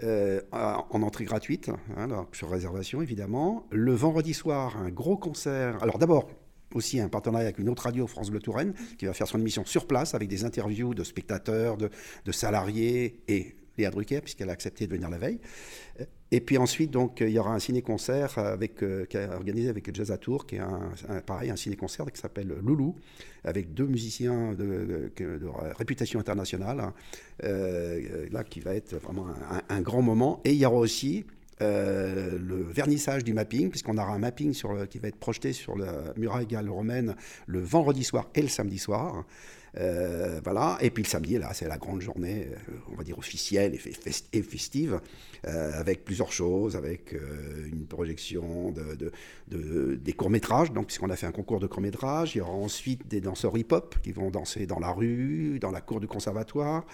en 0.03 1.03
entrée 1.03 1.25
gratuite, 1.25 1.71
hein, 1.97 2.27
sur 2.33 2.51
réservation 2.51 3.03
évidemment. 3.03 3.67
Le 3.71 3.93
vendredi 3.93 4.33
soir, 4.33 4.77
un 4.79 4.89
gros 4.89 5.17
concert. 5.17 5.83
Alors 5.83 5.99
d'abord, 5.99 6.29
aussi 6.75 7.01
un 7.01 7.09
partenariat 7.09 7.47
avec 7.47 7.59
une 7.59 7.69
autre 7.69 7.85
radio, 7.85 8.07
France 8.07 8.31
Bleu 8.31 8.41
Touraine, 8.41 8.75
qui 8.99 9.07
va 9.07 9.13
faire 9.13 9.27
son 9.27 9.39
émission 9.39 9.65
sur 9.65 9.87
place 9.87 10.15
avec 10.15 10.29
des 10.29 10.45
interviews 10.45 10.95
de 10.95 11.05
spectateurs, 11.05 11.77
de, 11.77 11.91
salariés 12.33 13.21
et 13.29 13.55
Léa 13.79 13.91
Drucker, 13.91 14.21
puisqu'elle 14.21 14.51
a 14.51 14.53
accepté 14.53 14.87
de 14.87 14.93
venir 14.93 15.09
la 15.09 15.19
veille. 15.19 15.39
Et 16.31 16.41
puis 16.41 16.59
ensuite, 16.59 16.91
donc, 16.91 17.21
il 17.21 17.31
y 17.31 17.39
aura 17.39 17.55
un 17.55 17.59
ciné-concert 17.59 18.37
avec, 18.39 18.83
euh, 18.83 19.07
organisé 19.33 19.71
avec 19.71 19.95
Jazz 19.95 20.11
à 20.11 20.19
Tours, 20.19 20.47
qui 20.47 20.57
est 20.57 20.61
un, 20.61 20.93
un- 21.09 21.21
pareil, 21.23 21.51
un 21.51 21.57
ciné-concert 21.57 22.05
qui 22.13 22.21
s'appelle 22.21 22.55
Loulou, 22.63 22.97
avec 23.45 23.73
deux 23.73 23.87
musiciens 23.87 24.53
de, 24.53 25.11
réputation 25.79 26.21
internationale, 26.21 26.81
hein, 26.81 26.95
euh, 27.45 28.27
là, 28.31 28.45
qui 28.45 28.61
va 28.61 28.75
être 28.75 28.97
vraiment 28.97 29.27
un 29.69 29.81
grand 29.81 30.03
moment. 30.03 30.43
Et 30.45 30.53
il 30.53 30.59
y 30.59 30.67
aura 30.67 30.77
aussi 30.77 31.25
euh, 31.61 32.39
le 32.39 32.63
vernissage 32.63 33.25
du 33.25 33.35
mapping, 33.35 33.71
puisqu'on 33.71 33.99
aura 33.99 34.13
un 34.13 34.19
mapping 34.19 34.53
qui 34.89 34.99
va 34.99 35.09
être 35.09 35.19
projeté 35.19 35.53
sur 35.53 35.77
la 35.77 36.15
muraille 36.17 36.47
gallo-romaine 36.47 37.15
le 37.47 37.61
vendredi 37.61 38.05
soir 38.05 38.29
et 38.35 38.43
le 38.43 38.49
samedi 38.49 38.79
soir. 38.79 39.25
Euh, 39.77 40.41
voilà, 40.43 40.79
et 40.81 40.91
puis 40.91 41.03
le 41.03 41.09
samedi, 41.09 41.39
là, 41.39 41.53
c'est 41.53 41.69
la 41.69 41.77
grande 41.77 42.01
journée, 42.01 42.49
euh, 42.51 42.73
on 42.91 42.97
va 42.97 43.05
dire 43.05 43.19
officielle 43.19 43.75
et, 43.75 43.79
fest- 43.79 44.29
et 44.33 44.43
festive, 44.43 45.01
euh, 45.47 45.73
avec 45.79 46.05
plusieurs 46.05 46.33
choses, 46.33 46.75
avec 46.77 47.15
une 47.71 47.87
projection 47.87 48.71
de, 48.73 48.95
de- 48.95 49.13
de- 49.49 49.95
des 49.97 50.13
courts-métrages, 50.13 50.73
donc 50.73 50.87
puisqu'on 50.87 51.11
a 51.11 51.17
fait 51.17 51.27
un 51.27 51.33
concours 51.33 51.61
de 51.61 51.67
courts-métrages, 51.67 52.35
il 52.35 52.39
y 52.39 52.41
aura 52.41 52.53
ensuite 52.53 53.07
des 53.09 53.21
danseurs 53.21 53.57
hip-hop 53.57 53.97
qui 54.03 54.13
vont 54.13 54.31
danser 54.31 54.67
dans 54.67 54.79
la 54.81 54.91
rue, 54.91 55.59
dans 55.61 55.71
la 55.71 55.81
cour 55.81 56.01
du 56.01 56.07
conservatoire, 56.09 56.87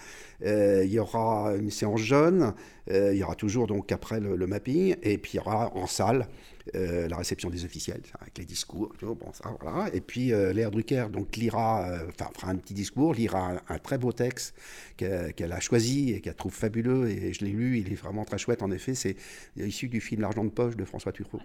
il 0.43 0.85
y 0.91 0.99
aura 0.99 1.53
une 1.55 1.71
séance 1.71 2.01
jeune, 2.01 2.53
il 2.91 3.15
y 3.15 3.23
aura 3.23 3.35
toujours 3.35 3.67
donc 3.67 3.91
après 3.91 4.19
le, 4.19 4.35
le 4.35 4.47
mapping, 4.47 4.95
et 5.01 5.17
puis 5.17 5.33
il 5.33 5.37
y 5.37 5.39
aura 5.39 5.71
en 5.75 5.87
salle 5.87 6.27
euh, 6.73 7.07
la 7.07 7.17
réception 7.17 7.49
des 7.49 7.63
officiels, 7.63 8.01
avec 8.19 8.37
les 8.39 8.45
discours, 8.45 8.91
bon, 9.01 9.31
ça, 9.33 9.55
voilà. 9.61 9.93
Et 9.93 10.01
puis 10.01 10.33
euh, 10.33 10.51
Léa 10.51 10.71
Drucker 10.71 11.07
donc, 11.11 11.35
lira, 11.35 11.87
euh, 11.87 12.09
fera 12.17 12.49
un 12.49 12.55
petit 12.55 12.73
discours, 12.73 13.13
lira 13.13 13.61
un, 13.69 13.77
très 13.77 13.99
beau 13.99 14.11
texte 14.11 14.55
qu'elle 14.97 15.33
qu'elle 15.33 15.51
a 15.51 15.59
choisi 15.59 16.13
et 16.13 16.21
qu'elle 16.21 16.33
trouve 16.33 16.53
fabuleux, 16.53 17.07
et 17.07 17.33
je 17.33 17.45
l'ai 17.45 17.51
lu, 17.51 17.77
il 17.79 17.91
est 17.91 17.95
vraiment 17.95 18.25
très 18.25 18.39
chouette 18.39 18.63
en 18.63 18.71
effet, 18.71 18.95
c'est 18.95 19.15
issu 19.57 19.89
du 19.89 20.01
film 20.01 20.21
L'argent 20.21 20.43
de 20.43 20.49
poche 20.49 20.75
de 20.75 20.85
François 20.85 21.11
Truffaut. 21.11 21.41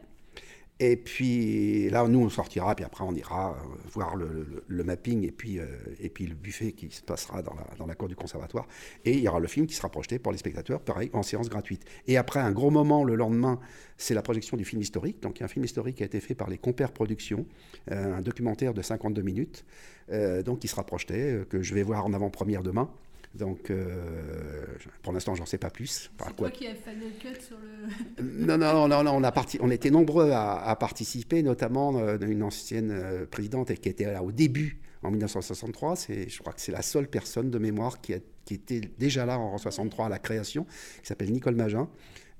Et 0.82 0.96
puis 0.96 1.90
là, 1.90 2.08
nous, 2.08 2.20
on 2.20 2.30
sortira, 2.30 2.74
puis 2.74 2.86
après, 2.86 3.04
on 3.04 3.14
ira 3.14 3.50
euh, 3.50 3.76
voir 3.92 4.16
le, 4.16 4.82
mapping 4.82 5.26
et 5.26 5.30
puis, 5.30 5.58
euh, 5.58 5.66
et 6.00 6.08
puis 6.08 6.26
le 6.26 6.34
buffet 6.34 6.72
qui 6.72 6.90
se 6.90 7.02
passera 7.02 7.42
dans 7.42 7.52
la, 7.52 7.66
dans 7.76 7.86
la 7.86 7.94
cour 7.94 8.08
du 8.08 8.16
conservatoire. 8.16 8.66
Et 9.04 9.12
il 9.12 9.20
y 9.20 9.28
aura 9.28 9.40
le 9.40 9.46
film 9.46 9.66
qui 9.66 9.74
sera 9.74 9.90
projeté 9.90 10.18
pour 10.18 10.32
les 10.32 10.38
spectateurs, 10.38 10.80
pareil, 10.80 11.10
en 11.12 11.22
séance 11.22 11.50
gratuite. 11.50 11.84
Et 12.06 12.16
après, 12.16 12.40
un 12.40 12.50
gros 12.50 12.70
moment 12.70 13.04
le 13.04 13.14
lendemain, 13.14 13.60
c'est 13.98 14.14
la 14.14 14.22
projection 14.22 14.56
du 14.56 14.64
film 14.64 14.80
historique. 14.80 15.20
Donc, 15.20 15.38
il 15.38 15.40
y 15.40 15.42
a 15.42 15.46
un 15.46 15.50
film 15.50 15.66
historique 15.66 15.96
qui 15.96 16.02
a 16.02 16.06
été 16.06 16.18
fait 16.18 16.34
par 16.34 16.48
les 16.48 16.56
Compères 16.56 16.92
Productions, 16.92 17.44
euh, 17.90 18.16
un 18.16 18.22
documentaire 18.22 18.72
de 18.72 18.80
52 18.80 19.20
minutes, 19.20 19.66
donc 20.44 20.58
qui 20.58 20.66
sera 20.66 20.82
projeté, 20.82 21.42
que 21.48 21.62
je 21.62 21.72
vais 21.72 21.84
voir 21.84 22.04
en 22.04 22.12
avant-première 22.12 22.64
demain. 22.64 22.90
Donc, 23.34 23.70
euh, 23.70 24.64
pour 25.02 25.12
l'instant, 25.12 25.34
j'en 25.36 25.46
sais 25.46 25.58
pas 25.58 25.70
plus. 25.70 25.86
C'est 25.86 26.10
quoi- 26.18 26.32
toi 26.32 26.50
qui 26.50 26.66
as 26.66 26.74
fait 26.74 26.94
le 26.94 27.10
cut 27.20 27.40
sur 27.40 27.56
le... 27.58 28.22
non, 28.46 28.58
non, 28.58 28.88
non, 28.88 29.04
non, 29.04 29.12
on, 29.12 29.22
a 29.22 29.30
parti, 29.32 29.56
on 29.60 29.70
était 29.70 29.90
nombreux 29.90 30.30
à, 30.32 30.60
à 30.62 30.74
participer, 30.76 31.42
notamment 31.42 31.96
euh, 31.98 32.18
une 32.18 32.42
ancienne 32.42 32.90
euh, 32.90 33.26
présidente 33.26 33.72
qui 33.74 33.88
était 33.88 34.10
là 34.12 34.22
au 34.24 34.32
début, 34.32 34.80
en 35.04 35.10
1963. 35.12 35.94
C'est, 35.96 36.28
je 36.28 36.38
crois 36.40 36.52
que 36.52 36.60
c'est 36.60 36.72
la 36.72 36.82
seule 36.82 37.06
personne 37.08 37.50
de 37.50 37.58
mémoire 37.58 38.00
qui, 38.00 38.14
a- 38.14 38.18
qui 38.44 38.54
était 38.54 38.80
déjà 38.98 39.24
là 39.26 39.38
en 39.38 39.58
63 39.58 40.06
à 40.06 40.08
la 40.08 40.18
création, 40.18 40.64
qui 41.00 41.06
s'appelle 41.06 41.30
Nicole 41.30 41.54
Magin. 41.54 41.88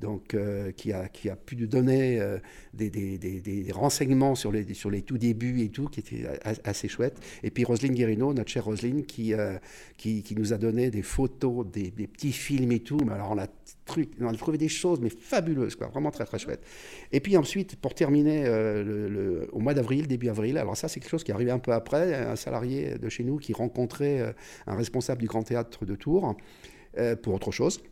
Donc, 0.01 0.33
euh, 0.33 0.73
qui, 0.73 0.93
a, 0.93 1.37
pu 1.37 1.57
nous 1.57 1.67
donner 1.67 2.19
euh, 2.21 2.39
des, 2.73 3.67
renseignements 3.71 4.35
sur 4.35 4.51
les, 4.51 4.73
sur 4.73 4.91
les 4.91 5.03
tout 5.03 5.19
débuts 5.19 5.61
et 5.61 5.69
tout, 5.69 5.89
qui 5.89 6.01
était 6.01 6.27
assez 6.65 6.89
chouette. 6.89 7.21
Et 7.43 7.51
puis 7.51 7.65
Roselyne 7.65 7.95
Guérino, 7.95 8.33
notre 8.33 8.51
chère 8.51 8.65
Roselyne, 8.65 9.05
qui, 9.05 9.35
euh, 9.35 9.59
qui, 9.99 10.23
qui 10.23 10.35
nous 10.35 10.55
a 10.55 10.59
donné 10.59 10.91
des 10.91 11.03
photos, 11.03 11.67
des, 11.67 11.91
petits 11.91 12.33
films 12.33 12.73
et 12.73 12.81
tout. 12.81 12.99
Mais 13.05 13.13
alors, 13.13 13.33
on 13.33 13.39
a, 13.39 13.47
truc, 13.85 14.11
on 14.21 14.29
a 14.29 14.35
trouvé 14.35 14.57
des 14.57 14.69
choses, 14.69 15.01
mais 15.01 15.11
fabuleuses, 15.11 15.77
quoi, 15.77 15.89
vraiment 15.89 16.11
très, 16.11 16.25
très 16.25 16.39
chouette. 16.39 16.65
Et 17.13 17.21
puis 17.21 17.37
ensuite, 17.37 17.77
pour 17.77 17.95
terminer, 17.95 18.45
le- 18.45 19.49
au 19.53 19.59
mois 19.59 19.75
d'avril, 19.75 20.07
début 20.07 20.31
avril, 20.31 20.57
alors 20.57 20.79
ça, 20.79 20.89
c'est 20.89 21.01
quelque 21.01 21.11
chose 21.11 21.25
qui 21.25 21.31
est 21.31 21.35
arrivé 21.35 21.51
un 21.51 21.59
peu 21.59 21.73
après, 21.73 22.15
un 22.15 22.37
salarié 22.37 22.97
de 22.99 23.09
chez 23.11 23.25
nous 23.25 23.37
qui 23.37 23.53
rencontrait 23.53 24.35
un 24.67 24.75
responsable 24.75 25.21
du 25.21 25.27
Grand 25.27 25.43
Théâtre 25.43 25.85
de 25.85 25.95
Tours 25.95 26.37
pour 27.23 27.35
autre 27.35 27.51
chose. 27.51 27.83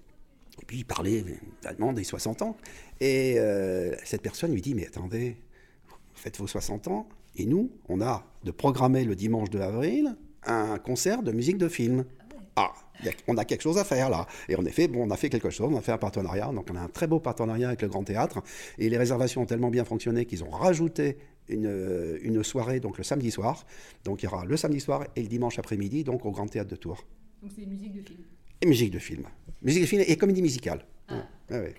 Et 0.61 0.65
puis 0.67 0.79
il 0.79 0.85
parlait 0.85 1.25
évidemment 1.63 1.93
des 1.93 2.05
60 2.05 2.43
ans. 2.43 2.57
Et 3.01 3.39
euh, 3.39 3.95
cette 4.05 4.23
personne 4.23 4.53
lui 4.53 4.63
dit, 4.63 4.75
mais 4.75 4.87
attendez, 4.87 5.37
faites 6.15 6.39
vos 6.39 6.47
60 6.47 6.89
ans, 6.89 7.09
et 7.37 7.47
nous, 7.47 7.71
on 7.89 8.01
a 8.01 8.25
de 8.45 8.51
programmer 8.51 9.05
le 9.05 9.15
dimanche 9.15 9.51
2 9.51 9.61
avril 9.61 10.17
un 10.45 10.79
concert 10.79 11.23
de 11.23 11.33
musique 11.33 11.59
de 11.59 11.69
film. 11.69 12.05
Ah, 12.57 12.73
on 13.29 13.37
a 13.37 13.45
quelque 13.45 13.63
chose 13.63 13.79
à 13.79 13.85
faire 13.85 14.11
là. 14.11 14.27
Et 14.49 14.57
en 14.57 14.65
effet, 14.65 14.89
bon, 14.89 15.07
on 15.07 15.11
a 15.11 15.17
fait 15.17 15.29
quelque 15.29 15.51
chose, 15.51 15.71
on 15.73 15.77
a 15.77 15.81
fait 15.81 15.93
un 15.93 15.99
partenariat. 15.99 16.51
Donc 16.53 16.69
on 16.73 16.77
a 16.77 16.81
un 16.81 16.89
très 16.89 17.07
beau 17.07 17.21
partenariat 17.21 17.69
avec 17.69 17.83
le 17.83 17.89
Grand 17.89 18.03
Théâtre. 18.03 18.43
Et 18.79 18.89
les 18.89 18.99
réservations 18.99 19.43
ont 19.43 19.47
tellement 19.47 19.71
bien 19.71 19.85
fonctionné 19.85 20.25
qu'ils 20.25 20.43
ont 20.43 20.51
rajouté 20.51 21.19
une, 21.49 22.19
une 22.23 22.43
soirée, 22.43 22.81
donc 22.81 22.99
le 22.99 23.05
samedi 23.05 23.31
soir. 23.31 23.65
Donc 24.05 24.23
il 24.23 24.27
y 24.27 24.29
aura 24.29 24.45
le 24.45 24.57
samedi 24.57 24.81
soir 24.81 25.05
et 25.15 25.23
le 25.23 25.29
dimanche 25.29 25.59
après-midi, 25.59 26.03
donc 26.03 26.25
au 26.27 26.33
Grand 26.33 26.49
Théâtre 26.49 26.71
de 26.71 26.77
Tours. 26.77 27.05
Donc 27.43 27.53
c'est 27.55 27.67
musique 27.67 27.93
de 27.93 28.03
film. 28.03 28.23
Et 28.61 28.67
musique 28.67 28.91
de 28.91 28.99
film. 28.99 29.25
Musique 29.63 29.83
de 29.83 29.87
film 29.87 30.03
et 30.07 30.17
comédie 30.17 30.43
musicale. 30.43 30.85
Ah. 31.09 31.27
Ouais, 31.51 31.59
ouais. 31.59 31.75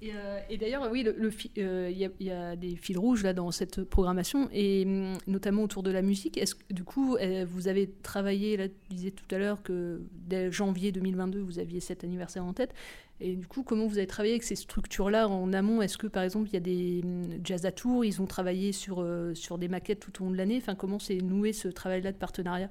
Et, 0.00 0.10
euh, 0.14 0.38
et 0.48 0.56
d'ailleurs, 0.58 0.88
oui, 0.92 1.00
il 1.00 1.06
le, 1.06 1.30
euh, 1.58 1.90
y, 1.90 2.04
a- 2.04 2.10
il 2.20 2.26
y 2.26 2.30
a 2.30 2.54
des 2.54 2.76
fils 2.76 2.96
rouges 2.96 3.24
là 3.24 3.32
dans 3.32 3.50
cette 3.50 3.82
programmation, 3.82 4.48
et 4.52 4.84
hum, 4.86 5.14
notamment 5.26 5.64
autour 5.64 5.82
de 5.82 5.90
la 5.90 6.02
musique. 6.02 6.38
Est-ce 6.38 6.54
du 6.70 6.84
coup, 6.84 7.16
euh, 7.16 7.44
vous 7.48 7.66
avez 7.66 7.90
travaillé, 8.04 8.56
là, 8.56 8.68
tu 8.68 8.74
disais 8.94 9.10
tout 9.10 9.24
à 9.34 9.38
l'heure 9.38 9.60
que 9.62 10.00
dès 10.12 10.52
janvier 10.52 10.92
2022, 10.92 11.40
vous 11.40 11.58
aviez 11.58 11.80
cet 11.80 12.04
anniversaire 12.04 12.44
en 12.44 12.52
tête. 12.52 12.74
Et 13.20 13.34
du 13.34 13.48
coup, 13.48 13.64
comment 13.64 13.88
vous 13.88 13.98
avez 13.98 14.06
travaillé 14.06 14.34
avec 14.34 14.44
ces 14.44 14.54
structures-là 14.54 15.26
en 15.28 15.52
amont? 15.52 15.82
Est-ce 15.82 15.98
que 15.98 16.06
par 16.06 16.22
exemple, 16.22 16.48
il 16.50 16.54
y 16.54 16.58
a 16.58 16.60
des 16.60 17.00
hum, 17.02 17.30
jazz 17.42 17.66
à 17.66 17.72
tour, 17.72 18.04
ils 18.04 18.22
ont 18.22 18.26
travaillé 18.26 18.70
sur, 18.70 19.00
euh, 19.02 19.34
sur 19.34 19.58
des 19.58 19.66
maquettes 19.66 19.98
tout 19.98 20.22
au 20.22 20.26
long 20.26 20.30
de 20.30 20.36
l'année? 20.36 20.58
Enfin, 20.58 20.76
comment 20.76 21.00
s'est 21.00 21.18
noué 21.18 21.52
ce 21.52 21.66
travail-là 21.66 22.12
de 22.12 22.16
partenariat? 22.18 22.70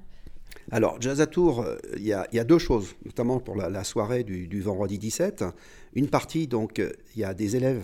Alors, 0.70 1.00
Jazz 1.00 1.20
à 1.20 1.26
Tours, 1.26 1.62
euh, 1.62 1.76
il 1.96 2.04
y, 2.06 2.12
a- 2.12 2.44
deux 2.44 2.58
choses, 2.58 2.94
notamment 3.04 3.40
pour 3.40 3.56
la, 3.56 3.84
soirée 3.84 4.22
du, 4.24 4.60
vendredi 4.60 4.98
17. 4.98 5.44
Une 5.94 6.08
partie, 6.08 6.46
donc, 6.46 6.78
euh, 6.78 6.92
il 7.14 7.20
y 7.20 7.24
a 7.24 7.32
des 7.34 7.56
élèves 7.56 7.82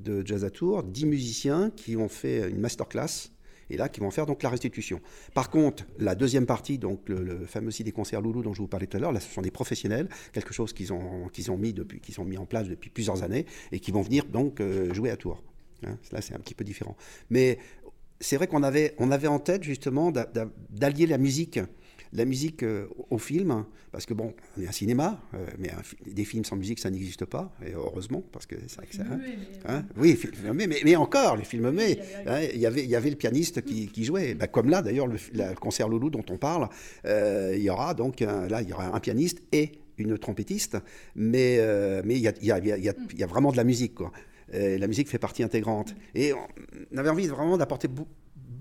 de 0.00 0.26
Jazz 0.26 0.44
à 0.44 0.50
Tours, 0.50 0.82
10 0.82 1.06
musiciens 1.06 1.70
qui 1.74 1.96
ont 1.96 2.08
fait 2.08 2.48
une 2.50 2.58
masterclass 2.60 3.30
et 3.70 3.76
là 3.76 3.88
qui 3.88 4.00
vont 4.00 4.10
faire 4.10 4.26
donc 4.26 4.42
la 4.42 4.50
restitution. 4.50 5.00
Par 5.34 5.50
contre, 5.50 5.84
la 5.98 6.14
deuxième 6.14 6.46
partie, 6.46 6.78
donc 6.78 7.08
le, 7.08 7.44
fameux 7.46 7.70
site 7.70 7.86
des 7.86 7.92
concerts 7.92 8.20
Loulou 8.20 8.42
dont 8.42 8.54
je 8.54 8.60
vous 8.60 8.68
parlais 8.68 8.86
tout 8.86 8.96
à 8.96 9.00
l'heure, 9.00 9.12
là 9.12 9.20
ce 9.20 9.32
sont 9.32 9.42
des 9.42 9.50
professionnels, 9.50 10.08
quelque 10.32 10.52
chose 10.52 10.72
qu'ils 10.72 10.92
ont, 10.92 11.24
ont 11.48 11.56
mis 11.56 11.72
depuis, 11.72 12.00
ont 12.18 12.24
mis 12.24 12.38
en 12.38 12.46
place 12.46 12.68
depuis 12.68 12.90
plusieurs 12.90 13.22
années 13.22 13.46
et 13.72 13.80
qui 13.80 13.90
vont 13.90 14.02
venir 14.02 14.24
donc 14.26 14.60
euh, 14.60 14.92
jouer 14.94 15.10
à 15.10 15.16
Tours. 15.16 15.42
Hein, 15.84 15.98
là 16.12 16.20
c'est 16.20 16.34
un 16.34 16.38
petit 16.38 16.54
peu 16.54 16.62
différent. 16.64 16.96
Mais 17.30 17.58
c'est 18.20 18.36
vrai 18.36 18.46
qu'on 18.46 18.62
avait, 18.62 18.94
on 18.98 19.10
avait 19.10 19.26
en 19.28 19.38
tête 19.38 19.62
justement 19.64 20.10
d'a- 20.12 20.26
d'a- 20.26 20.48
d'allier 20.70 21.06
la 21.06 21.18
musique 21.18 21.58
la 22.12 22.24
musique 22.24 22.62
euh, 22.62 22.86
au 23.10 23.18
film, 23.18 23.64
parce 23.92 24.06
que 24.06 24.14
bon, 24.14 24.34
on 24.56 24.62
est 24.62 24.68
un 24.68 24.72
cinéma, 24.72 25.20
euh, 25.34 25.46
mais 25.58 25.70
des 26.06 26.24
films 26.24 26.44
sans 26.44 26.56
musique, 26.56 26.78
ça 26.78 26.90
n'existe 26.90 27.24
pas, 27.24 27.52
et 27.64 27.72
heureusement, 27.72 28.22
parce 28.32 28.46
que 28.46 28.56
c'est 28.66 28.76
vrai 28.76 28.86
que 28.86 28.96
ça. 28.96 29.02
Hein, 29.02 29.20
hein? 29.66 29.84
oui, 29.96 30.18
mais, 30.54 30.66
mais, 30.66 30.96
encore, 30.96 31.36
les 31.36 31.44
films 31.44 31.70
mais 31.70 31.98
hein, 32.26 32.40
il 32.52 32.60
y 32.60 32.66
avait, 32.66 32.84
il 32.84 32.90
y 32.90 32.96
avait 32.96 33.10
le 33.10 33.16
pianiste 33.16 33.62
qui, 33.62 33.88
qui 33.88 34.04
jouait, 34.04 34.34
bah, 34.34 34.46
comme 34.46 34.70
là 34.70 34.82
d'ailleurs, 34.82 35.06
le, 35.06 35.18
concert 35.60 35.88
Loulou 35.88 36.10
dont 36.10 36.24
on 36.30 36.38
parle, 36.38 36.68
euh, 37.04 37.54
il 37.56 37.62
y 37.62 37.70
aura 37.70 37.94
donc 37.94 38.20
là, 38.20 38.62
il 38.62 38.68
y 38.68 38.72
aura 38.72 38.94
un 38.94 39.00
pianiste 39.00 39.42
et 39.52 39.72
une 39.98 40.18
trompettiste, 40.18 40.76
mais 41.14 41.58
mais 42.04 42.16
il 42.16 42.20
y 42.20 42.28
a, 42.28 42.32
y, 42.42 42.50
a, 42.52 42.58
y, 42.58 42.72
a, 42.88 42.94
y 43.16 43.22
a, 43.22 43.26
vraiment 43.26 43.50
de 43.50 43.56
la 43.56 43.64
musique, 43.64 43.94
quoi. 43.94 44.12
la 44.52 44.86
musique 44.86 45.08
fait 45.08 45.18
partie 45.18 45.42
intégrante. 45.42 45.94
Et 46.14 46.32
on 46.32 46.96
avait 46.98 47.10
envie 47.10 47.26
vraiment 47.26 47.56
d'apporter 47.56 47.88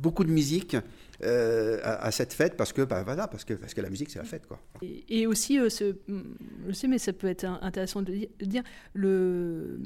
beaucoup 0.06 0.24
de 0.24 0.32
musique 0.32 0.78
euh, 1.24 1.80
à, 1.84 2.12
cette 2.12 2.34
fête 2.34 2.58
parce 2.58 2.74
que, 2.74 2.82
bah, 2.82 3.04
voilà, 3.04 3.28
parce 3.28 3.46
que, 3.46 3.54
parce 3.54 3.74
que 3.74 3.82
la 3.82 3.90
musique, 3.90 4.10
c'est 4.10 4.20
la 4.20 4.26
fête. 4.26 4.48
Quoi. 4.48 4.60
Et, 4.82 5.28
aussi, 5.28 5.60
euh, 5.60 5.70
ce, 5.70 5.96
je 6.68 6.74
sais, 6.74 6.88
mais 6.88 6.98
ça 6.98 7.14
peut 7.14 7.28
être 7.28 7.46
intéressant 7.62 8.02
de 8.02 8.28
dire, 8.42 8.64
le, 8.94 9.80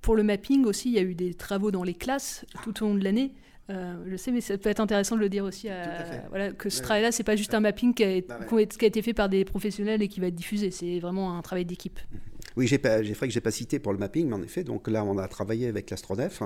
pour 0.00 0.14
le 0.14 0.22
mapping 0.22 0.64
aussi, 0.64 0.90
il 0.90 0.94
y 0.94 0.98
a 0.98 1.02
eu 1.02 1.14
des 1.14 1.34
travaux 1.34 1.70
dans 1.70 1.82
les 1.82 1.94
classes 1.94 2.44
tout 2.62 2.82
au 2.82 2.88
long 2.88 2.94
de 2.94 3.04
l'année. 3.04 3.34
Euh, 3.70 3.94
je 4.08 4.16
sais, 4.16 4.32
mais 4.32 4.40
ça 4.40 4.58
peut 4.58 4.68
être 4.68 4.80
intéressant 4.80 5.16
de 5.16 5.20
le 5.20 5.28
dire 5.28 5.44
aussi. 5.44 5.68
voilà, 6.28 6.52
que 6.52 6.68
ce 6.68 6.82
travail-là, 6.82 7.12
c'est 7.12 7.24
pas 7.24 7.36
juste 7.36 7.54
un 7.54 7.60
mapping 7.60 7.94
qui 7.94 8.04
a, 8.04 8.20
bah 8.20 8.40
qui 8.48 8.84
a, 8.84 8.88
été 8.88 9.02
fait 9.02 9.14
par 9.14 9.28
des 9.28 9.44
professionnels 9.44 10.02
et 10.02 10.08
qui 10.08 10.20
va 10.20 10.28
être 10.28 10.34
diffusé. 10.34 10.70
C'est 10.70 10.98
vraiment 11.00 11.36
un 11.36 11.42
travail 11.42 11.64
d'équipe. 11.64 11.98
Oui, 12.56 12.66
j'ai 12.66 12.76
vrai 12.76 13.28
que 13.28 13.30
j'ai 13.30 13.40
pas 13.40 13.50
cité 13.50 13.78
pour 13.78 13.92
le 13.92 13.98
mapping, 13.98 14.28
mais 14.28 14.34
en 14.34 14.42
effet, 14.42 14.62
donc 14.62 14.88
là, 14.88 15.04
on 15.04 15.16
a 15.16 15.26
travaillé 15.26 15.68
avec 15.68 15.88
l'astronef, 15.90 16.42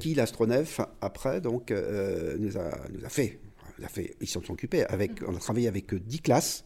qui 0.00 0.14
l'astronef 0.14 0.80
après 1.00 1.40
donc 1.40 1.70
nous 1.70 2.58
a 2.58 2.70
nous 2.92 3.04
a 3.04 3.08
fait 3.08 3.38
fait, 3.88 4.14
ils 4.20 4.28
s'en 4.28 4.42
sont 4.42 4.52
occupés. 4.52 4.84
Avec, 4.84 5.12
on 5.26 5.34
a 5.34 5.38
travaillé 5.38 5.68
avec 5.68 5.94
10 5.94 6.20
classes. 6.20 6.64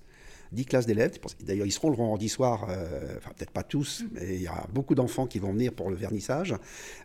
10 0.52 0.64
classes 0.66 0.86
d'élèves. 0.86 1.18
D'ailleurs, 1.40 1.66
ils 1.66 1.72
seront 1.72 1.90
le 1.90 1.96
vendredi 1.96 2.28
soir, 2.28 2.66
euh, 2.68 3.16
enfin 3.18 3.30
peut-être 3.36 3.50
pas 3.50 3.62
tous, 3.62 4.02
mm. 4.02 4.08
mais 4.12 4.34
il 4.36 4.42
y 4.42 4.46
a 4.46 4.66
beaucoup 4.72 4.94
d'enfants 4.94 5.26
qui 5.26 5.38
vont 5.38 5.52
venir 5.52 5.72
pour 5.72 5.90
le 5.90 5.96
vernissage. 5.96 6.54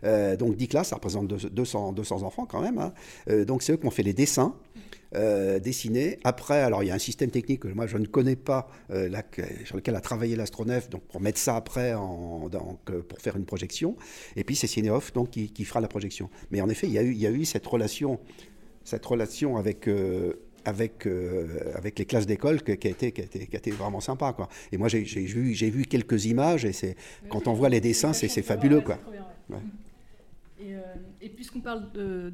Euh, 0.04 0.36
donc 0.36 0.56
10 0.56 0.68
classes, 0.68 0.88
ça 0.88 0.96
représente 0.96 1.28
200, 1.28 1.92
200 1.92 2.22
enfants 2.22 2.46
quand 2.46 2.60
même. 2.60 2.78
Hein. 2.78 2.92
Euh, 3.28 3.44
donc 3.44 3.62
c'est 3.62 3.72
eux 3.72 3.76
qui 3.76 3.86
ont 3.86 3.90
fait 3.90 4.02
les 4.02 4.14
dessins. 4.14 4.54
dessinés. 5.62 6.18
Après, 6.24 6.60
alors 6.60 6.82
il 6.82 6.88
y 6.88 6.90
a 6.90 6.94
un 6.94 6.98
système 6.98 7.30
technique 7.30 7.60
que 7.60 7.68
moi 7.68 7.86
je 7.86 7.98
ne 7.98 8.06
connais 8.06 8.34
pas, 8.34 8.66
là, 8.88 9.22
sur 9.64 9.76
lequel 9.76 9.94
a 9.94 10.00
travaillé 10.00 10.34
l'astronef, 10.34 10.90
donc 10.90 11.02
pour 11.02 11.20
mettre 11.20 11.38
ça 11.38 11.54
après 11.54 11.94
en, 11.94 12.50
pour 13.08 13.20
faire 13.20 13.36
une 13.36 13.44
projection. 13.44 13.94
Et 14.34 14.42
puis 14.42 14.56
c'est 14.56 14.66
Cinéoff 14.66 15.12
donc 15.12 15.30
qui, 15.30 15.52
qui, 15.52 15.64
fera 15.64 15.80
la 15.80 15.86
projection. 15.86 16.30
Mais 16.50 16.60
en 16.60 16.68
effet, 16.68 16.88
il 16.88 16.94
y 16.94 16.98
a 16.98 17.02
eu, 17.02 17.12
il 17.12 17.20
y 17.20 17.28
a 17.28 17.30
eu 17.30 17.44
cette 17.44 17.64
relation 17.64 18.18
cette 18.84 19.04
relation 19.04 19.56
avec, 19.56 19.88
euh, 19.88 20.34
avec, 20.64 21.06
euh, 21.06 21.72
avec 21.74 21.98
les 21.98 22.04
classes 22.04 22.26
d'école 22.26 22.62
qui, 22.62 22.70
a 22.70 22.74
été, 22.74 23.12
qui, 23.12 23.20
a 23.20 23.24
été, 23.24 23.46
qui 23.46 23.56
a 23.56 23.58
été 23.58 23.70
vraiment 23.70 24.00
sympa. 24.00 24.32
Quoi. 24.32 24.48
Et 24.72 24.78
moi, 24.78 24.88
j'ai 24.88 25.02
vu, 25.02 25.52
vu 25.52 25.84
quelques 25.84 26.26
images 26.26 26.64
et 26.64 26.72
c'est, 26.72 26.96
quand 27.28 27.48
on 27.48 27.52
voit 27.54 27.68
les 27.68 27.80
dessins, 27.80 28.12
c'est 28.12 28.28
fabuleux. 28.42 28.80
Quoi. 28.80 28.98
Et, 30.58 30.74
euh, 30.74 30.80
et 31.20 31.28
puisqu'on 31.28 31.60
parle 31.60 31.90
de, 31.92 32.32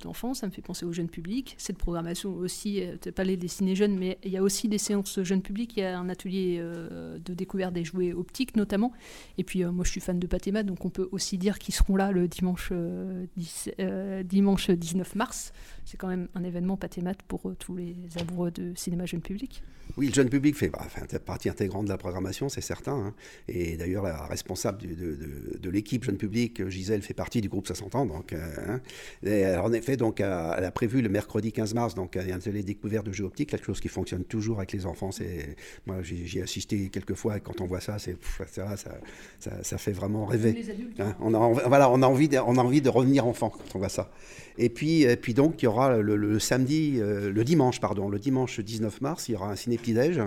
d'enfants, 0.00 0.34
ça 0.34 0.46
me 0.46 0.52
fait 0.52 0.62
penser 0.62 0.84
au 0.84 0.92
jeune 0.92 1.08
public. 1.08 1.54
Cette 1.58 1.78
programmation 1.78 2.34
aussi, 2.34 2.82
tu 3.02 3.12
pas 3.12 3.24
les 3.24 3.36
dessinés 3.36 3.74
jeunes, 3.74 3.98
mais 3.98 4.18
il 4.24 4.30
y 4.30 4.36
a 4.36 4.42
aussi 4.42 4.68
des 4.68 4.78
séances 4.78 5.20
jeunes 5.22 5.42
publics. 5.42 5.76
Il 5.76 5.80
y 5.80 5.82
a 5.84 5.98
un 5.98 6.08
atelier 6.08 6.58
euh, 6.60 7.18
de 7.18 7.34
découverte 7.34 7.72
des 7.72 7.84
jouets 7.84 8.12
optiques 8.12 8.56
notamment. 8.56 8.92
Et 9.38 9.44
puis 9.44 9.64
euh, 9.64 9.72
moi 9.72 9.84
je 9.84 9.90
suis 9.90 10.00
fan 10.00 10.18
de 10.18 10.26
Pathéma, 10.26 10.62
donc 10.62 10.84
on 10.84 10.90
peut 10.90 11.08
aussi 11.12 11.38
dire 11.38 11.58
qu'ils 11.58 11.74
seront 11.74 11.96
là 11.96 12.10
le 12.12 12.28
euh, 12.70 14.22
dimanche 14.22 14.70
19 14.70 15.14
mars. 15.14 15.52
C'est 15.88 15.96
quand 15.96 16.08
même 16.08 16.28
un 16.34 16.44
événement 16.44 16.76
Pathémat 16.76 17.14
pour 17.28 17.40
tous 17.58 17.74
les 17.74 17.96
amoureux 18.20 18.50
de 18.50 18.74
cinéma 18.76 19.06
jeune 19.06 19.22
public. 19.22 19.62
Oui, 19.96 20.08
le 20.08 20.12
jeune 20.14 20.28
public 20.28 20.54
fait 20.54 20.68
bah, 20.68 20.86
partie 21.24 21.48
intégrante 21.48 21.86
de 21.86 21.88
la 21.88 21.96
programmation, 21.96 22.50
c'est 22.50 22.60
certain. 22.60 22.92
Hein. 22.92 23.14
Et 23.48 23.78
d'ailleurs, 23.78 24.02
la 24.02 24.26
responsable 24.26 24.82
de, 24.82 25.70
l'équipe 25.70 26.04
jeune 26.04 26.18
public, 26.18 26.68
Gisèle, 26.68 27.00
fait 27.00 27.14
partie 27.14 27.40
du 27.40 27.48
groupe 27.48 27.66
60 27.66 27.94
ans. 27.94 28.04
Donc, 28.04 28.34
hein. 28.34 28.80
en 29.24 29.72
effet, 29.72 29.96
donc, 29.96 30.20
elle 30.20 30.26
a 30.26 30.70
prévu 30.70 31.00
le 31.00 31.08
mercredi 31.08 31.52
15 31.52 31.72
mars 31.72 31.94
donc, 31.94 32.16
un 32.16 32.36
atelier 32.36 32.62
découverte 32.62 33.06
de 33.06 33.12
jeux 33.12 33.24
optiques, 33.24 33.48
quelque 33.48 33.64
chose 33.64 33.80
qui 33.80 33.88
fonctionne 33.88 34.24
toujours 34.24 34.58
avec 34.58 34.72
les 34.72 34.84
enfants. 34.84 35.10
C'est, 35.10 35.56
moi, 35.86 35.96
j'ai 36.02 36.42
assisté 36.42 36.90
quelques 36.90 37.14
fois 37.14 37.38
et 37.38 37.40
quand 37.40 37.62
on 37.62 37.66
voit 37.66 37.80
ça, 37.80 37.98
c'est, 37.98 38.16
ça, 38.50 38.76
ça, 38.76 39.62
ça, 39.62 39.78
fait 39.78 39.92
vraiment 39.92 40.26
rêver. 40.26 40.64
Hein. 40.98 41.16
on, 41.20 41.32
a, 41.34 41.66
voilà, 41.66 41.90
on, 41.90 42.02
a 42.02 42.06
envie 42.06 42.28
de, 42.28 42.36
on 42.38 42.56
a 42.56 42.62
envie 42.62 42.82
de 42.82 42.90
revenir 42.90 43.26
enfant 43.26 43.48
quand 43.48 43.74
on 43.74 43.78
voit 43.78 43.88
ça. 43.88 44.10
Et 44.58 44.68
puis, 44.68 45.02
et 45.02 45.16
puis 45.16 45.34
donc, 45.34 45.62
il 45.62 45.66
y 45.66 45.68
aura 45.68 45.77
le, 45.86 46.38
samedi, 46.38 46.98
euh, 46.98 47.32
le 47.32 47.44
dimanche, 47.44 47.80
pardon, 47.80 48.08
le 48.08 48.18
dimanche 48.18 48.60
19 48.60 49.00
mars, 49.00 49.28
il 49.28 49.32
y 49.32 49.34
aura 49.36 49.50
un 49.50 49.56
ciné-petit-déj. 49.56 50.22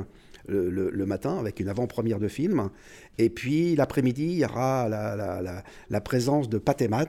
Le, 0.47 1.05
matin 1.05 1.37
avec 1.37 1.59
une 1.59 1.69
avant-première 1.69 2.19
de 2.19 2.27
film. 2.27 2.69
Et 3.17 3.29
puis 3.29 3.75
l'après-midi, 3.75 4.23
il 4.23 4.37
y 4.39 4.45
aura 4.45 4.89
la, 4.89 6.01
présence 6.01 6.49
de 6.49 6.57
Patémat, 6.57 7.05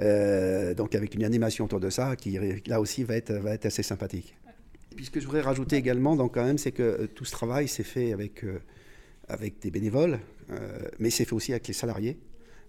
euh, 0.00 0.74
donc 0.74 0.94
avec 0.94 1.14
une 1.14 1.24
animation 1.24 1.64
autour 1.64 1.80
de 1.80 1.90
ça 1.90 2.14
qui 2.16 2.38
là 2.66 2.80
aussi 2.80 3.02
va 3.02 3.16
être, 3.16 3.32
assez 3.64 3.82
sympathique. 3.82 4.36
Puis 4.94 5.06
ce 5.06 5.10
que 5.10 5.20
je 5.20 5.26
voudrais 5.26 5.40
rajouter 5.40 5.76
également, 5.76 6.16
donc 6.16 6.34
quand 6.34 6.44
même, 6.44 6.58
c'est 6.58 6.70
que 6.70 6.82
euh, 6.82 7.06
tout 7.12 7.24
ce 7.24 7.32
travail 7.32 7.66
s'est 7.66 7.82
fait 7.82 8.12
avec 8.12 9.58
des 9.60 9.70
bénévoles, 9.70 10.20
mais 11.00 11.10
c'est 11.10 11.24
fait 11.24 11.34
aussi 11.34 11.52
avec 11.52 11.66
les 11.66 11.74
salariés. 11.74 12.18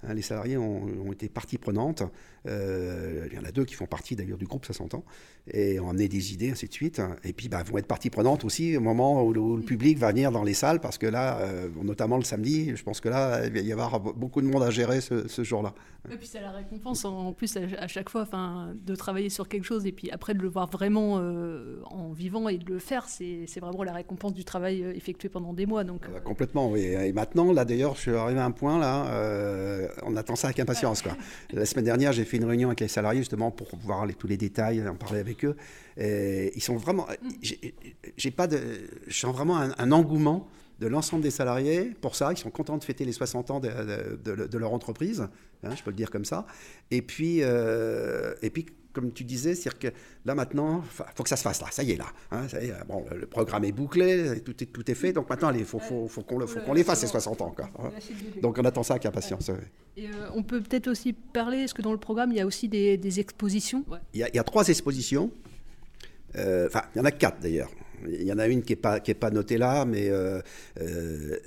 Hein, 0.03 0.13
les 0.13 0.21
salariés 0.21 0.57
ont, 0.57 1.11
été 1.11 1.29
partie 1.29 1.57
prenante. 1.57 2.03
Euh, 2.45 3.27
il 3.31 3.35
y 3.35 3.39
en 3.39 3.43
a 3.43 3.51
deux 3.51 3.65
qui 3.65 3.73
font 3.73 3.85
partie 3.85 4.15
d'ailleurs 4.15 4.37
du 4.37 4.45
groupe 4.45 4.65
60 4.65 4.93
ans 4.93 5.03
et 5.51 5.79
ont 5.79 5.89
amené 5.89 6.07
des 6.07 6.33
idées, 6.33 6.51
ainsi 6.51 6.67
de 6.67 6.73
suite. 6.73 7.01
Et 7.23 7.33
puis, 7.33 7.49
bah, 7.49 7.63
vont 7.63 7.77
être 7.77 7.87
partie 7.87 8.09
prenante 8.09 8.45
aussi 8.45 8.77
au 8.77 8.81
moment 8.81 9.23
où 9.23 9.33
le, 9.33 9.61
public 9.61 9.97
va 9.97 10.11
venir 10.11 10.31
dans 10.31 10.43
les 10.43 10.53
salles 10.53 10.79
parce 10.79 10.97
que 10.97 11.07
là, 11.07 11.39
euh, 11.39 11.69
notamment 11.81 12.17
le 12.17 12.23
samedi, 12.23 12.75
je 12.75 12.83
pense 12.83 12.99
que 12.99 13.09
là, 13.09 13.45
il 13.45 13.51
va 13.51 13.59
y 13.59 13.71
avoir 13.71 13.99
beaucoup 13.99 14.41
de 14.41 14.47
monde 14.47 14.63
à 14.63 14.69
gérer 14.69 15.01
ce, 15.01 15.43
jour-là. 15.43 15.73
Et 16.11 16.15
puis, 16.15 16.27
c'est 16.27 16.41
la 16.41 16.51
récompense 16.51 17.05
en 17.05 17.33
plus 17.33 17.57
à, 17.57 17.87
chaque 17.87 18.09
fois 18.09 18.27
de 18.73 18.95
travailler 18.95 19.29
sur 19.29 19.47
quelque 19.47 19.63
chose 19.63 19.85
et 19.85 19.91
puis 19.91 20.09
après 20.11 20.33
de 20.33 20.39
le 20.39 20.47
voir 20.47 20.69
vraiment 20.69 21.17
euh, 21.19 21.81
en 21.85 22.11
vivant 22.11 22.49
et 22.49 22.57
de 22.57 22.65
le 22.65 22.79
faire, 22.79 23.07
c'est 23.07 23.45
vraiment 23.59 23.83
la 23.83 23.93
récompense 23.93 24.33
du 24.33 24.45
travail 24.45 24.81
effectué 24.95 25.29
pendant 25.29 25.53
des 25.53 25.65
mois. 25.65 25.83
Donc, 25.83 26.05
ah, 26.15 26.19
complètement, 26.19 26.69
oui. 26.69 26.81
Et 26.81 27.13
maintenant, 27.13 27.51
là 27.51 27.65
d'ailleurs, 27.65 27.95
je 27.95 28.01
suis 28.01 28.11
arrivé 28.11 28.39
à 28.39 28.45
un 28.45 28.51
point 28.51 28.79
là 28.79 29.86
on 30.03 30.15
attend 30.15 30.35
ça 30.35 30.47
avec 30.47 30.59
impatience. 30.59 31.01
Quoi. 31.01 31.15
La 31.51 31.65
semaine 31.65 31.85
dernière, 31.85 32.13
j'ai 32.13 32.25
fait 32.25 32.37
une 32.37 32.45
réunion 32.45 32.69
avec 32.69 32.79
les 32.79 32.87
salariés 32.87 33.21
justement 33.21 33.51
pour 33.51 33.75
voir 33.77 34.05
tous 34.17 34.27
les 34.27 34.37
détails, 34.37 34.87
en 34.87 34.95
parler 34.95 35.19
avec 35.19 35.45
eux. 35.45 35.55
Et 35.97 36.51
ils 36.55 36.61
sont 36.61 36.77
vraiment. 36.77 37.07
J'ai 37.41 38.31
pas 38.31 38.47
de. 38.47 38.59
Je 39.07 39.17
sens 39.17 39.33
vraiment 39.33 39.57
un, 39.57 39.91
engouement 39.91 40.47
de 40.79 40.87
l'ensemble 40.87 41.23
des 41.23 41.31
salariés 41.31 41.91
pour 42.01 42.15
ça. 42.15 42.31
Ils 42.31 42.37
sont 42.37 42.51
contents 42.51 42.77
de 42.77 42.83
fêter 42.83 43.05
les 43.05 43.11
60 43.11 43.51
ans 43.51 43.59
de, 43.59 44.57
leur 44.57 44.73
entreprise, 44.73 45.27
hein, 45.63 45.75
je 45.75 45.83
peux 45.83 45.91
le 45.91 45.95
dire 45.95 46.11
comme 46.11 46.25
ça. 46.25 46.45
Et 46.91 47.01
puis, 47.01 47.39
euh, 47.41 48.33
et 48.41 48.49
puis 48.49 48.67
comme 48.97 49.11
tu 49.11 49.23
disais, 49.23 49.53
c'est-à-dire 49.53 49.77
que 49.77 49.97
là 50.25 50.33
maintenant, 50.33 50.81
il 50.83 51.03
faut 51.13 51.21
que 51.21 51.29
ça 51.29 51.35
se 51.35 51.43
fasse 51.43 51.61
là, 51.61 51.67
ça 51.69 51.83
y 51.83 51.91
est 51.91 51.97
là. 51.97 52.07
Hein, 52.31 52.47
bon, 52.87 53.05
le 53.15 53.27
programme 53.27 53.63
est 53.63 53.71
bouclé, 53.71 54.41
tout 54.43 54.55
est, 54.63 54.65
tout 54.65 54.89
est 54.89 54.95
fait, 54.95 55.13
donc 55.13 55.29
maintenant 55.29 55.51
il 55.51 55.65
faut, 55.65 55.77
faut, 55.77 56.07
faut 56.07 56.23
qu'on 56.23 56.39
qu'on 56.39 56.73
les 56.73 56.83
fasse 56.83 57.01
ces 57.01 57.07
60 57.07 57.41
ans. 57.41 57.53
Quoi, 57.55 57.69
hein. 57.77 57.91
Donc 58.41 58.57
on 58.57 58.65
attend 58.65 58.81
ça 58.81 58.95
avec 58.95 59.05
impatience. 59.05 59.51
Et 59.95 60.05
euh, 60.05 60.29
on 60.33 60.41
peut 60.41 60.61
peut-être 60.61 60.87
aussi 60.87 61.13
parler, 61.13 61.59
est-ce 61.59 61.75
que 61.75 61.83
dans 61.83 61.91
le 61.91 61.99
programme 61.99 62.31
il 62.31 62.37
y 62.37 62.41
a 62.41 62.47
aussi 62.47 62.67
des, 62.67 63.19
expositions? 63.19 63.85
Il, 64.15 64.19
y 64.19 64.39
a, 64.39 64.43
trois 64.43 64.67
expositions, 64.67 65.29
euh, 66.35 66.65
enfin 66.65 66.81
il 66.95 66.97
y 66.97 67.01
en 67.01 67.05
a 67.05 67.11
quatre 67.11 67.39
d'ailleurs. 67.39 67.69
Il 68.07 68.23
y 68.23 68.33
en 68.33 68.39
a 68.39 68.47
une 68.47 68.63
qui 68.63 68.73
n'est 68.73 68.77
pas, 68.77 68.99
qui 68.99 69.11
est 69.11 69.15
pas 69.15 69.29
notée 69.29 69.59
là, 69.59 69.85
mais 69.85 70.09
euh, 70.09 70.41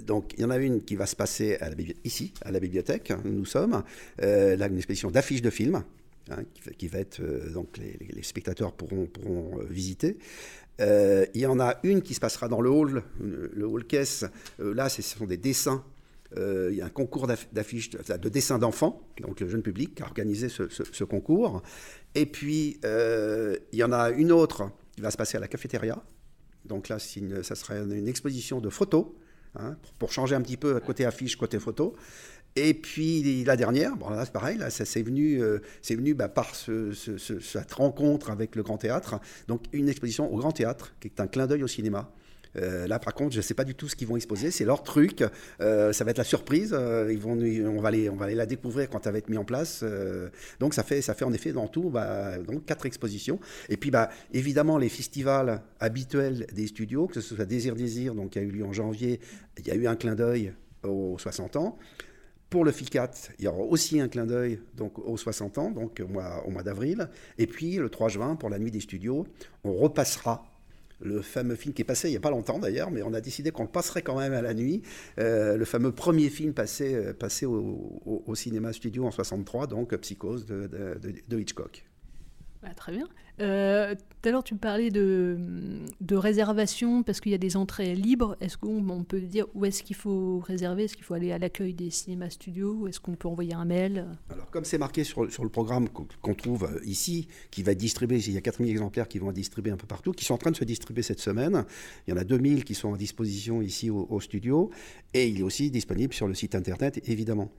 donc 0.05 0.35
il 0.37 0.43
y 0.43 0.45
en 0.45 0.51
a 0.51 0.59
une 0.59 0.83
qui 0.83 0.95
va 0.95 1.07
se 1.07 1.17
passer 1.17 1.57
à 1.61 1.71
la, 1.71 1.77
ici, 2.05 2.33
à 2.43 2.53
la 2.53 2.61
bibliothèque, 2.61 3.13
où 3.25 3.29
nous 3.29 3.45
sommes, 3.45 3.83
là, 4.19 4.67
une 4.67 4.77
exposition 4.77 5.11
d'affiches 5.11 5.43
de 5.43 5.51
films. 5.51 5.83
Hein, 6.29 6.45
qui, 6.79 6.87
va 6.87 6.99
être 7.01 7.21
euh, 7.21 7.51
donc 7.51 7.79
les, 7.79 8.23
spectateurs 8.23 8.73
pourront, 8.73 9.07
pourront 9.07 9.59
euh, 9.59 9.65
visiter. 9.69 10.19
Euh, 10.81 11.27
il 11.35 11.41
y 11.41 11.47
en 11.47 11.59
a 11.59 11.79
une 11.83 12.03
qui 12.03 12.15
se 12.15 12.21
passera 12.21 12.47
dans 12.47 12.61
le 12.61 12.71
hall, 12.71 13.03
le 13.21 13.67
hall 13.67 13.85
caisse. 13.85 14.25
là, 14.59 14.89
ce 14.89 15.03
sont 15.03 15.27
des 15.27 15.37
dessins. 15.37 15.85
il 16.37 16.75
y 16.75 16.81
a 16.81 16.87
un 16.87 16.91
concours 16.91 17.27
d'affiches, 17.27 17.91
de, 17.91 18.29
dessins 18.29 18.59
d'enfants, 18.59 19.03
donc 19.21 19.41
le 19.41 19.49
jeune 19.49 19.63
public 19.63 20.01
a 20.01 20.05
organisé 20.05 20.49
ce, 20.49 21.05
concours. 21.05 21.63
Et 22.15 22.27
puis, 22.27 22.81
il 22.85 23.79
y 23.79 23.83
en 23.83 23.93
a 23.93 24.11
une 24.11 24.33
autre 24.33 24.71
qui 24.93 25.01
va 25.03 25.11
se 25.11 25.17
passer 25.17 25.37
à 25.37 25.41
la 25.41 25.49
cafétéria. 25.49 26.03
Donc 26.65 26.89
là, 26.89 26.99
ça 26.99 27.55
sera 27.55 27.77
une, 27.77 28.09
exposition 28.09 28.61
de 28.61 28.71
photos, 28.71 29.07
hein, 29.57 29.77
pour, 29.99 30.13
changer 30.13 30.35
un 30.35 30.41
petit 30.41 30.57
peu 30.57 30.81
côté 30.81 31.05
affiche, 31.05 31.37
côté 31.37 31.59
photo. 31.59 31.95
Et 32.63 32.75
puis 32.75 33.43
la 33.45 33.57
dernière, 33.57 33.97
bon 33.97 34.09
c'est 34.23 34.33
pareil, 34.33 34.59
là 34.59 34.69
ça 34.69 34.85
c'est 34.85 35.03
venu, 35.03 35.43
euh, 35.43 35.61
venu 35.89 36.13
bah, 36.13 36.29
par 36.29 36.55
cette 36.55 37.73
rencontre 37.73 38.31
avec 38.31 38.55
le 38.55 38.63
Grand 38.63 38.77
Théâtre, 38.77 39.19
donc 39.49 39.63
une 39.73 39.89
exposition 39.89 40.31
au 40.33 40.37
Grand 40.37 40.53
Théâtre 40.53 40.93
qui 41.01 41.09
est 41.09 41.21
un 41.21 41.27
clin 41.27 41.47
d'œil 41.47 41.63
au 41.63 41.69
cinéma. 41.69 42.13
Euh, 42.57 42.89
là, 42.89 42.99
par 42.99 43.15
contre, 43.15 43.33
je 43.33 43.37
ne 43.37 43.43
sais 43.43 43.55
pas 43.55 43.63
du 43.63 43.77
tout 43.77 43.89
ce 43.89 43.95
qu'ils 43.95 44.09
vont 44.09 44.17
exposer. 44.17 44.51
C'est 44.51 44.65
leur 44.65 44.83
truc. 44.83 45.23
Euh, 45.61 45.93
ça 45.93 46.03
va 46.03 46.11
être 46.11 46.19
la 46.19 46.25
surprise. 46.25 46.75
On, 46.75 47.81
va 47.81 47.89
aller, 47.89 48.11
on 48.11 48.17
va 48.17 48.25
aller 48.25 48.35
la 48.35 48.45
découvrir 48.45 48.91
quand 48.91 49.07
elle 49.07 49.13
va 49.13 49.19
être 49.19 49.29
mise 49.29 49.39
en 49.39 49.45
place. 49.45 49.85
donc, 50.59 50.75
ça 50.75 50.83
fait, 50.83 51.01
ça 51.01 51.15
fait 51.15 51.25
en 51.25 51.33
effet 51.33 51.53
dans 51.53 51.69
tout 51.69 51.91
bah, 51.91 52.39
donc, 52.39 52.67
quatre 52.67 52.87
expositions. 52.87 53.39
Et 53.69 53.77
puis, 53.77 53.93
bah, 53.93 54.11
évidemment, 54.33 54.79
les 54.79 54.89
festivals 54.89 55.63
habituels 55.79 56.45
des 56.53 56.67
studios, 56.67 57.07
que 57.07 57.21
ce 57.21 57.37
soit 57.37 57.45
Désir 57.45 57.77
Désir, 57.77 58.15
qui 58.33 58.41
a 58.41 58.43
eu 58.43 58.51
lieu 58.51 58.65
en 58.65 58.73
janvier, 58.73 59.21
il 59.57 59.69
y 59.69 59.71
a 59.71 59.77
eu 59.77 59.87
un 59.87 59.95
clin 59.95 60.17
d'œil 60.17 60.53
aux 60.83 61.19
60 61.21 61.55
ans. 61.55 61.79
Pour 62.51 62.65
le 62.65 62.73
FICAT, 62.73 63.13
il 63.39 63.45
y 63.45 63.49
aura 63.49 63.61
aussi 63.61 64.01
un 64.01 64.09
clin 64.09 64.27
d'œil 64.27 64.61
donc 64.75 64.99
aux 64.99 65.17
60 65.17 65.59
ans, 65.59 65.71
donc 65.71 66.03
au 66.05 66.09
mois, 66.09 66.63
d'avril. 66.65 67.09
Et 67.39 67.47
puis 67.47 67.77
le 67.77 67.89
3 67.89 68.09
juin, 68.09 68.35
pour 68.35 68.51
la 68.51 68.59
nuit 68.59 68.73
des 68.73 68.81
studios, 68.81 69.25
on 69.63 69.73
repassera 69.73 70.45
le 71.01 71.23
fameux 71.23 71.55
film 71.55 71.73
qui 71.73 71.81
est 71.81 71.85
passé 71.85 72.09
il 72.09 72.11
n'y 72.11 72.17
a 72.17 72.21
pas 72.21 72.31
longtemps 72.31 72.59
d'ailleurs, 72.59 72.91
mais 72.91 73.03
on 73.03 73.15
a 73.15 73.21
décidé 73.21 73.53
qu'on 73.53 73.63
le 73.63 73.71
passerait 73.71 74.03
quand 74.03 74.19
même 74.19 74.35
à 74.35 74.43
la 74.43 74.53
nuit. 74.53 74.83
Euh, 75.19 75.57
le 75.57 75.65
fameux 75.65 75.93
premier 75.93 76.29
film 76.29 76.53
passé, 76.53 76.93
euh, 76.95 77.15
au, 77.47 78.35
cinéma 78.35 78.73
studio 78.73 79.07
en 79.07 79.13
63, 79.13 79.69
donc 79.69 79.97
Psychose 79.97 80.45
de, 80.45 80.69
de 81.29 81.39
Hitchcock. 81.39 81.87
Bah, 82.63 82.69
très 82.77 82.93
bien. 82.93 83.09
Euh, 83.41 83.95
tout 84.23 84.29
à 84.29 84.33
l'heure, 84.33 84.45
tu 84.45 84.55
parlais 84.55 84.91
de, 84.91 85.39
réservation 86.13 87.03
parce 87.03 87.21
qu'il 87.21 87.33
y 87.33 87.35
a 87.35 87.39
des 87.39 87.57
entrées 87.57 87.95
libres. 87.95 88.37
Est-ce 88.43 88.59
qu'on 88.59 89.05
peut 89.05 89.21
dire 89.21 89.47
où 89.55 89.65
est-ce 89.65 89.83
qu'il 89.83 89.97
faut 89.97 90.41
réserver? 90.41 90.85
Est-ce 90.85 90.95
qu'il 90.95 91.05
faut 91.05 91.15
aller 91.15 91.33
à 91.33 91.39
l'accueil 91.39 91.73
des 91.73 91.89
cinémas 91.91 92.29
studios? 92.29 92.87
Est-ce 92.87 93.01
qu'on 93.01 93.15
peut 93.15 93.29
envoyer 93.29 93.55
un 93.55 93.65
mail? 93.65 94.07
Alors, 94.29 94.51
comme 94.51 94.65
c'est 94.65 94.77
marqué 94.77 95.05
sur, 95.05 95.25
le 95.25 95.49
programme 95.49 95.89
qu'on 95.89 96.35
trouve 96.35 96.65
euh, 96.65 96.81
ici, 96.85 97.29
qui 97.51 97.63
va 97.63 97.73
être 97.73 97.79
distribué, 97.79 98.19
il 98.19 98.33
y 98.33 98.37
a 98.37 98.43
4000 98.43 98.71
exemplaires 98.71 99.09
qui 99.09 99.19
vont 99.19 99.31
être 99.31 99.37
distribués 99.37 99.73
un 99.73 99.79
peu 99.79 99.87
partout, 99.87 100.13
qui 100.13 100.27
sont 100.27 100.35
en 100.35 100.39
train 100.39 100.51
de 100.51 100.57
se 100.57 100.65
distribuer 100.65 101.03
cette 101.03 101.21
semaine. 101.21 101.65
Il 102.07 102.11
y 102.11 102.13
en 102.13 102.19
a 102.19 102.25
2000 102.25 102.65
qui 102.65 102.75
sont 102.75 102.93
à 102.93 102.99
disposition 102.99 103.63
ici 103.63 103.89
au, 103.89 104.21
studio. 104.21 104.71
Et 105.15 105.29
il 105.29 105.41
est 105.41 105.43
aussi 105.43 105.71
disponible 105.71 106.13
sur 106.13 106.29
le 106.29 106.35
site 106.35 106.55
internet, 106.55 107.01
évidemment. 107.09 107.51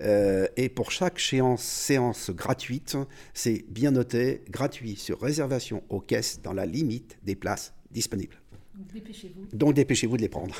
Euh, 0.00 0.46
et 0.56 0.70
pour 0.70 0.90
chaque 0.90 1.20
séance, 1.20 1.62
séance 1.62 2.30
gratuite, 2.30 2.96
c'est 3.34 3.66
bien 3.68 3.90
noté, 3.90 4.42
gratuit 4.48 4.96
sur 4.96 5.25
réservation 5.26 5.82
aux 5.88 6.00
caisses 6.00 6.40
dans 6.42 6.52
la 6.52 6.66
limite 6.66 7.18
des 7.22 7.36
places 7.36 7.74
disponibles. 7.90 8.36
Donc 8.74 8.92
dépêchez-vous. 8.92 9.46
Donc 9.52 9.74
dépêchez-vous 9.74 10.16
de 10.16 10.22
les 10.22 10.28
prendre. 10.28 10.54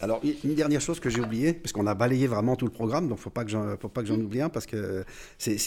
Alors, 0.00 0.20
une 0.42 0.54
dernière 0.54 0.80
chose 0.80 0.98
que 1.00 1.08
j'ai 1.08 1.20
oubliée, 1.20 1.52
parce 1.52 1.72
qu'on 1.72 1.86
a 1.86 1.94
balayé 1.94 2.26
vraiment 2.26 2.56
tout 2.56 2.66
le 2.66 2.72
programme, 2.72 3.08
donc 3.08 3.18
il 3.18 3.20
ne 3.20 3.76
faut 3.76 3.88
pas 3.88 4.02
que 4.02 4.08
j'en 4.08 4.20
oublie 4.20 4.40
un, 4.40 4.48
parce 4.48 4.66
que, 4.66 5.04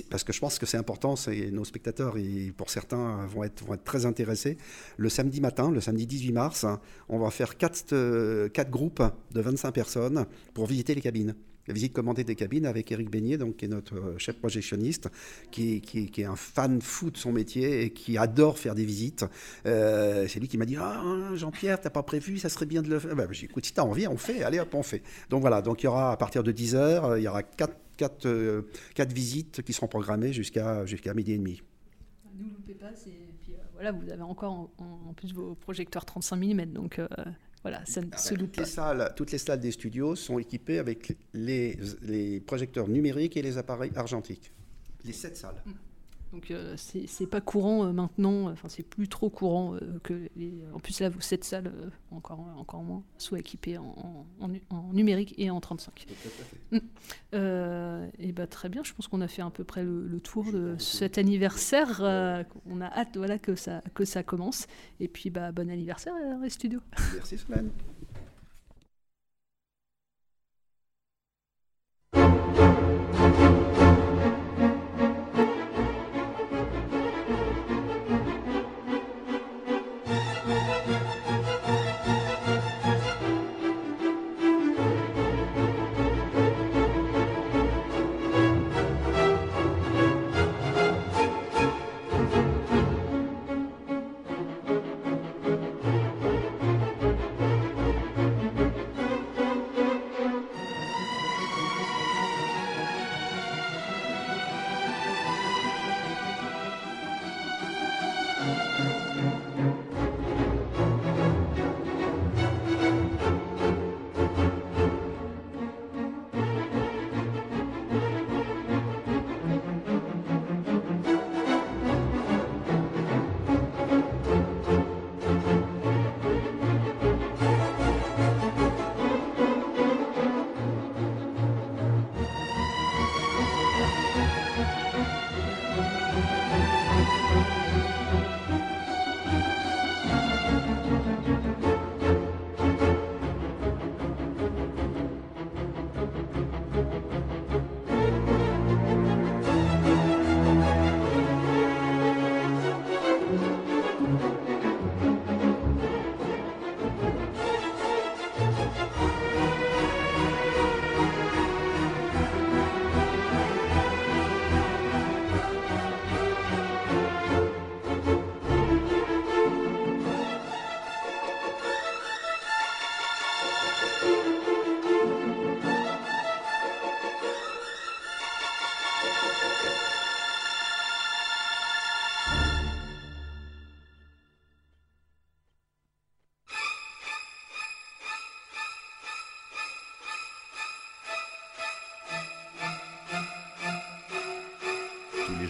parce 0.09 0.23
que 0.23 0.33
je 0.33 0.39
pense 0.39 0.59
que 0.59 0.65
c'est 0.65 0.77
important, 0.77 1.15
nos 1.51 1.65
spectateurs, 1.65 2.17
et 2.17 2.53
pour 2.55 2.69
certains, 2.69 3.25
vont 3.27 3.43
être, 3.43 3.63
vont 3.63 3.73
être 3.73 3.83
très 3.83 4.05
intéressés. 4.05 4.57
Le 4.97 5.09
samedi 5.09 5.39
matin, 5.41 5.71
le 5.71 5.81
samedi 5.81 6.05
18 6.05 6.31
mars, 6.33 6.65
on 7.09 7.19
va 7.19 7.31
faire 7.31 7.57
quatre, 7.57 7.93
euh, 7.93 8.49
quatre 8.49 8.69
groupes 8.69 9.01
de 9.31 9.41
25 9.41 9.71
personnes 9.71 10.25
pour 10.53 10.67
visiter 10.67 10.93
les 10.93 11.01
cabines 11.01 11.33
la 11.67 11.73
visite 11.73 11.93
commandée 11.93 12.23
des 12.23 12.35
cabines 12.35 12.65
avec 12.65 12.91
Eric 12.91 13.09
Beignet, 13.09 13.37
donc, 13.37 13.57
qui 13.57 13.65
est 13.65 13.67
notre 13.67 13.95
euh, 13.95 14.17
chef 14.17 14.37
projectionniste, 14.37 15.09
qui, 15.51 15.81
est 16.17 16.23
un 16.23 16.35
fan 16.35 16.81
fou 16.81 17.11
de 17.11 17.17
son 17.17 17.31
métier 17.31 17.83
et 17.83 17.89
qui 17.91 18.17
adore 18.17 18.57
faire 18.57 18.75
des 18.75 18.85
visites. 18.85 19.25
Euh, 19.65 20.27
c'est 20.27 20.39
lui 20.39 20.47
qui 20.47 20.57
m'a 20.57 20.65
dit 20.65 20.77
Ah, 20.77 21.03
Jean-Pierre, 21.35 21.81
t'as 21.81 21.89
pas 21.89 22.03
prévu, 22.03 22.37
ça 22.37 22.49
serait 22.49 22.65
bien 22.65 22.81
de 22.81 22.89
le 22.89 22.99
faire. 22.99 23.15
Ben, 23.15 23.27
j'ai 23.31 23.45
Écoute, 23.45 23.65
si 23.65 23.73
t'as 23.73 23.83
envie, 23.83 24.07
on 24.07 24.17
fait, 24.17 24.43
allez 24.43 24.59
hop, 24.59 24.73
on 24.73 24.83
fait. 24.83 25.01
Donc 25.29 25.41
voilà, 25.41 25.61
donc 25.61 25.81
il 25.83 25.85
y 25.85 25.89
aura 25.89 26.11
à 26.11 26.17
partir 26.17 26.43
de 26.43 26.51
10h, 26.51 26.75
euh, 26.75 27.19
il 27.19 27.23
y 27.23 27.27
aura 27.27 27.43
quatre, 27.43 27.77
quatre, 27.95 28.65
quatre 28.93 29.13
visites 29.13 29.61
qui 29.61 29.73
seront 29.73 29.87
programmées 29.87 30.33
jusqu'à 30.33 30.85
midi 31.15 31.33
et 31.33 31.37
demi. 31.37 31.61
Ne 32.37 32.49
loupez 32.49 32.75
pas, 32.75 32.91
vous 33.91 34.09
avez 34.11 34.21
encore 34.21 34.69
en, 34.79 35.13
plus 35.13 35.33
vos 35.33 35.55
projecteurs 35.55 36.03
35 36.05 36.35
mm, 36.35 36.65
donc 36.73 36.99
voilà, 37.69 37.85
ça 37.85 37.99
ne 37.99 38.07
se 38.15 38.33
loupe 38.33 38.55
pas. 38.55 38.61
Les 38.61 38.67
salles, 38.67 39.13
toutes 39.17 39.31
les 39.33 39.37
salles 39.37 39.59
des 39.59 39.71
studios 39.71 40.15
sont 40.15 40.39
équipées 40.39 40.79
avec 40.79 41.17
les, 41.33 41.77
les 42.01 42.39
projecteurs 42.39 42.87
numériques 42.87 43.35
et 43.35 43.41
les 43.41 43.57
appareils 43.57 43.91
argentiques. 43.93 44.53
Les 45.03 45.11
sept 45.11 45.35
salles. 45.35 45.61
Mm. 45.65 45.71
Donc 46.33 46.51
euh, 46.51 46.75
c'est 46.77 47.27
pas 47.27 47.39
courant 47.39 47.85
euh, 47.85 47.91
maintenant, 47.93 48.49
enfin 48.51 48.67
c'est 48.67 48.83
plus 48.83 49.07
trop 49.07 49.29
courant 49.29 49.75
euh, 49.75 49.99
que 50.03 50.27
les, 50.35 50.53
en 50.73 50.79
plus 50.79 50.99
là 50.99 51.09
cette 51.19 51.45
salle 51.45 51.71
encore 52.11 52.45
encore 52.57 52.83
moins 52.83 53.03
soit 53.17 53.39
équipée 53.39 53.77
en, 53.77 54.25
en, 54.39 54.93
numérique 54.93 55.33
et 55.37 55.49
en 55.49 55.61
35. 55.61 56.05
Mm. 56.71 56.77
et 58.19 58.31
bah 58.33 58.47
très 58.47 58.67
bien, 58.69 58.83
je 58.83 58.93
pense 58.93 59.07
qu'on 59.07 59.21
a 59.21 59.27
fait 59.27 59.41
à 59.41 59.49
peu 59.49 59.63
près 59.63 59.83
le, 59.83 60.19
tour 60.19 60.51
de 60.51 60.75
cet 60.79 61.17
anniversaire. 61.17 62.01
on 62.01 62.81
a 62.81 62.87
hâte 62.87 63.15
voilà 63.15 63.39
que 63.39 63.55
ça 63.55 63.81
que 63.93 64.03
ça 64.03 64.23
commence 64.23 64.67
et 64.99 65.07
puis 65.07 65.29
bah 65.29 65.51
bon 65.51 65.69
anniversaire 65.69 66.13
les 66.41 66.49
studios. 66.49 66.81
Merci 67.13 67.37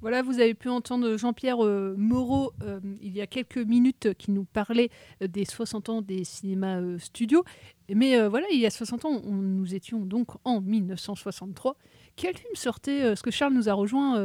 Voilà, 0.00 0.22
vous 0.22 0.40
avez 0.40 0.54
pu 0.54 0.68
entendre 0.70 1.16
Jean-Pierre 1.18 1.62
euh, 1.62 1.94
Moreau 1.98 2.52
euh, 2.62 2.80
il 3.02 3.14
y 3.14 3.20
a 3.20 3.26
quelques 3.26 3.58
minutes 3.58 4.06
euh, 4.06 4.12
qui 4.14 4.30
nous 4.30 4.44
parlait 4.44 4.88
des 5.20 5.44
60 5.44 5.90
ans 5.90 6.00
des 6.00 6.24
cinémas 6.24 6.80
euh, 6.80 6.98
studios. 6.98 7.44
Mais 7.92 8.26
voilà, 8.28 8.46
il 8.52 8.58
y 8.58 8.64
a 8.66 8.70
60 8.70 9.04
ans, 9.04 9.20
on- 9.24 9.32
nous 9.34 9.74
étions 9.74 9.98
donc 10.06 10.28
en 10.44 10.60
1963. 10.62 11.76
Quel 12.16 12.36
film 12.36 12.54
sortait 12.54 13.02
Parce 13.08 13.20
que 13.20 13.30
Charles 13.30 13.52
nous 13.52 13.68
a 13.68 13.72
rejoint 13.74 14.16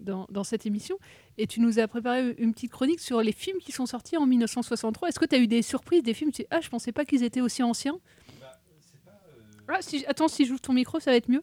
dans, 0.00 0.26
dans 0.30 0.44
cette 0.44 0.64
émission? 0.64 0.96
Et 1.36 1.46
tu 1.46 1.60
nous 1.60 1.78
as 1.80 1.88
préparé 1.88 2.34
une 2.38 2.52
petite 2.54 2.70
chronique 2.70 3.00
sur 3.00 3.20
les 3.22 3.32
films 3.32 3.58
qui 3.58 3.72
sont 3.72 3.86
sortis 3.86 4.16
en 4.16 4.24
1963. 4.26 5.08
Est-ce 5.08 5.18
que 5.18 5.24
tu 5.24 5.34
as 5.34 5.38
eu 5.38 5.46
des 5.48 5.62
surprises, 5.62 6.02
des 6.04 6.14
films 6.14 6.30
tu 6.30 6.42
dis, 6.42 6.48
Ah, 6.50 6.60
je 6.60 6.68
pensais 6.68 6.92
pas 6.92 7.04
qu'ils 7.04 7.22
étaient 7.24 7.40
aussi 7.40 7.62
anciens? 7.62 7.98
Ah, 9.68 9.78
si, 9.80 10.04
Attends, 10.06 10.28
si 10.28 10.44
j'ouvre 10.46 10.60
ton 10.60 10.72
micro, 10.74 11.00
ça 11.00 11.10
va 11.10 11.16
être 11.16 11.28
mieux 11.28 11.42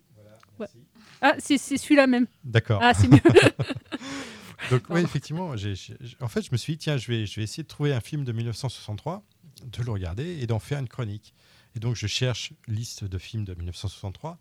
Ouais. 0.60 0.68
Ah, 1.22 1.36
c'est 1.40 1.58
celui-là 1.58 2.08
même. 2.08 2.28
D'accord. 2.44 2.80
Ah, 2.84 2.94
c'est 2.94 3.08
mieux. 3.08 3.20
Donc, 4.70 4.84
oui, 4.90 5.02
effectivement, 5.02 5.56
j'ai- 5.58 5.76
j'ai- 5.76 5.96
en 6.20 6.28
fait, 6.28 6.42
je 6.44 6.50
me 6.52 6.58
suis 6.58 6.74
dit, 6.74 6.78
tiens, 6.80 6.98
je 6.98 7.08
vais, 7.12 7.26
je 7.26 7.36
vais 7.40 7.44
essayer 7.44 7.64
de 7.64 7.68
trouver 7.68 7.94
un 7.94 8.00
film 8.00 8.24
de 8.24 8.32
1963, 8.32 9.24
de 9.66 9.84
le 9.84 9.92
regarder 9.92 10.38
et 10.40 10.48
d'en 10.48 10.60
faire 10.60 10.80
une 10.80 10.88
chronique. 10.88 11.34
Et 11.76 11.80
donc, 11.80 11.96
je 11.96 12.08
cherche 12.08 12.54
liste 12.68 13.04
de 13.04 13.18
films 13.18 13.44
de 13.44 13.54
1963, 13.54 14.38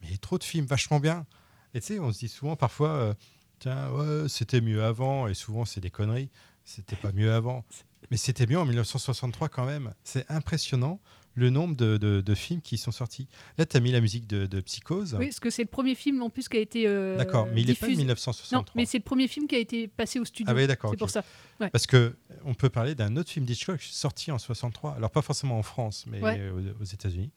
mais 0.00 0.08
il 0.08 0.12
y 0.12 0.14
a 0.14 0.18
trop 0.18 0.38
de 0.38 0.44
films 0.44 0.66
vachement 0.66 1.00
bien. 1.00 1.26
Et 1.74 1.80
tu 1.80 1.86
sais, 1.88 1.98
on 1.98 2.12
se 2.12 2.18
dit 2.18 2.28
souvent 2.28 2.54
parfois, 2.56 2.90
euh, 2.90 3.14
tiens, 3.60 3.90
ouais, 3.90 4.28
c'était 4.28 4.60
mieux 4.60 4.84
avant, 4.84 5.26
et 5.26 5.34
souvent, 5.34 5.64
c'est 5.64 5.80
des 5.80 5.90
conneries. 5.90 6.30
C'était 6.64 6.96
pas 6.96 7.12
mieux 7.12 7.32
avant. 7.32 7.64
Mais 8.10 8.16
c'était 8.16 8.46
mieux 8.46 8.58
en 8.58 8.66
1963 8.66 9.48
quand 9.48 9.64
même. 9.64 9.94
C'est 10.04 10.30
impressionnant 10.30 11.00
le 11.34 11.50
nombre 11.50 11.74
de, 11.76 11.96
de- 11.96 12.20
de 12.20 12.34
films 12.34 12.60
qui 12.60 12.76
sont 12.78 12.92
sortis. 12.92 13.26
Là, 13.58 13.64
tu 13.66 13.76
as 13.76 13.80
mis 13.80 13.90
la 13.92 14.00
musique 14.00 14.26
de, 14.26 14.46
de 14.46 14.60
Psychose. 14.60 15.14
Oui, 15.18 15.26
parce 15.26 15.40
que 15.40 15.48
c'est 15.50 15.62
le 15.62 15.68
premier 15.68 15.94
film 15.94 16.22
en 16.22 16.28
plus 16.30 16.48
qui 16.48 16.56
a 16.56 16.60
été. 16.60 16.86
euh, 16.86 17.16
D'accord, 17.16 17.46
mais 17.54 17.62
il 17.62 17.70
est 17.70 17.74
pas 17.74 17.86
de 17.86 17.90
diffusé. 17.92 17.96
1963. 18.02 18.58
Non, 18.58 18.64
mais 18.74 18.84
c'est 18.86 18.98
le 18.98 19.04
premier 19.04 19.28
film 19.28 19.46
qui 19.46 19.54
a 19.54 19.58
été 19.58 19.88
passé 19.88 20.18
au 20.20 20.24
studio. 20.24 20.52
Ah 20.52 20.54
oui, 20.56 20.66
d'accord. 20.66 20.90
C'est 20.90 20.96
pour 20.98 21.10
ça. 21.10 21.24
Ouais. 21.60 21.70
Parce 21.70 21.86
que 21.86 22.14
on 22.44 22.54
peut 22.54 22.68
parler 22.68 22.94
d'un 22.94 23.16
autre 23.16 23.30
film 23.30 23.46
d'Hitchcock 23.46 23.80
sorti 23.80 24.30
en 24.30 24.38
63. 24.38 24.92
Alors 24.96 25.10
pas 25.10 25.22
forcément 25.22 25.58
en 25.58 25.62
France, 25.62 26.04
mais 26.06 26.20
Ouais. 26.20 26.50
aux, 26.50 26.82
aux 26.82 26.84
États-Unis. 26.84 27.30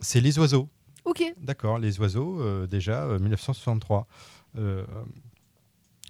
C'est 0.00 0.20
Les 0.20 0.38
Oiseaux. 0.38 0.68
Ok. 1.04 1.22
D'accord, 1.38 1.78
Les 1.78 1.98
Oiseaux, 2.00 2.40
euh, 2.40 2.66
déjà 2.66 3.04
euh, 3.04 3.18
1963. 3.18 4.06
Euh, 4.56 4.84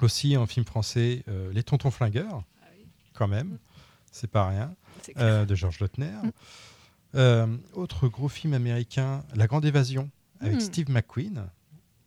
aussi 0.03 0.37
en 0.37 0.47
film 0.47 0.65
français, 0.65 1.25
euh, 1.29 1.53
Les 1.53 1.63
Tontons 1.63 1.91
Flingueurs, 1.91 2.43
quand 3.15 3.29
même. 3.29 3.59
C'est 4.13 4.31
pas 4.31 4.49
rien. 4.49 4.75
Euh, 5.19 5.45
de 5.45 5.55
Georges 5.55 5.81
Lautner. 5.81 6.11
Euh, 7.15 7.47
autre 7.75 8.09
gros 8.09 8.29
film 8.29 8.53
américain, 8.55 9.25
La 9.35 9.47
Grande 9.47 9.65
Évasion, 9.65 10.11
avec 10.41 10.57
Mm. 10.57 10.61
Steve 10.61 10.91
McQueen. 10.91 11.45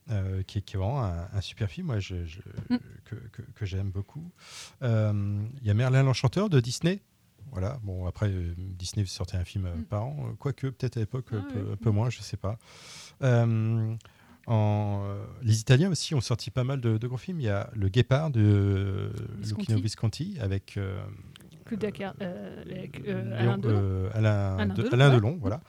euh, 0.10 0.42
qui, 0.44 0.58
est, 0.58 0.62
qui 0.62 0.76
est 0.76 0.80
vraiment 0.80 1.04
un, 1.04 1.28
un 1.32 1.42
super 1.42 1.70
film 1.70 1.88
moi, 1.88 2.00
je- 2.00 2.26
je- 2.26 2.40
Mm. 2.70 2.78
que, 3.06 3.16
que- 3.32 3.42
que 3.56 3.66
j'aime 3.66 3.92
beaucoup. 3.92 4.30
Euh, 4.82 5.40
Il 5.62 5.68
y 5.68 5.70
a 5.70 5.74
Merlin 5.74 6.04
l'Enchanteur 6.04 6.50
de 6.50 6.60
Disney. 6.60 7.00
Voilà, 7.52 7.80
bon, 7.84 8.06
après, 8.08 8.30
Disney 8.58 9.06
sortait 9.06 9.38
un 9.38 9.46
film 9.46 9.68
euh, 9.68 9.76
par 9.90 10.04
an, 10.06 10.36
quoique 10.40 10.68
peut-être 10.68 10.98
à 10.98 11.02
l'époque 11.02 11.28
un, 11.32 11.46
Ah 11.48 11.54
peu, 11.54 11.60
oui. 11.62 11.72
un 11.74 11.76
peu 11.78 11.92
moins, 11.92 12.10
je 12.10 12.20
sais 12.22 12.36
pas. 12.38 12.58
En, 14.48 15.06
les 15.44 15.60
Italiens 15.62 15.92
aussi 15.92 16.16
ont 16.16 16.20
sorti 16.22 16.50
pas 16.50 16.64
mal 16.64 16.82
de, 16.82 16.98
de 16.98 17.08
gros 17.08 17.18
films. 17.18 17.40
Il 17.40 17.44
y 17.46 17.50
a 17.50 17.70
Le 17.74 17.88
Guépard 17.90 18.32
de 18.32 19.12
Visconti. 19.38 19.62
Luchino 19.68 19.80
Visconti 19.82 20.38
avec 20.42 20.78
Claude 21.78 21.92
Car- 21.94 22.16
euh, 22.22 22.64
euh, 23.08 23.38
Alain 23.40 23.58
Delon. 23.58 23.80
euh, 23.82 24.10
Alain, 24.14 24.58
Alain 24.58 24.74
de- 24.74 24.82
Delon, 24.82 24.90
Alain 24.94 25.10
ouais. 25.10 25.16
Delon, 25.16 25.38
voilà. 25.42 25.62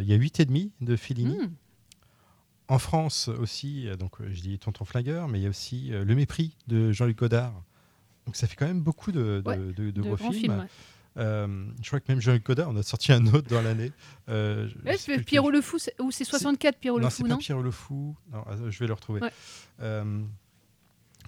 Il 0.00 0.06
y 0.08 0.12
a 0.12 0.16
8 0.16 0.40
et 0.40 0.44
demi 0.44 0.72
de 0.80 0.96
Fellini. 0.96 1.36
Mm. 1.38 1.50
En 2.68 2.78
France 2.78 3.28
aussi, 3.28 3.86
donc 3.98 4.12
je 4.30 4.40
dis 4.40 4.58
Tonton 4.58 4.84
Flingueur, 4.84 5.28
mais 5.28 5.38
il 5.40 5.42
y 5.42 5.46
a 5.46 5.50
aussi 5.50 5.88
Le 5.90 6.14
Mépris 6.14 6.56
de 6.68 6.90
Jean-Luc 6.92 7.18
Godard. 7.18 7.52
Donc 8.26 8.36
ça 8.36 8.46
fait 8.46 8.56
quand 8.56 8.66
même 8.66 8.80
beaucoup 8.80 9.12
de, 9.12 9.42
de, 9.44 9.48
Ouais, 9.48 9.56
de- 9.58 9.72
de 9.72 9.90
de 9.90 10.00
gros 10.00 10.16
films. 10.16 10.32
films, 10.32 10.58
ouais. 10.60 10.66
Euh, 11.18 11.66
je 11.82 11.88
crois 11.88 12.00
que 12.00 12.10
même 12.10 12.20
Jean-Luc 12.22 12.46
Godard, 12.46 12.70
on 12.70 12.76
a 12.76 12.82
sorti 12.82 13.12
un 13.12 13.26
autre 13.26 13.48
dans 13.50 13.60
l'année. 13.60 13.92
Euh, 14.30 14.68
Ouais, 14.86 14.96
c'est 14.96 15.16
plus 15.16 15.24
Pierrot 15.24 15.50
le 15.50 15.60
Fou, 15.60 15.78
c'est- 15.78 15.94
ou 16.00 16.10
c'est 16.10 16.24
64 16.24 16.78
Pierrot 16.78 16.96
le 16.98 17.02
non, 17.04 17.10
Fou, 17.10 17.16
c'est 17.16 17.22
pas 17.24 17.28
non 17.28 17.36
Pierrot 17.38 17.62
le 17.62 17.70
Fou. 17.70 18.16
Non, 18.32 18.44
je 18.70 18.78
vais 18.78 18.86
le 18.86 18.94
retrouver. 18.94 19.20
Euh, 19.80 20.22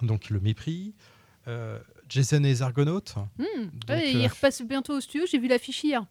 donc 0.01 0.29
Le 0.31 0.39
Mépris. 0.39 0.95
Jason 2.09 2.37
et 2.37 2.47
les 2.47 2.61
Argonautes. 2.61 3.15
Hmm. 3.37 3.43
Donc, 3.65 3.89
Ouais, 3.89 4.15
euh, 4.15 4.19
Il 4.21 4.27
repasse 4.27 4.61
bientôt 4.61 4.93
au 4.97 5.01
studio, 5.01 5.25
j'ai 5.29 5.39
vu 5.39 5.47
l'affiche 5.47 5.83
hier. 5.83 6.05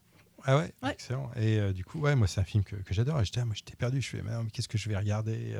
ah 0.44 0.56
ouais, 0.58 0.72
Ouais. 0.82 0.92
excellent. 0.92 1.30
Et 1.36 1.58
euh, 1.58 1.72
du 1.72 1.84
coup, 1.84 2.00
ouais, 2.00 2.14
moi, 2.16 2.26
c'est 2.26 2.40
un 2.40 2.44
film 2.44 2.64
que, 2.64 2.76
que 2.76 2.92
j'adore. 2.94 3.20
Et 3.20 3.24
j'étais, 3.24 3.40
ah, 3.40 3.44
moi, 3.44 3.54
j'étais 3.54 3.76
perdu. 3.76 4.00
Je 4.02 4.08
fais, 4.08 4.22
mais, 4.22 4.30
mais 4.42 4.50
qu'est-ce 4.50 4.68
que 4.68 4.78
je 4.78 4.88
vais 4.88 4.96
regarder 4.96 5.54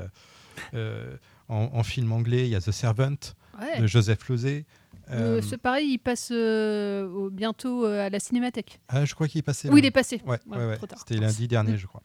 euh, 0.75 1.17
en, 1.49 1.71
en 1.73 1.83
film 1.83 2.13
anglais, 2.13 2.45
il 2.47 2.51
y 2.51 2.55
a 2.55 2.61
The 2.61 2.71
Servant 2.71 3.17
Ouais. 3.61 3.81
de 3.81 3.87
Joseph 3.87 4.29
Losey. 4.29 4.65
Euh, 5.11 5.41
c'est 5.43 5.59
pareil, 5.59 5.93
il 5.93 5.99
passe 5.99 6.31
au- 6.33 7.31
bientôt 7.31 7.85
à 7.85 8.09
la 8.11 8.19
Cinémathèque. 8.19 8.81
ah, 8.89 9.05
je 9.05 9.15
crois 9.15 9.29
qu'il 9.29 9.39
est 9.39 9.43
passé. 9.43 9.69
Oui, 9.69 9.75
là. 9.75 9.79
il 9.81 9.87
est 9.87 9.91
passé. 9.91 10.21
Ouais, 10.27 10.39
Ouais. 10.47 10.79
C'était 10.97 11.17
lundi 11.19 11.47
dernier, 11.47 11.77
je 11.77 11.87
crois. 11.87 12.03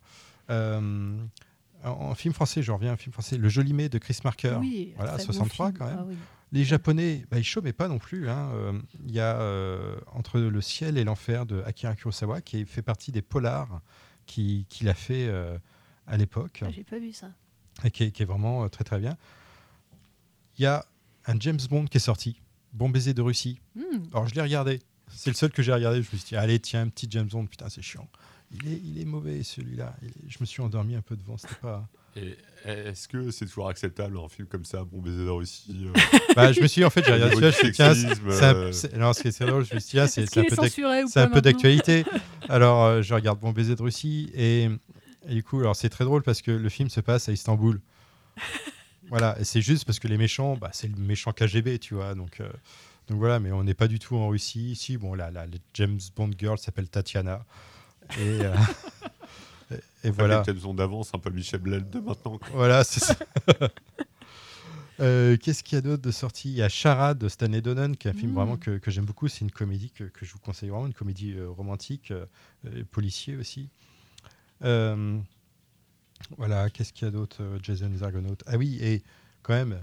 En, 1.84 1.90
en 1.92 2.14
film 2.16 2.34
français, 2.34 2.62
je 2.62 2.72
reviens 2.72 2.90
à 2.92 2.94
un 2.94 2.98
film 2.98 3.14
français, 3.14 3.38
Le 3.38 3.48
Joli-Mai 3.48 3.88
de 3.88 3.98
Chris 4.00 4.18
Marker. 4.24 4.58
Oui, 4.60 4.94
voilà, 4.98 5.14
très 5.14 5.26
beau 5.26 5.32
63 5.34 5.68
film. 5.68 5.78
quand 5.78 5.86
même. 5.86 5.98
Ah 6.00 6.06
oui. 6.08 6.16
Les 6.52 6.64
Japonais, 6.64 7.26
bah, 7.30 7.38
ils 7.38 7.43
chômaient 7.43 7.74
pas 7.74 7.88
non 7.88 8.00
plus. 8.00 8.28
hein. 8.30 8.50
Euh, 8.54 8.74
Il 9.06 9.12
y 9.12 9.20
a 9.20 9.39
euh, 9.39 9.97
Entre 10.14 10.39
le 10.39 10.62
ciel 10.62 10.97
et 10.97 11.04
l'enfer 11.04 11.45
de 11.45 11.62
Akira 11.64 11.95
Kurosawa, 11.95 12.41
qui 12.41 12.66
fait 12.66 12.82
partie 12.82 13.12
des 13.12 13.22
polars 13.22 13.82
qu'il 14.26 14.66
qui 14.66 14.88
a 14.89 14.93
fait 14.93 15.28
euh, 15.28 15.58
à 16.08 16.18
l'époque, 16.18 16.62
Ah, 16.66 16.70
J'ai 16.72 16.84
pas 16.84 17.00
vu 17.00 17.14
ça. 17.14 17.32
et 17.84 17.91
qui 17.91 18.04
est, 18.06 18.12
qui 18.12 18.24
est 18.24 18.26
vraiment 18.26 18.68
très 18.70 18.84
très 18.84 19.00
bien. 19.00 19.16
Il 20.58 20.64
y 20.64 20.66
a 20.66 20.86
un 21.26 21.39
James 21.39 21.60
Bond 21.70 21.86
qui 21.86 21.97
est 21.97 22.02
sorti, 22.02 22.41
Bon 22.74 22.89
baiser 22.89 23.14
de 23.14 23.22
Russie. 23.22 23.60
Hmm. 23.76 23.82
Alors 24.12 24.28
je 24.28 24.36
l'ai 24.36 24.41
regardé. 24.41 24.80
C'est 25.12 25.30
le 25.32 25.36
seul 25.36 25.52
que 25.52 25.64
j'ai 25.64 25.74
regardé. 25.74 26.02
Je 26.04 26.10
me 26.12 26.18
suis 26.18 26.30
dit, 26.30 26.36
allez, 26.36 26.60
tiens, 26.60 26.82
un 26.82 26.88
petit 26.89 27.08
James 27.10 27.28
Bond. 27.28 27.47
Putain, 27.47 27.68
c'est 27.70 27.82
chiant. 27.82 28.08
Il 28.52 28.68
est, 28.72 28.80
il 28.84 29.00
est 29.02 29.06
mauvais 29.06 29.41
celui-là. 29.43 29.95
Je 30.28 30.38
me 30.39 30.45
suis 30.45 30.62
endormi 30.62 30.95
un 30.95 31.02
peu 31.02 31.16
devant. 31.16 31.38
C'était 31.38 31.56
pas. 31.56 31.88
Et 32.16 32.38
est-ce 32.66 33.07
que 33.07 33.32
c'est 33.32 33.45
toujours 33.45 33.70
acceptable 33.70 34.18
un 34.18 34.28
film 34.28 34.47
comme 34.47 34.66
ça, 34.66 34.84
Bon 34.84 34.99
baiser 35.01 35.24
de 35.24 35.30
Russie 35.30 35.88
euh, 35.88 35.93
Bah, 36.36 36.51
je 36.51 36.60
me 36.62 36.68
suis 36.68 36.82
dit, 36.82 36.86
en 36.86 36.89
fait, 36.89 37.03
j'ai 37.05 37.14
regardé 37.14 37.36
celui-là. 37.36 37.51
Je 37.51 37.57
me 37.68 37.72
suis 37.72 37.72
dit, 37.72 38.74
c'est 38.74 38.93
un- 38.95 38.97
non, 38.97 39.14
ce 39.14 39.22
qui 39.22 39.28
est 39.30 39.41
drôle, 39.45 39.66
je 39.66 39.76
me 39.76 39.80
suis 39.80 39.91
dit, 39.91 39.99
ah, 39.99 40.07
c'est 40.07 41.18
un 41.18 41.28
peu 41.28 41.41
d'actualité. 41.41 42.03
Alors, 42.49 42.84
euh, 42.84 43.01
je 43.01 43.14
regarde 43.14 43.39
Bon 43.39 43.51
baiser 43.51 43.76
de 43.76 43.82
Russie 43.82 44.30
et, 44.34 44.70
et 45.28 45.34
du 45.34 45.43
coup, 45.43 45.60
alors 45.60 45.76
c'est 45.76 45.89
très 45.89 46.03
drôle 46.03 46.24
parce 46.24 46.41
que 46.41 46.51
le 46.51 46.70
film 46.70 46.89
se 46.89 46.99
passe 46.99 47.30
à 47.30 47.32
Istanbul. 47.32 47.80
voilà, 49.10 49.38
et 49.39 49.43
c'est 49.43 49.62
juste 49.62 49.86
parce 49.86 49.99
que 49.99 50.07
les 50.07 50.18
méchants, 50.18 50.57
bah, 50.57 50.70
c'est 50.74 50.88
le 50.88 50.95
méchant 50.97 51.32
KGB, 51.32 51.80
tu 51.80 51.93
vois. 51.95 52.14
Donc, 52.16 52.41
euh, 52.41 52.49
donc 53.07 53.20
voilà, 53.20 53.39
mais 53.39 53.51
on 53.51 53.64
n'est 53.64 53.74
pas 53.74 53.88
du 53.88 53.99
tout 53.99 54.18
en 54.18 54.28
Russie. 54.28 54.76
Si, 54.76 54.97
bon, 54.97 55.14
là, 55.14 55.32
la, 55.32 55.45
la 55.45 55.57
James 55.76 55.99
Bond 56.16 56.32
girl 56.38 56.57
s'appelle 56.57 56.89
Tatiana. 56.89 57.45
Et, 58.20 58.41
euh, 58.41 58.53
et- 59.72 60.08
et 60.08 60.12
voilà. 60.12 60.42
Peut-être 60.42 60.66
ont 60.66 60.74
d'avance, 60.74 61.12
un 61.14 61.20
peu 61.20 61.30
Michel 61.30 61.60
Bled 61.62 61.90
de 61.90 62.00
maintenant. 62.00 62.38
quoi. 62.38 62.48
Voilà, 62.54 62.84
c'est 62.84 63.00
ça. 63.04 63.16
Euh, 65.02 65.38
Qu'est-ce 65.38 65.64
qu'il 65.64 65.78
y 65.78 65.80
a 65.80 65.82
d'autre 65.82 66.02
de 66.04 66.12
sorti? 66.12 66.50
Il 66.50 66.56
y 66.56 66.62
a 66.62 66.68
Charade 66.68 67.18
de 67.20 67.30
Stanley 67.30 67.62
Donen, 67.62 67.96
qui 67.96 68.10
est 68.10 68.12
un 68.12 68.14
film 68.14 68.32
Mm. 68.32 68.36
vraiment 68.36 68.58
que, 68.58 68.78
que 68.80 68.92
j'aime 68.92 69.06
beaucoup. 69.06 69.30
C'est 69.30 69.42
une 69.46 69.52
comédie 69.52 69.92
que, 69.92 70.04
que 70.04 70.26
je 70.26 70.34
vous 70.34 70.40
conseille 70.40 70.68
vraiment, 70.70 70.88
une 70.88 70.94
comédie 70.94 71.36
euh, 71.38 71.50
romantique, 71.50 72.12
euh, 72.12 72.26
policier 72.92 73.38
aussi. 73.38 73.70
Euh, 74.64 75.18
voilà, 76.38 76.70
qu'est-ce 76.70 76.92
qu'il 76.92 77.06
y 77.06 77.08
a 77.08 77.12
d'autre 77.12 77.42
Jason 77.64 77.88
les 77.90 78.04
Argonautes. 78.04 78.44
Ah 78.46 78.58
oui, 78.58 78.78
et 78.82 79.02
quand 79.42 79.54
même, 79.54 79.80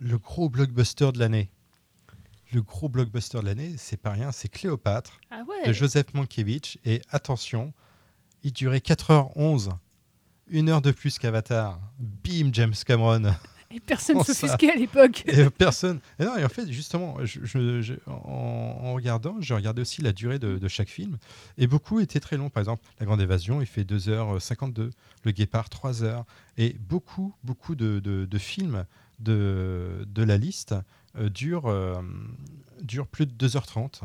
le 0.00 0.18
gros 0.18 0.50
blockbuster 0.50 1.12
de 1.12 1.18
l'année. 1.18 1.48
Le 2.52 2.60
gros 2.60 2.90
blockbuster 2.90 3.40
de 3.40 3.46
l'année, 3.46 3.74
c'est 3.78 3.96
pas 3.96 4.10
rien, 4.10 4.32
c'est 4.32 4.48
Cléopâtre 4.48 5.18
Ah 5.30 5.44
ouais. 5.48 5.66
de 5.66 5.72
Joseph 5.72 6.12
Mankiewicz. 6.12 6.76
Et 6.84 7.00
attention, 7.10 7.72
il 8.46 8.52
durait 8.52 8.78
4h11, 8.78 9.70
une 10.48 10.68
heure 10.68 10.80
de 10.80 10.92
plus 10.92 11.18
qu'Avatar. 11.18 11.80
Bim, 11.98 12.50
James 12.52 12.74
Cameron. 12.86 13.34
Et 13.72 13.80
personne 13.80 14.18
ne 14.18 14.22
s'offusquait 14.22 14.70
à 14.70 14.76
l'époque. 14.76 15.24
Et 15.26 15.50
personne. 15.50 15.98
Et 16.20 16.24
non, 16.24 16.36
et 16.36 16.44
en 16.44 16.48
fait, 16.48 16.70
justement, 16.70 17.16
je- 17.24 17.40
je- 17.42 17.82
je- 17.82 17.94
en, 18.06 18.12
en 18.84 18.94
regardant, 18.94 19.34
j'ai 19.40 19.52
regardé 19.54 19.82
aussi 19.82 20.00
la 20.00 20.12
durée 20.12 20.38
de, 20.38 20.58
de 20.58 20.68
chaque 20.68 20.88
film. 20.88 21.18
Et 21.58 21.66
beaucoup 21.66 21.98
étaient 21.98 22.20
très 22.20 22.36
longs. 22.36 22.48
Par 22.48 22.60
exemple, 22.60 22.84
La 23.00 23.06
Grande 23.06 23.20
Évasion, 23.20 23.60
il 23.60 23.66
fait 23.66 23.82
2h52. 23.82 24.90
Le 25.24 25.32
Guépard, 25.32 25.68
3 25.68 26.04
heures. 26.04 26.24
Et 26.56 26.76
beaucoup, 26.78 27.34
beaucoup 27.42 27.74
de, 27.74 27.98
de- 27.98 28.26
de 28.26 28.38
films 28.38 28.84
de, 29.18 30.06
la 30.22 30.36
liste 30.36 30.76
euh, 31.18 31.28
durent, 31.30 31.66
euh, 31.66 32.00
durent 32.82 33.08
plus 33.08 33.26
de 33.26 33.32
2h30. 33.48 34.02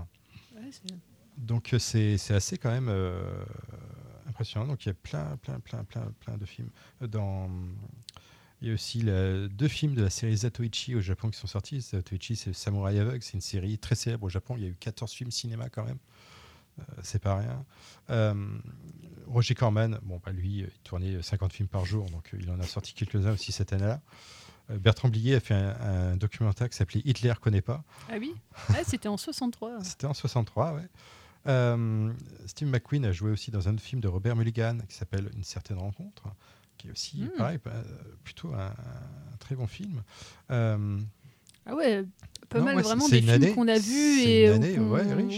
Ouais, 0.55 0.61
c'est- 0.71 0.95
Donc 1.37 1.73
euh, 1.73 1.79
c'est 1.79 2.17
c'est 2.17 2.33
assez 2.33 2.57
quand 2.57 2.71
même 2.71 2.87
euh, 2.89 3.21
impressionnant. 4.41 4.67
Donc 4.67 4.85
il 4.85 4.89
y 4.89 4.91
a 4.91 4.95
plein, 4.95 5.37
plein, 5.37 5.59
plein, 5.59 5.83
plein, 5.83 6.11
plein 6.19 6.37
de 6.37 6.45
films. 6.45 6.69
Dans, 7.01 7.49
il 8.61 8.67
y 8.67 8.71
a 8.71 8.73
aussi 8.73 9.01
la- 9.01 9.47
deux 9.47 9.67
films 9.67 9.95
de 9.95 10.03
la 10.03 10.09
série 10.09 10.37
Zatoichi 10.37 10.95
au 10.95 11.01
Japon 11.01 11.29
qui 11.29 11.39
sont 11.39 11.47
sortis. 11.47 11.81
Zatoichi, 11.81 12.35
c'est 12.35 12.53
Samouraï 12.53 12.99
Aveugle. 12.99 13.23
C'est 13.23 13.33
une 13.33 13.41
série 13.41 13.77
très 13.77 13.95
célèbre 13.95 14.23
au 14.25 14.29
Japon. 14.29 14.55
Il 14.57 14.63
y 14.63 14.65
a 14.65 14.69
eu 14.69 14.75
14 14.79 15.11
films 15.11 15.31
cinéma 15.31 15.69
quand 15.69 15.85
même. 15.85 15.99
Euh, 16.79 16.83
c'est 17.03 17.21
pas 17.21 17.37
rien. 17.37 17.65
Euh, 18.09 18.33
Roger 19.27 19.55
Corman, 19.55 19.99
bon, 20.03 20.19
bah, 20.23 20.31
lui, 20.31 20.59
il 20.59 20.71
tournait 20.83 21.21
50 21.21 21.53
films 21.53 21.69
par 21.69 21.85
jour, 21.85 22.09
donc 22.09 22.31
il 22.37 22.49
en 22.49 22.59
a 22.59 22.63
sorti 22.63 22.93
quelques-uns 22.93 23.33
aussi 23.33 23.51
cette 23.51 23.73
année-là. 23.73 24.01
Bertrand 24.69 25.09
Blier 25.09 25.35
a 25.35 25.39
fait 25.41 25.53
un, 25.53 26.15
documentaire 26.15 26.69
qui 26.69 26.77
s'appelait 26.77 27.01
Hitler 27.03 27.33
connaît 27.41 27.61
pas. 27.61 27.83
Ah 28.09 28.15
oui? 28.19 28.33
C'était 28.85 29.09
en 29.09 29.17
63. 29.17 29.83
C'était 29.83 30.05
en 30.05 30.13
63, 30.13 30.73
ouais. 30.73 30.87
Steve 31.45 32.67
McQueen 32.67 33.05
a 33.05 33.11
joué 33.11 33.31
aussi 33.31 33.51
dans 33.51 33.67
un 33.69 33.77
film 33.77 34.01
de 34.01 34.07
Robert 34.07 34.35
Mulligan 34.35 34.77
qui 34.87 34.95
s'appelle 34.95 35.29
Une 35.35 35.43
certaine 35.43 35.77
rencontre, 35.77 36.23
qui 36.77 36.87
est 36.87 36.91
aussi, 36.91 37.23
hmm. 37.23 37.37
pareil, 37.37 37.59
plutôt 38.23 38.53
un, 38.53 38.73
très 39.39 39.55
bon 39.55 39.67
film. 39.67 40.03
Ah 41.65 41.75
ouais, 41.75 42.03
pas 42.49 42.59
mal 42.59 42.79
vraiment 42.81 43.07
des 43.07 43.21
films 43.21 43.53
qu'on 43.53 43.67
a 43.67 43.77
vus 43.77 44.21
et 44.21 44.47
année, 44.47 44.77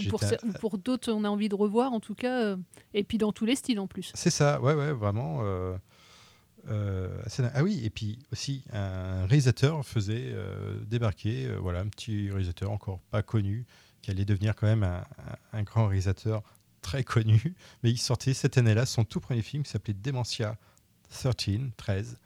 pour, 0.08 0.20
pour 0.60 0.78
d'autres 0.78 1.12
on 1.12 1.24
a 1.24 1.28
envie 1.28 1.48
de 1.48 1.54
revoir 1.54 1.92
en 1.92 2.00
tout 2.00 2.14
cas, 2.14 2.42
euh, 2.42 2.56
et 2.92 3.04
puis 3.04 3.18
dans 3.18 3.32
tous 3.32 3.44
les 3.44 3.56
styles 3.56 3.78
en 3.78 3.86
plus. 3.86 4.10
C'est 4.14 4.30
ça, 4.30 4.60
ouais, 4.60 4.74
ouais, 4.74 4.92
vraiment. 4.92 5.40
Euh, 5.42 5.76
euh, 6.68 7.08
ah 7.54 7.62
oui, 7.62 7.82
et 7.84 7.90
puis 7.90 8.18
aussi 8.32 8.64
un 8.72 9.26
réalisateur 9.26 9.84
faisait 9.84 10.34
débarquer, 10.86 11.48
voilà, 11.60 11.80
un 11.80 11.88
petit 11.88 12.30
réalisateur 12.30 12.70
encore 12.70 13.00
pas 13.10 13.22
connu, 13.22 13.66
qui 14.04 14.10
allait 14.10 14.26
devenir 14.26 14.54
quand 14.54 14.66
même 14.66 14.82
un, 14.82 15.02
un 15.54 15.62
grand 15.62 15.86
réalisateur 15.86 16.42
très 16.82 17.04
connu, 17.04 17.54
mais 17.82 17.90
il 17.90 17.96
sortait 17.96 18.34
cette 18.34 18.58
année-là 18.58 18.84
son 18.84 19.04
tout 19.04 19.18
premier 19.18 19.40
film 19.40 19.62
qui 19.62 19.70
s'appelait 19.70 19.94
Dementia 19.94 20.58
13, 21.08 21.70
13, 21.78 22.18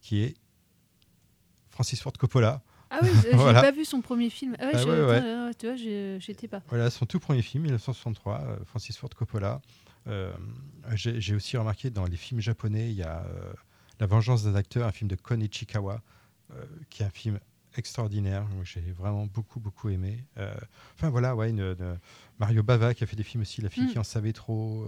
qui 0.00 0.22
est 0.22 0.34
Francis 1.70 2.02
Ford 2.02 2.12
Coppola. 2.12 2.60
Ah 2.90 2.98
oui, 3.02 3.10
j'ai 3.22 3.36
pas 3.36 3.70
vu 3.70 3.84
son 3.84 4.00
premier 4.00 4.30
film. 4.30 4.56
Ah, 4.58 4.72
ouais, 4.72 5.20
ah 5.22 5.50
tu 5.56 5.66
vois, 5.66 5.76
j'étais 5.76 6.48
pas. 6.48 6.60
Voilà, 6.68 6.90
son 6.90 7.06
tout 7.06 7.20
premier 7.20 7.42
film, 7.42 7.62
1963, 7.62 8.40
euh, 8.40 8.56
Francis 8.64 8.96
Ford 8.96 9.10
Coppola. 9.10 9.62
Euh, 10.08 10.32
j'ai 10.94 11.36
aussi 11.36 11.56
remarqué 11.56 11.90
dans 11.90 12.04
les 12.04 12.16
films 12.16 12.40
japonais, 12.40 12.90
il 12.90 12.96
y 12.96 13.04
a 13.04 13.20
euh, 13.24 13.52
La 14.00 14.06
vengeance 14.06 14.42
des 14.42 14.56
acteurs, 14.56 14.88
un 14.88 14.92
film 14.92 15.08
de 15.08 15.14
Kon 15.14 15.38
Ichikawa, 15.38 16.02
qui 16.90 17.04
est 17.04 17.06
un 17.06 17.10
film 17.10 17.38
extraordinaire. 17.76 18.46
J'ai 18.64 18.80
vraiment 18.92 19.26
beaucoup, 19.26 19.60
beaucoup 19.60 19.88
aimé. 19.88 20.24
enfin 20.94 21.10
voilà, 21.10 21.34
ouais, 21.34 21.54
Mario 22.38 22.62
Bava 22.62 22.94
qui 22.94 23.04
a 23.04 23.06
fait 23.06 23.16
des 23.16 23.22
films 23.22 23.42
aussi, 23.42 23.60
La 23.60 23.68
fille 23.68 23.84
mm. 23.84 23.92
qui 23.92 23.98
en 23.98 24.04
savait 24.04 24.32
trop. 24.32 24.86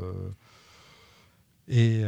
et 1.68 2.03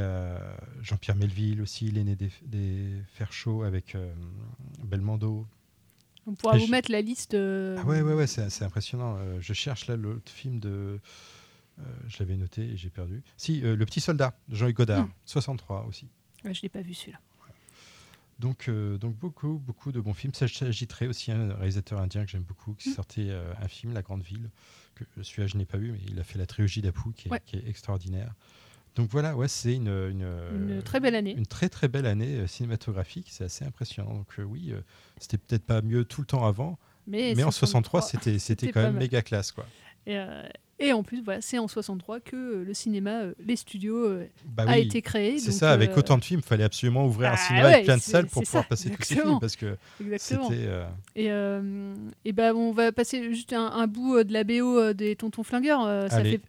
Jean-Pierre 0.82 1.16
Melville 1.16 1.62
aussi, 1.62 1.90
l'aîné 1.90 2.16
des, 2.16 2.30
des 2.42 2.90
Fers 3.14 3.32
chauds 3.32 3.62
avec 3.62 3.96
Belmondo. 4.84 5.46
On 6.26 6.34
pourra 6.34 6.58
vous 6.58 6.66
mettre 6.66 6.90
la 6.90 7.00
liste. 7.00 7.34
Euh, 7.34 7.76
ah 7.78 7.84
ouais, 7.84 8.02
ouais, 8.02 8.14
ouais, 8.14 8.26
c'est 8.26 8.62
impressionnant. 8.62 9.16
Euh, 9.18 9.38
je 9.40 9.52
cherche 9.52 9.86
là 9.86 9.96
l'autre 9.96 10.30
film 10.30 10.58
de. 10.58 10.98
Euh, 11.78 11.82
je 12.08 12.18
l'avais 12.18 12.36
noté 12.36 12.62
et 12.62 12.76
j'ai 12.76 12.90
perdu. 12.90 13.22
Si, 13.36 13.60
Le 13.60 13.84
Petit 13.84 14.00
Soldat 14.00 14.36
de 14.48 14.56
Jean-Luc 14.56 14.76
Godard, 14.76 15.08
63 15.26 15.84
hmm. 15.84 15.88
aussi. 15.88 16.08
je 16.44 16.60
n'ai 16.62 16.68
pas 16.68 16.80
vu 16.80 16.94
celui-là. 16.94 17.20
Donc, 18.38 18.68
donc 18.68 19.16
beaucoup, 19.16 19.58
beaucoup 19.64 19.92
de 19.92 20.00
bons 20.00 20.12
films. 20.12 20.34
S'agiterait 20.34 21.06
aussi 21.06 21.32
un 21.32 21.54
réalisateur 21.54 22.00
indien 22.00 22.24
que 22.24 22.30
j'aime 22.30 22.42
beaucoup, 22.42 22.74
qui 22.74 22.90
hmm. 22.90 22.94
sortait 22.94 23.30
un 23.30 23.68
film, 23.68 23.94
La 23.94 24.02
Grande 24.02 24.22
Ville, 24.22 24.50
que 24.94 25.04
celui-là 25.22 25.46
je 25.46 25.56
n'ai 25.56 25.64
pas 25.64 25.78
vu, 25.78 25.92
mais 25.92 26.00
il 26.08 26.20
a 26.20 26.24
fait 26.24 26.38
la 26.38 26.46
trilogie 26.46 26.82
d'Apu, 26.82 27.12
qui, 27.14 27.30
qui, 27.46 27.56
est 27.56 27.68
extraordinaire. 27.68 28.34
Donc 28.96 29.10
voilà, 29.10 29.36
ouais, 29.36 29.46
c'est 29.46 29.74
une, 29.74 29.88
une, 29.88 30.82
très 30.82 31.00
belle 31.00 31.14
année. 31.14 31.34
Une 31.36 31.46
très 31.46 31.68
très 31.68 31.86
belle 31.86 32.06
année 32.06 32.38
euh, 32.38 32.46
cinématographique, 32.46 33.28
c'est 33.30 33.44
assez 33.44 33.64
impressionnant. 33.64 34.14
Donc 34.14 34.28
euh, 34.38 34.42
oui, 34.42 34.70
euh, 34.70 34.80
c'était 35.18 35.36
peut-être 35.36 35.64
pas 35.64 35.82
mieux 35.82 36.06
tout 36.06 36.22
le 36.22 36.26
temps 36.26 36.46
avant, 36.46 36.78
mais, 37.06 37.44
en 37.44 37.50
63, 37.50 38.00
c'était 38.02 38.38
c'était 38.38 38.72
quand 38.72 38.80
même 38.80 38.96
méga 38.96 39.20
classe 39.20 39.52
quoi. 39.52 39.66
Et, 40.06 40.16
en 40.92 41.02
plus, 41.02 41.22
voilà, 41.22 41.40
c'est 41.40 41.58
en 41.58 41.68
63 41.68 42.20
que 42.20 42.62
le 42.62 42.74
cinéma, 42.74 43.22
les 43.38 43.56
studios 43.56 44.18
bah 44.44 44.64
a 44.66 44.78
été 44.78 45.02
créé. 45.02 45.38
C'est 45.38 45.52
ça, 45.52 45.72
avec 45.72 45.96
autant 45.96 46.18
de 46.18 46.24
films, 46.24 46.40
il 46.44 46.46
fallait 46.46 46.64
absolument 46.64 47.06
ouvrir 47.06 47.30
un 47.30 47.32
bah 47.32 47.38
cinéma 47.38 47.68
avec 47.68 47.84
plein 47.84 47.96
de 47.96 48.02
salles 48.02 48.26
pour 48.26 48.42
pouvoir 48.42 48.66
passer 48.66 48.90
tous 48.90 49.02
ces 49.02 49.14
films 49.16 49.38
parce 49.40 49.56
que 49.56 49.76
c'était. 50.18 50.68
Et, 51.14 51.26
et 52.24 52.32
ben 52.32 52.54
on 52.54 52.72
va 52.72 52.92
passer 52.92 53.22
juste 53.24 53.52
un, 53.52 53.86
bout 53.86 54.22
de 54.22 54.32
la 54.32 54.44
BO 54.44 54.92
des 54.92 55.16
Tontons 55.16 55.42
Flingueurs. 55.42 56.10
ça 56.10 56.22
fait 56.22 56.40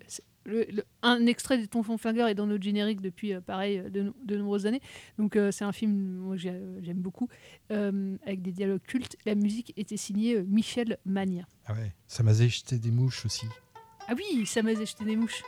un 1.01 1.25
extrait 1.25 1.57
des 1.57 1.67
Tonfons 1.67 1.97
Flingueurs 1.97 2.27
est 2.27 2.35
dans 2.35 2.47
notre 2.47 2.63
générique 2.63 3.01
depuis, 3.01 3.33
euh, 3.33 3.41
pareil, 3.41 3.79
euh, 3.79 3.89
de, 3.89 4.37
nombreuses 4.37 4.65
années. 4.65 4.81
Donc 5.17 5.35
euh, 5.35 5.51
c'est 5.51 5.65
un 5.65 5.71
film 5.71 6.31
que 6.31 6.37
j'aime 6.37 6.97
beaucoup, 6.97 7.27
avec 7.69 8.41
des 8.41 8.51
dialogues 8.51 8.81
cultes. 8.83 9.17
La 9.25 9.35
musique 9.35 9.73
était 9.77 9.97
signée 9.97 10.41
Michel 10.43 10.97
Magne. 11.05 11.45
Ah 11.65 11.73
ouais, 11.73 11.93
ça 12.07 12.23
m'a 12.23 12.33
jeté 12.33 12.77
des 12.77 12.91
mouches 12.91 13.25
aussi. 13.25 13.45
Ah 14.07 14.13
oui, 14.15 14.45
ça 14.45 14.61
m'a 14.61 14.73
jeté 14.73 15.03
des 15.03 15.15
mouches. 15.15 15.43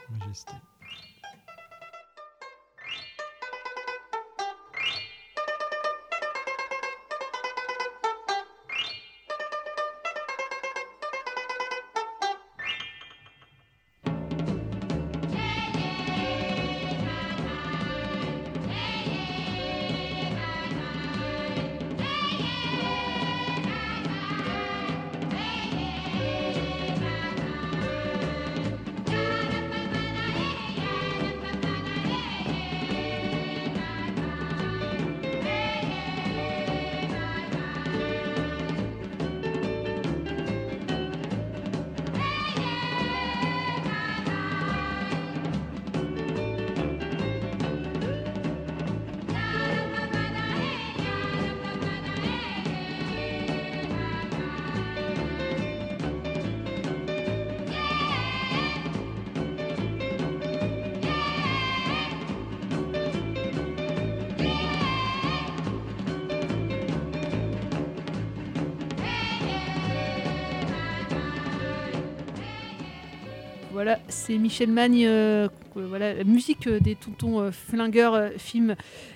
C'est 74.29 74.37
Michel 74.37 74.71
Magne, 74.71 75.05
euh, 75.07 75.49
voilà, 75.73 76.13
la 76.13 76.23
musique 76.23 76.67
euh, 76.67 76.79
des 76.79 76.93
Tontons 76.93 77.39
euh, 77.39 77.51
Flingueurs, 77.51 78.31
film 78.37 78.75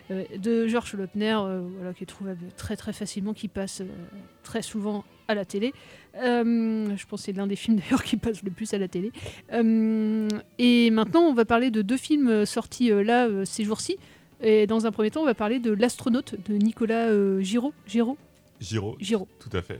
de 0.09 0.67
Georges 0.67 0.95
Lautner, 0.95 1.37
voilà, 1.77 1.93
qui 1.93 2.03
est 2.03 2.07
trouvable 2.07 2.39
très 2.57 2.75
très 2.75 2.93
facilement, 2.93 3.33
qui 3.33 3.47
passe 3.47 3.83
très 4.43 4.63
souvent 4.63 5.03
à 5.27 5.35
la 5.35 5.45
télé. 5.45 5.71
je 6.15 7.05
pense 7.05 7.21
que 7.21 7.25
c'est 7.25 7.31
l'un 7.31 7.45
des 7.45 7.55
films 7.55 7.77
d'ailleurs 7.79 8.03
qui 8.03 8.17
passe 8.17 8.41
le 8.43 8.49
plus 8.49 8.73
à 8.73 8.79
la 8.79 8.87
télé. 8.87 9.11
et 9.51 10.91
maintenant, 10.91 11.21
on 11.21 11.33
va 11.33 11.45
parler 11.45 11.69
de 11.69 11.81
deux 11.83 11.97
films 11.97 12.45
sortis 12.45 12.89
là 12.89 13.27
ces 13.45 13.63
jours-ci. 13.63 13.97
Et 14.41 14.67
dans 14.67 14.85
un 14.85 14.91
premier 14.91 15.11
temps, 15.11 15.21
on 15.21 15.25
va 15.25 15.35
parler 15.35 15.59
de 15.59 15.71
L'astronaute 15.71 16.35
de 16.47 16.55
Nicolas 16.55 17.09
Giraud. 17.39 17.73
Giraud 17.87 18.17
Giraud. 18.59 18.97
Giraud. 18.99 19.27
Tout 19.39 19.55
à 19.55 19.61
fait. 19.61 19.79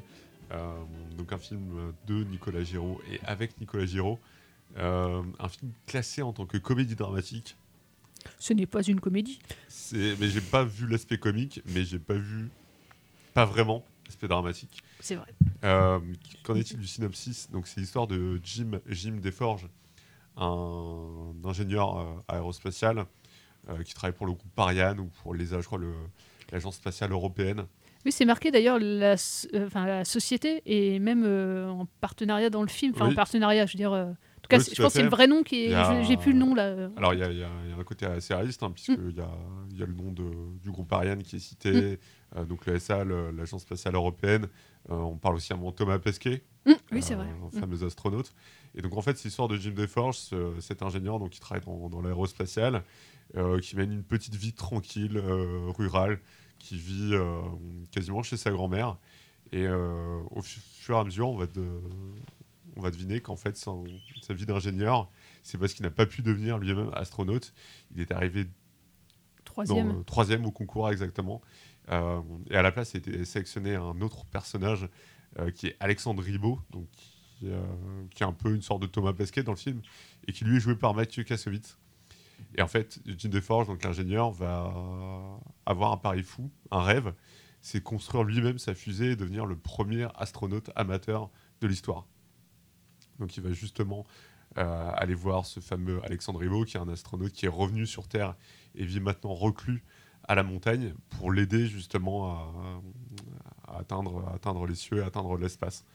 donc 1.17 1.34
un 1.34 1.38
film 1.38 1.93
de 2.07 2.23
Nicolas 2.23 2.63
Giraud 2.63 3.01
et 3.11 3.19
avec 3.25 3.59
Nicolas 3.59 3.86
Giraud. 3.86 4.19
Euh, 4.78 5.21
un 5.39 5.49
film 5.49 5.71
classé 5.86 6.21
en 6.21 6.34
tant 6.34 6.45
que 6.45 6.57
comédie 6.57 6.95
dramatique. 6.95 7.55
Ce 8.39 8.53
n'est 8.53 8.65
pas 8.65 8.82
une 8.82 8.99
comédie. 8.99 9.39
Mais 9.93 10.30
j'ai 10.30 10.41
pas 10.41 10.63
vu 10.63 10.88
l'aspect 10.88 11.17
comique, 11.17 11.61
mais 11.67 11.84
j'ai 11.84 11.99
pas 11.99 12.15
vu, 12.15 12.49
pas 13.34 13.45
vraiment 13.45 13.86
l'aspect 14.05 14.28
dramatique. 14.28 14.82
C'est 14.99 15.15
vrai. 15.15 15.28
Euh, 15.63 15.99
qu'en 16.43 16.55
est-il 16.55 16.80
du 16.80 16.88
synopsis? 16.88 17.51
Donc 17.51 17.67
c'est 17.67 17.82
l'histoire 17.82 18.07
de 18.07 18.39
Jim, 18.43 18.80
Jim 18.88 19.17
Desforges, 19.21 19.67
un 20.38 21.34
ingénieur 21.43 21.99
euh, 21.99 22.05
aérospatial 22.28 23.05
qui 23.86 23.93
travaille 23.93 24.15
pour 24.15 24.26
le 24.26 24.34
groupe 24.34 24.59
Ariane 24.59 24.99
ou 24.99 25.05
pour 25.21 25.34
les, 25.34 25.45
je 25.45 25.59
crois, 25.59 25.80
l'agence 26.51 26.76
spatiale 26.76 27.13
européenne. 27.13 27.65
Oui, 28.05 28.11
c'est 28.11 28.26
marqué 28.26 28.51
d'ailleurs 28.51 28.78
la, 28.78 29.15
société 30.03 30.61
et 30.65 30.99
même 30.99 31.24
en 31.24 31.86
partenariat 32.01 32.49
dans 32.49 32.61
le 32.61 32.67
film, 32.67 32.91
enfin 32.93 33.09
en 33.09 33.15
partenariat, 33.15 33.65
je 33.65 33.71
veux 33.71 33.78
dire 33.78 34.15
tout 34.44 34.50
cas, 34.50 34.60
je 34.60 34.82
pense 34.82 34.94
que 34.94 35.00
c'est 35.00 35.04
le 35.04 35.10
vrai 35.10 35.26
nom 35.28 35.41
qui 35.44 35.66
est. 35.66 36.04
J'ai 36.06 36.18
plus 36.18 36.34
le 36.34 36.39
nom 36.39 36.54
là. 36.56 36.89
Alors, 36.98 37.14
il 37.14 37.20
y, 37.20 37.24
a 37.44 37.50
un 37.80 37.84
côté 37.84 38.06
assez 38.06 38.34
réaliste, 38.34 38.62
hein, 38.64 38.72
puisqu'il 38.72 38.98
mm. 39.00 39.14
y, 39.18 39.82
a, 39.82 39.86
le 39.86 39.94
nom 39.94 40.12
de, 40.12 40.24
du 40.62 40.70
groupe 40.72 40.91
Ariane 40.94 41.24
qui 41.24 41.38
est 41.38 41.39
cité. 41.39 41.72
Mm. 41.72 41.98
euh, 42.39 42.46
donc 42.46 42.66
le 42.66 42.78
SA, 42.80 43.04
le- 43.04 43.32
l'Agence 43.32 43.62
spatiale 43.64 43.96
européenne. 43.96 44.48
Euh, 44.91 44.96
on 44.96 45.18
parle 45.18 45.36
aussi 45.36 45.54
à 45.54 45.56
un 45.56 45.60
moment 45.60 45.72
de 45.72 45.76
Thomas 45.78 45.98
Pesquet, 46.00 46.44
Mm, 46.66 46.72
oui, 46.91 47.02
c'est 47.02 47.16
vrai. 47.16 47.28
un 47.28 47.48
Mm. 47.58 47.60
fameux 47.60 47.84
astronaute. 47.86 48.34
Et 48.76 48.82
donc 48.82 48.96
en 48.98 49.02
fait, 49.02 49.18
c'est 49.18 49.26
l'histoire 49.30 49.48
de 49.48 49.56
Jim 49.58 49.72
DeForge, 49.76 50.18
ce- 50.18 50.60
cet 50.60 50.82
ingénieur 50.82 51.20
donc, 51.20 51.30
qui 51.32 51.39
travaille 51.39 51.64
dans, 51.66 51.89
dans 51.89 52.02
l'aérospatiale, 52.02 52.84
euh, 53.38 53.60
qui 53.60 53.76
mène 53.78 53.91
une 53.94 54.04
petite 54.04 54.36
vie 54.36 54.54
tranquille, 54.54 55.18
euh, 55.18 55.70
rurale, 55.78 56.20
qui 56.60 56.78
vit 56.78 57.12
euh, 57.14 57.39
quasiment 57.91 58.24
chez 58.24 58.36
sa 58.38 58.52
grand-mère. 58.52 58.98
Et 59.52 59.68
euh, 59.68 60.20
au 60.32 60.41
fu- 60.41 60.60
fur 60.62 60.96
et 60.96 61.00
à 61.00 61.04
mesure, 61.04 61.30
on 61.30 61.38
va, 61.38 61.46
de- 61.48 61.82
on 62.76 62.82
va 62.82 62.91
deviner 62.91 63.21
qu'en 63.21 63.36
fait, 63.36 63.55
son- 63.57 63.86
sa 64.21 64.34
vie 64.34 64.45
d'ingénieur, 64.45 65.09
c'est 65.43 65.57
parce 65.57 65.74
qu'il 65.74 65.84
n'a 65.84 65.91
pas 65.91 66.05
pu 66.05 66.21
devenir 66.21 66.57
lui-même 66.57 66.89
astronaute. 66.93 67.53
Il 67.95 68.01
est 68.01 68.11
arrivé 68.11 68.47
Troisième. 69.45 69.91
dans 69.93 70.03
troisième 70.03 70.45
au 70.45 70.51
concours 70.51 70.89
exactement. 70.89 71.41
Euh, 71.89 72.21
et 72.49 72.55
à 72.55 72.61
la 72.61 72.71
place, 72.71 72.95
a 72.95 72.97
été 72.97 73.26
sélectionné 73.26 73.76
un 73.76 73.99
autre 74.01 74.26
personnage 74.26 74.88
euh, 75.39 75.51
qui 75.51 75.67
est 75.67 75.76
Alexandre 75.80 76.24
Ribot, 76.24 76.59
donc 76.71 76.88
qui, 76.91 77.49
euh, 77.49 77.61
qui 78.11 78.24
est 78.24 78.26
un 78.26 78.32
peu 78.34 78.53
une 78.55 78.61
sorte 78.61 78.82
de 78.82 78.88
Thomas 78.88 79.13
Pesquet 79.13 79.43
dans 79.43 79.51
le 79.51 79.57
film, 79.57 79.82
et 80.28 80.32
qui 80.32 80.45
lui 80.45 80.57
est 80.57 80.59
joué 80.59 80.76
par 80.76 80.93
Mathieu 80.93 81.24
Kassovitz. 81.24 81.78
Et 82.55 82.61
en 82.61 82.67
fait, 82.67 82.99
Jim 83.05 83.30
DeForge, 83.30 83.67
donc 83.67 83.84
l'ingénieur, 83.84 84.32
va 84.32 84.74
avoir 85.65 85.91
un 85.91 85.97
pari 85.97 86.24
fou, 86.24 86.49
un 86.71 86.82
rêve, 86.82 87.13
c'est 87.61 87.82
construire 87.82 88.24
lui-même 88.24 88.57
sa 88.57 88.76
fusée 88.76 89.11
et 89.11 89.15
devenir 89.15 89.45
le 89.45 89.55
premier 89.55 90.07
astronaute 90.15 90.69
amateur 90.76 91.30
de 91.61 91.67
l'histoire. 91.67 92.05
Donc 93.20 93.38
il 93.38 93.43
va 93.43 93.51
justement 93.51 94.05
euh, 94.57 94.91
aller 94.95 95.16
voir 95.16 95.45
ce 95.45 95.59
fameux 95.59 96.03
Alexandre 96.03 96.39
Ribot, 96.39 96.66
qui 96.66 96.78
est 96.78 96.80
un 96.80 96.89
astronaute 96.89 97.32
qui 97.32 97.45
est 97.45 97.49
revenu 97.49 97.86
sur 97.86 98.07
Terre 98.07 98.36
et 98.76 98.86
vit 98.86 98.99
maintenant 98.99 99.34
reclus 99.34 99.84
à 100.28 100.36
la 100.36 100.43
montagne 100.43 100.93
pour 101.09 101.32
l'aider 101.32 101.68
justement 101.68 102.32
à, 102.32 103.72
à 103.74 103.80
atteindre, 103.80 104.26
à 104.28 104.36
atteindre 104.36 104.66
les 104.66 104.76
cieux, 104.76 105.03
à 105.03 105.07
atteindre 105.07 105.38
l'espace. 105.38 105.86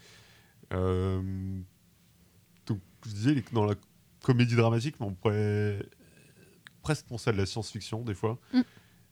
Euh, 0.72 1.60
donc 2.66 2.80
je 3.06 3.10
disais 3.10 3.42
que 3.42 3.54
dans 3.54 3.64
la 3.64 3.74
comédie 4.22 4.56
dramatique, 4.56 4.96
on 5.00 5.14
pourrait 5.14 5.86
presque 6.82 7.06
penser 7.06 7.30
à 7.30 7.32
de 7.32 7.38
la 7.38 7.46
science-fiction 7.46 8.02
des 8.02 8.14
fois. 8.14 8.38
Mm. 8.52 8.60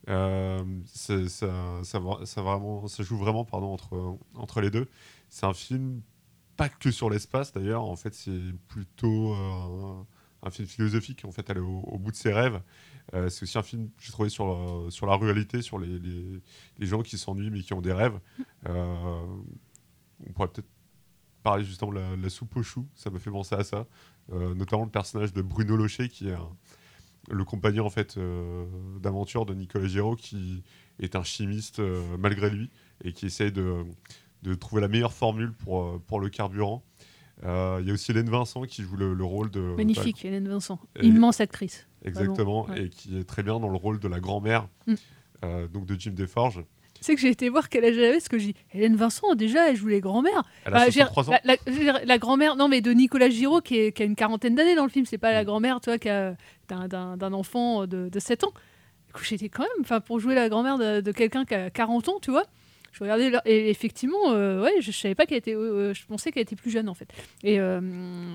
Euh, 0.08 0.64
ça, 0.86 1.28
ça, 1.28 1.98
va- 1.98 2.26
ça 2.26 2.42
vraiment, 2.42 2.86
ça 2.86 3.02
joue 3.02 3.16
vraiment 3.16 3.44
pardon, 3.44 3.72
entre, 3.72 4.18
entre 4.34 4.60
les 4.60 4.70
deux. 4.70 4.86
C'est 5.30 5.46
un 5.46 5.54
film 5.54 6.02
pas 6.56 6.68
que 6.68 6.90
sur 6.90 7.10
l'espace 7.10 7.52
d'ailleurs, 7.52 7.84
en 7.84 7.96
fait 7.96 8.14
c'est 8.14 8.40
plutôt 8.68 9.34
euh, 9.34 10.02
un, 10.42 10.50
film 10.50 10.66
philosophique, 10.66 11.24
en 11.24 11.32
fait 11.32 11.48
aller 11.50 11.60
au, 11.60 11.80
au 11.80 11.98
bout 11.98 12.10
de 12.10 12.16
ses 12.16 12.32
rêves. 12.32 12.60
Euh, 13.14 13.28
c'est 13.28 13.44
aussi 13.44 13.58
un 13.58 13.62
film 13.62 13.88
que 13.90 14.02
j'ai 14.02 14.12
trouvé 14.12 14.28
sur, 14.28 14.50
euh, 14.50 14.90
sur 14.90 15.06
la 15.06 15.14
ruralité, 15.14 15.62
sur 15.62 15.78
les, 15.78 16.00
les, 16.78 16.86
gens 16.86 17.02
qui 17.02 17.18
s'ennuient 17.18 17.50
mais 17.50 17.60
qui 17.60 17.72
ont 17.74 17.80
des 17.80 17.92
rêves. 17.92 18.18
On 18.64 20.32
pourrait 20.34 20.48
peut-être 20.48 20.68
parler 21.42 21.64
justement 21.64 21.92
de 21.92 22.20
la, 22.20 22.28
soupe 22.30 22.56
aux 22.56 22.62
choux, 22.62 22.88
ça 22.94 23.10
me 23.10 23.18
fait 23.18 23.30
penser 23.30 23.54
à 23.54 23.62
ça. 23.62 23.86
Notamment 24.32 24.84
le 24.84 24.90
personnage 24.90 25.32
de 25.32 25.42
Bruno 25.42 25.76
Locher 25.76 26.08
qui 26.08 26.28
est 26.28 26.36
le 27.30 27.44
compagnon 27.44 27.86
en 27.86 27.90
fait 27.90 28.18
d'aventure 29.00 29.46
de 29.46 29.54
Nicolas 29.54 29.86
Giraud 29.86 30.16
qui 30.16 30.64
est 30.98 31.14
un 31.14 31.22
chimiste 31.22 31.80
malgré 32.18 32.50
lui 32.50 32.70
et 33.04 33.12
qui 33.12 33.26
essaye 33.26 33.52
de, 33.52 33.84
de 34.50 34.54
trouver 34.54 34.80
la 34.82 34.88
meilleure 34.88 35.12
formule 35.12 35.52
pour, 35.52 35.82
euh, 35.82 36.02
pour 36.06 36.20
le 36.20 36.28
carburant. 36.28 36.82
Euh, 37.44 37.78
Il 37.82 37.88
y 37.88 37.90
a 37.90 37.94
aussi 37.94 38.12
Hélène 38.12 38.30
Vincent 38.30 38.62
qui 38.62 38.82
joue 38.82 38.96
le, 38.96 39.12
le 39.12 39.24
rôle 39.24 39.50
de... 39.50 39.60
Magnifique, 39.60 40.24
Hélène 40.24 40.48
Vincent. 40.48 40.78
Et- 40.98 41.06
Immense 41.06 41.40
actrice. 41.40 41.86
Exactement, 42.04 42.62
Vraiment, 42.62 42.80
ouais. 42.80 42.86
et 42.86 42.88
qui 42.88 43.18
est 43.18 43.24
très 43.24 43.42
bien 43.42 43.58
dans 43.60 43.68
le 43.68 43.76
rôle 43.76 43.98
de 43.98 44.08
la 44.08 44.20
grand-mère 44.20 44.68
Mm. 44.86 44.94
euh, 45.44 45.66
donc 45.68 45.84
de 45.86 45.98
Jim 45.98 46.12
DeForge. 46.14 46.64
Sais 47.02 47.14
que 47.14 47.20
j'ai 47.20 47.28
été 47.28 47.48
voir 47.50 47.68
quel 47.68 47.84
âge 47.84 47.94
elle 47.98 48.04
avait, 48.04 48.12
parce 48.14 48.28
que 48.28 48.38
j'ai 48.38 48.54
Hélène 48.72 48.96
Vincent, 48.96 49.34
déjà, 49.34 49.68
elle 49.68 49.76
joue 49.76 49.88
les 49.88 50.00
grands-mères. 50.00 50.44
Elle 50.64 50.72
a 50.74 50.76
Bah, 50.78 50.84
j'ai- 50.86 51.02
63 51.02 51.30
ans. 51.30 51.38
La, 52.06 52.18
grand-mère, 52.18 52.56
non, 52.56 52.68
mais 52.68 52.80
de 52.80 52.90
Nicolas 52.92 53.28
Giraud, 53.28 53.60
qui, 53.60 53.76
est- 53.76 53.92
qui 53.92 54.02
a 54.02 54.06
une 54.06 54.14
quarantaine 54.16 54.54
d'années 54.54 54.74
dans 54.76 54.84
le 54.84 54.90
film, 54.90 55.04
c'est 55.04 55.18
pas 55.18 55.30
Mm. 55.30 55.34
la 55.34 55.44
grand-mère, 55.44 55.80
tu 55.80 55.90
vois, 55.90 55.98
qui 55.98 56.08
a- 56.08 56.34
d'un- 56.68 57.32
enfant 57.34 57.86
de, 57.86 58.08
de 58.08 58.18
7 58.20 58.44
ans. 58.44 58.52
Du 59.08 59.12
coup, 59.12 59.24
j'étais 59.24 59.50
quand 59.50 59.62
même, 59.64 59.82
enfin, 59.82 60.00
pour 60.00 60.20
jouer 60.20 60.34
la 60.34 60.48
grand-mère 60.48 60.78
de, 60.78 61.00
de 61.02 61.12
quelqu'un 61.12 61.44
qui 61.44 61.54
a 61.54 61.68
40 61.70 62.08
ans, 62.08 62.18
tu 62.22 62.30
vois. 62.30 62.44
Je 62.96 63.02
regardais, 63.04 63.30
et 63.44 63.68
effectivement, 63.68 64.30
euh, 64.32 64.62
ouais, 64.62 64.80
je, 64.80 64.90
je 64.90 64.96
savais 64.96 65.14
pas 65.14 65.26
qu'elle 65.26 65.36
était, 65.36 65.54
euh, 65.54 65.92
je 65.92 66.06
pensais 66.06 66.32
qu'elle 66.32 66.44
était 66.44 66.56
plus 66.56 66.70
jeune 66.70 66.88
en 66.88 66.94
fait. 66.94 67.08
Et 67.44 67.60
euh, 67.60 67.80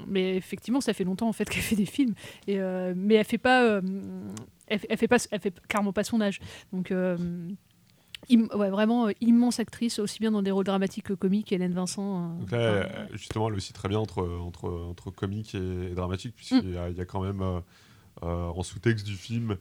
mais 0.07 0.35
effectivement, 0.37 0.81
ça 0.81 0.93
fait 0.93 1.03
longtemps 1.03 1.27
en 1.27 1.33
fait 1.33 1.45
qu'elle 1.49 1.63
fait 1.63 1.75
des 1.75 1.87
films. 1.87 2.13
Et 2.47 2.59
euh, 2.61 2.93
mais 2.95 3.15
elle 3.15 3.25
fait 3.25 3.39
pas, 3.39 3.63
euh, 3.63 3.81
elle, 4.67 4.77
fait- 4.79 4.87
elle 4.89 4.97
fait 4.97 5.07
pas, 5.07 5.17
elle 5.31 5.39
fait 5.41 5.59
carrément 5.67 5.93
pas 5.93 6.03
son 6.03 6.21
âge. 6.21 6.39
Donc 6.71 6.91
euh, 6.91 7.17
ouais, 8.29 8.69
vraiment 8.69 9.07
euh, 9.07 9.11
immense 9.19 9.59
actrice, 9.59 9.97
aussi 9.99 10.19
bien 10.19 10.31
dans 10.31 10.41
des 10.43 10.51
rôles 10.51 10.65
dramatiques 10.65 11.05
que 11.05 11.13
comiques. 11.13 11.51
Hélène 11.51 11.73
Vincent. 11.73 12.35
euh, 12.35 12.39
Donc 12.39 12.51
là, 12.51 12.57
euh, 12.59 13.07
justement, 13.13 13.49
elle 13.49 13.55
aussi 13.55 13.73
très 13.73 13.89
bien 13.89 13.99
entre, 13.99 14.23
entre, 14.23 14.69
entre 14.69 15.09
comique 15.11 15.55
et, 15.55 15.91
et 15.91 15.95
dramatique, 15.95 16.35
puisqu'il 16.35 16.71
y, 16.73 16.77
a- 16.77 16.89
il 16.89 16.97
y 16.97 17.01
a 17.01 17.05
quand 17.05 17.21
même 17.21 17.41
euh, 17.41 17.59
euh, 18.23 18.47
en 18.47 18.61
sous-texte 18.63 19.05
du 19.07 19.15
film 19.15 19.57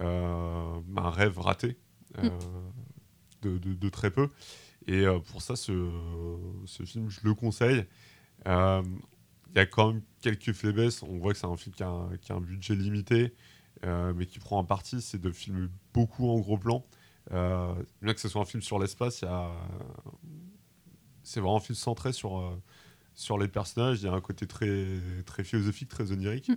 euh, 0.00 0.74
un 0.96 1.10
rêve 1.10 1.38
raté 1.40 1.76
euh, 2.18 2.28
de, 3.44 3.58
de- 3.58 3.74
de 3.74 3.88
très 3.90 4.10
peu. 4.10 4.28
Et 4.86 5.06
euh, 5.06 5.18
pour 5.20 5.42
ça, 5.42 5.56
ce, 5.56 5.72
ce 6.66 6.84
film, 6.84 7.08
je 7.10 7.20
le 7.24 7.34
conseille. 7.34 7.84
Euh, 8.48 8.82
Il 9.54 9.56
y 9.58 9.60
a 9.60 9.66
quand 9.66 9.92
même 9.92 10.02
quelques 10.22 10.52
faiblesses. 10.52 11.02
On 11.02 11.18
voit 11.18 11.32
que 11.32 11.38
c'est 11.38 11.46
un 11.46 11.56
film 11.56 11.74
qui 11.76 11.82
a 11.84 11.88
un, 11.88 12.16
qui 12.18 12.32
a 12.32 12.36
un 12.36 12.40
budget 12.40 12.74
limité, 12.76 13.34
euh, 13.84 14.12
mais 14.16 14.26
qui 14.26 14.38
prend 14.40 14.60
un 14.60 14.64
parti, 14.64 15.00
c'est 15.02 15.20
de 15.20 15.30
filmer 15.32 15.68
beaucoup 15.94 16.28
en 16.30 16.40
gros 16.40 16.58
plan. 16.58 16.84
Euh, 17.32 17.74
bien 18.02 18.14
que 18.14 18.20
ce 18.20 18.28
soit 18.28 18.42
un 18.42 18.46
film 18.46 18.62
sur 18.62 18.78
l'espace, 18.78 19.22
a 19.24 19.52
c'est 21.22 21.40
vraiment 21.40 21.56
un 21.56 21.60
film 21.60 21.76
centré 21.76 22.12
sur, 22.12 22.58
sur 23.14 23.38
les 23.38 23.48
personnages. 23.48 24.02
Il 24.02 24.06
y 24.06 24.08
a 24.08 24.12
un 24.12 24.20
côté 24.20 24.46
très, 24.46 24.86
très 25.26 25.44
philosophique, 25.44 25.88
très 25.88 26.12
onirique. 26.12 26.50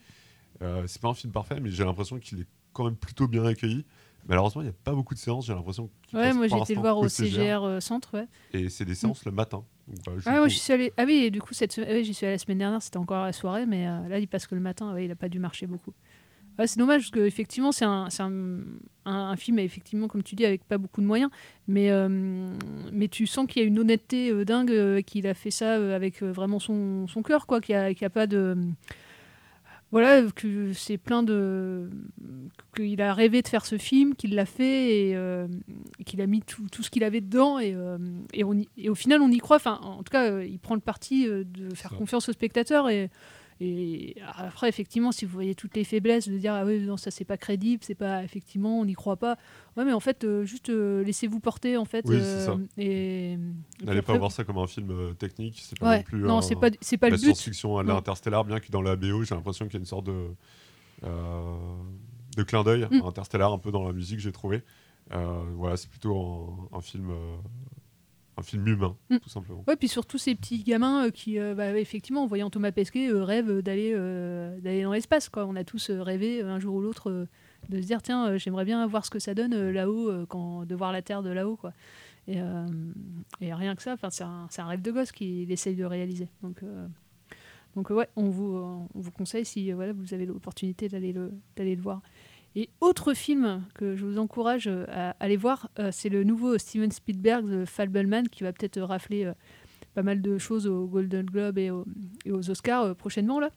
Euh, 0.61 0.85
c'est 0.87 1.01
pas 1.01 1.09
un 1.09 1.13
film 1.13 1.33
parfait, 1.33 1.59
mais 1.61 1.71
j'ai 1.71 1.85
l'impression 1.85 2.19
qu'il 2.19 2.41
est 2.41 2.47
quand 2.73 2.85
même 2.85 2.97
plutôt 2.97 3.27
bien 3.27 3.45
accueilli. 3.45 3.85
Malheureusement, 4.27 4.61
il 4.61 4.65
n'y 4.65 4.69
a 4.71 4.75
pas 4.83 4.93
beaucoup 4.93 5.13
de 5.13 5.19
séances. 5.19 5.45
J'ai 5.47 5.53
l'impression 5.53 5.89
Ouais, 6.13 6.33
moi 6.33 6.47
j'ai 6.47 6.57
été 6.57 6.75
le 6.75 6.81
voir 6.81 6.97
au 6.97 7.07
CGR 7.07 7.63
euh, 7.63 7.79
Centre, 7.79 8.09
ouais. 8.17 8.27
Et 8.53 8.69
c'est 8.69 8.85
des 8.85 8.95
séances 8.95 9.23
le 9.25 9.31
matin. 9.31 9.63
Je 9.89 10.21
Ah, 10.25 10.47
j'y 10.49 10.59
suis 10.59 10.73
allée. 10.73 10.91
Ah 10.97 11.03
oui, 11.05 11.23
et 11.25 11.31
du 11.31 11.41
coup, 11.41 11.53
cette 11.53 11.79
ah 11.79 11.89
oui, 11.91 12.03
j'y 12.03 12.13
suis 12.13 12.25
allée 12.25 12.35
la 12.35 12.39
semaine 12.39 12.57
dernière, 12.57 12.81
c'était 12.81 12.97
encore 12.97 13.23
la 13.23 13.31
soirée, 13.33 13.65
mais 13.65 13.87
euh, 13.87 14.07
là, 14.09 14.19
il 14.19 14.27
passe 14.27 14.45
que 14.47 14.55
le 14.55 14.61
matin, 14.61 14.93
ouais, 14.93 15.05
il 15.05 15.07
n'a 15.07 15.15
pas 15.15 15.29
dû 15.29 15.39
marcher 15.39 15.65
beaucoup. 15.67 15.93
Ouais, 16.59 16.65
c'est 16.67 16.79
dommage, 16.79 17.01
parce 17.03 17.11
qu'effectivement, 17.11 17.71
c'est 17.71 17.85
un, 17.85 18.09
c'est 18.09 18.23
un, 18.23 18.31
un- 19.05 19.13
un 19.29 19.35
film, 19.37 19.59
effectivement, 19.59 20.07
comme 20.07 20.23
tu 20.23 20.35
dis, 20.35 20.43
avec 20.43 20.63
pas 20.65 20.77
beaucoup 20.79 21.01
de 21.01 21.05
moyens, 21.05 21.29
mais, 21.67 21.91
euh, 21.91 22.09
mais 22.91 23.07
tu 23.07 23.27
sens 23.27 23.45
qu'il 23.47 23.61
y 23.61 23.65
a 23.65 23.67
une 23.67 23.77
honnêteté 23.79 24.31
euh, 24.31 24.43
dingue, 24.43 24.71
euh, 24.71 25.01
qu'il 25.01 25.27
a 25.27 25.35
fait 25.35 25.51
ça 25.51 25.75
avec 25.95 26.21
vraiment 26.23 26.59
son, 26.59 27.07
son 27.07 27.21
cœur, 27.21 27.45
quoi, 27.45 27.61
qu'il 27.61 27.75
n'y 27.77 28.05
a 28.05 28.09
pas 28.09 28.25
de. 28.27 28.57
Voilà, 29.91 30.21
que 30.35 30.73
c'est 30.73 30.97
plein 30.97 31.23
de. 31.23 31.89
qu'il 32.75 33.01
a 33.01 33.13
rêvé 33.13 33.41
de 33.41 33.47
faire 33.47 33.65
ce 33.65 33.77
film, 33.77 34.15
qu'il 34.15 34.35
l'a 34.35 34.45
fait 34.45 35.07
et 35.09 35.15
euh, 35.15 35.47
qu'il 36.05 36.19
a 36.21 36.27
mis 36.27 36.41
tout, 36.41 36.67
tout 36.69 36.83
ce 36.83 36.89
qu'il 36.89 37.05
avait 37.05 37.21
dedans 37.21 37.57
et, 37.57 37.73
euh, 37.73 37.97
et, 38.33 38.43
on 38.43 38.53
y- 38.53 38.67
et 38.77 38.89
au 38.89 38.95
final 38.95 39.21
on 39.21 39.31
y 39.31 39.37
croit. 39.37 39.55
Enfin, 39.55 39.79
en 39.81 40.03
tout 40.03 40.11
cas, 40.11 40.29
euh, 40.29 40.45
il 40.45 40.59
prend 40.59 40.75
le 40.75 40.81
parti 40.81 41.25
de 41.27 41.73
faire 41.73 41.91
confiance 41.91 42.27
au 42.27 42.33
spectateur 42.33 42.89
et, 42.89 43.09
et 43.59 44.15
après, 44.37 44.69
effectivement, 44.69 45.11
si 45.11 45.25
vous 45.25 45.31
voyez 45.33 45.55
toutes 45.55 45.75
les 45.75 45.83
faiblesses, 45.83 46.27
de 46.27 46.37
dire 46.37 46.53
ah 46.53 46.65
oui, 46.65 46.79
non, 46.81 46.97
ça 46.97 47.09
c'est 47.11 47.25
pas 47.25 47.37
crédible, 47.37 47.83
c'est 47.83 47.95
pas 47.95 48.23
effectivement, 48.23 48.79
on 48.79 48.85
n'y 48.85 48.93
croit 48.93 49.17
pas. 49.17 49.37
Ouais, 49.75 49.85
mais 49.85 49.93
en 49.93 49.99
fait, 49.99 50.23
euh, 50.23 50.43
juste 50.45 50.69
euh, 50.69 51.03
laissez-vous 51.03 51.39
porter 51.39 51.77
en 51.77 51.85
fait. 51.85 52.05
Oui, 52.07 52.19
c'est 52.19 52.45
ça. 52.45 52.57
Et, 52.77 53.37
N'allez 53.83 54.01
pas 54.01 54.17
voir 54.17 54.31
ça 54.31 54.43
comme 54.43 54.57
un 54.57 54.67
film 54.67 54.91
euh, 54.91 55.13
technique. 55.13 55.59
C'est 55.63 55.77
pas 55.79 55.89
Ouais, 55.89 55.97
non 55.97 56.03
plus. 56.03 56.19
non, 56.21 56.41
c'est 56.41 56.55
pas- 56.55 56.69
c'est 56.81 56.97
pas 56.97 57.07
la 57.09 57.15
le 57.15 57.21
but. 57.21 57.25
science-fiction 57.25 57.77
à 57.77 57.83
l'interstellar, 57.83 58.45
bien 58.45 58.59
que 58.59 58.71
dans 58.71 58.81
la 58.81 58.95
BO, 58.95 59.23
j'ai 59.23 59.33
l'impression 59.35 59.65
qu'il 59.65 59.73
y 59.75 59.77
a 59.77 59.79
une 59.79 59.85
sorte 59.85 60.05
de, 60.05 60.27
euh, 61.03 61.55
de 62.35 62.43
clin 62.43 62.63
d'œil 62.63 62.87
Mm. 62.91 63.01
interstellar 63.05 63.51
un 63.53 63.57
peu 63.59 63.71
dans 63.71 63.85
la 63.85 63.93
musique, 63.93 64.19
j'ai 64.19 64.31
trouvé. 64.31 64.63
Euh, 65.13 65.41
voilà, 65.55 65.77
c'est 65.77 65.89
plutôt 65.89 66.15
un, 66.73 66.77
un 66.77 66.81
film, 66.81 67.09
euh, 67.11 67.35
un 68.37 68.43
film 68.43 68.67
humain, 68.67 68.95
Mm. 69.09 69.17
tout 69.17 69.29
simplement. 69.29 69.63
Ouais, 69.67 69.75
puis 69.75 69.87
surtout 69.87 70.17
ces 70.17 70.35
petits 70.35 70.63
gamins 70.63 71.05
euh, 71.07 71.09
qui, 71.11 71.39
euh, 71.39 71.55
bah, 71.55 71.77
effectivement, 71.77 72.23
en 72.23 72.27
voyant 72.27 72.49
Thomas 72.49 72.71
Pesquet, 72.71 73.09
euh, 73.09 73.23
rêvent 73.23 73.61
d'aller 73.61 73.93
d'aller 74.61 74.83
dans 74.83 74.93
l'espace. 74.93 75.29
Quoi. 75.29 75.45
On 75.45 75.55
a 75.55 75.63
tous 75.63 75.89
rêvé 75.89 76.41
un 76.41 76.59
jour 76.59 76.75
ou 76.75 76.81
l'autre 76.81 77.27
de 77.69 77.81
se 77.81 77.85
dire 77.87 78.01
tiens, 78.01 78.37
j'aimerais 78.37 78.65
bien 78.65 78.85
voir 78.87 79.05
ce 79.05 79.09
que 79.09 79.19
ça 79.19 79.33
donne 79.33 79.71
là-haut, 79.71 80.25
quand 80.27 80.65
de 80.65 80.75
voir 80.75 80.91
la 80.91 81.01
Terre 81.01 81.23
de 81.23 81.29
là-haut. 81.31 81.55
Quoi. 81.55 81.73
Et, 82.27 82.37
et 83.41 83.53
rien 83.53 83.75
que 83.75 83.81
ça, 83.81 83.95
c'est 84.09 84.23
un, 84.23 84.47
c'est 84.49 84.61
un 84.61 84.67
rêve 84.67 84.81
de 84.81 84.91
gosse 84.91 85.11
qu'il 85.11 85.51
essaye 85.51 85.75
de 85.75 85.85
réaliser. 85.85 86.27
Donc, 86.43 86.61
donc 87.75 87.89
ouais, 87.89 88.07
on 88.15 88.29
vous, 88.29 88.55
on 88.55 88.99
vous 88.99 89.11
conseille 89.11 89.45
si 89.45 89.71
voilà, 89.71 89.93
vous 89.93 90.13
avez 90.13 90.25
l'opportunité 90.25 90.87
d'aller 90.89 91.13
le, 91.13 91.31
d'aller 91.55 91.75
le 91.75 91.81
voir. 91.81 92.01
Et 92.57 92.71
autre 92.81 93.13
film 93.13 93.61
que 93.75 93.95
je 93.95 94.03
vous 94.03 94.17
encourage 94.17 94.65
euh, 94.65 94.83
à 94.91 95.11
aller 95.19 95.37
voir, 95.37 95.69
euh, 95.77 95.89
c'est 95.93 96.09
le 96.09 96.23
nouveau 96.23 96.57
Steven 96.57 96.89
Spielberg, 96.89 97.45
The 97.45 97.65
Fableman, 97.69 98.29
qui 98.29 98.41
va 98.41 98.51
peut-être 98.51 98.81
rafler 98.81 99.25
euh, 99.25 99.33
pas 99.93 100.01
mal 100.01 100.23
de 100.23 100.39
choses 100.39 100.65
aux 100.65 100.87
Golden 100.87 101.27
Globe 101.27 101.59
et 101.59 101.69
aux, 101.69 101.85
Oscars 102.49 102.95
prochainement. 102.95 103.39
Là. 103.39 103.51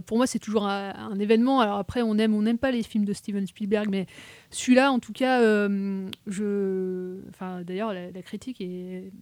Pour 0.00 0.16
moi, 0.16 0.26
c'est 0.26 0.40
toujours 0.40 0.66
un, 0.66 1.16
événement. 1.20 1.60
Alors 1.60 1.78
après, 1.78 2.02
on 2.02 2.18
aime, 2.18 2.34
on 2.34 2.42
n'aime 2.42 2.58
pas 2.58 2.72
les 2.72 2.82
films 2.82 3.04
de 3.04 3.12
Steven 3.12 3.46
Spielberg, 3.46 3.86
mais 3.88 4.06
celui-là, 4.50 4.90
en 4.90 4.98
tout 4.98 5.12
cas, 5.12 5.40
je, 6.26 7.20
enfin, 7.30 7.62
d'ailleurs, 7.62 7.94
la, 7.94 8.22
critique 8.22 8.60
est, 8.60 9.12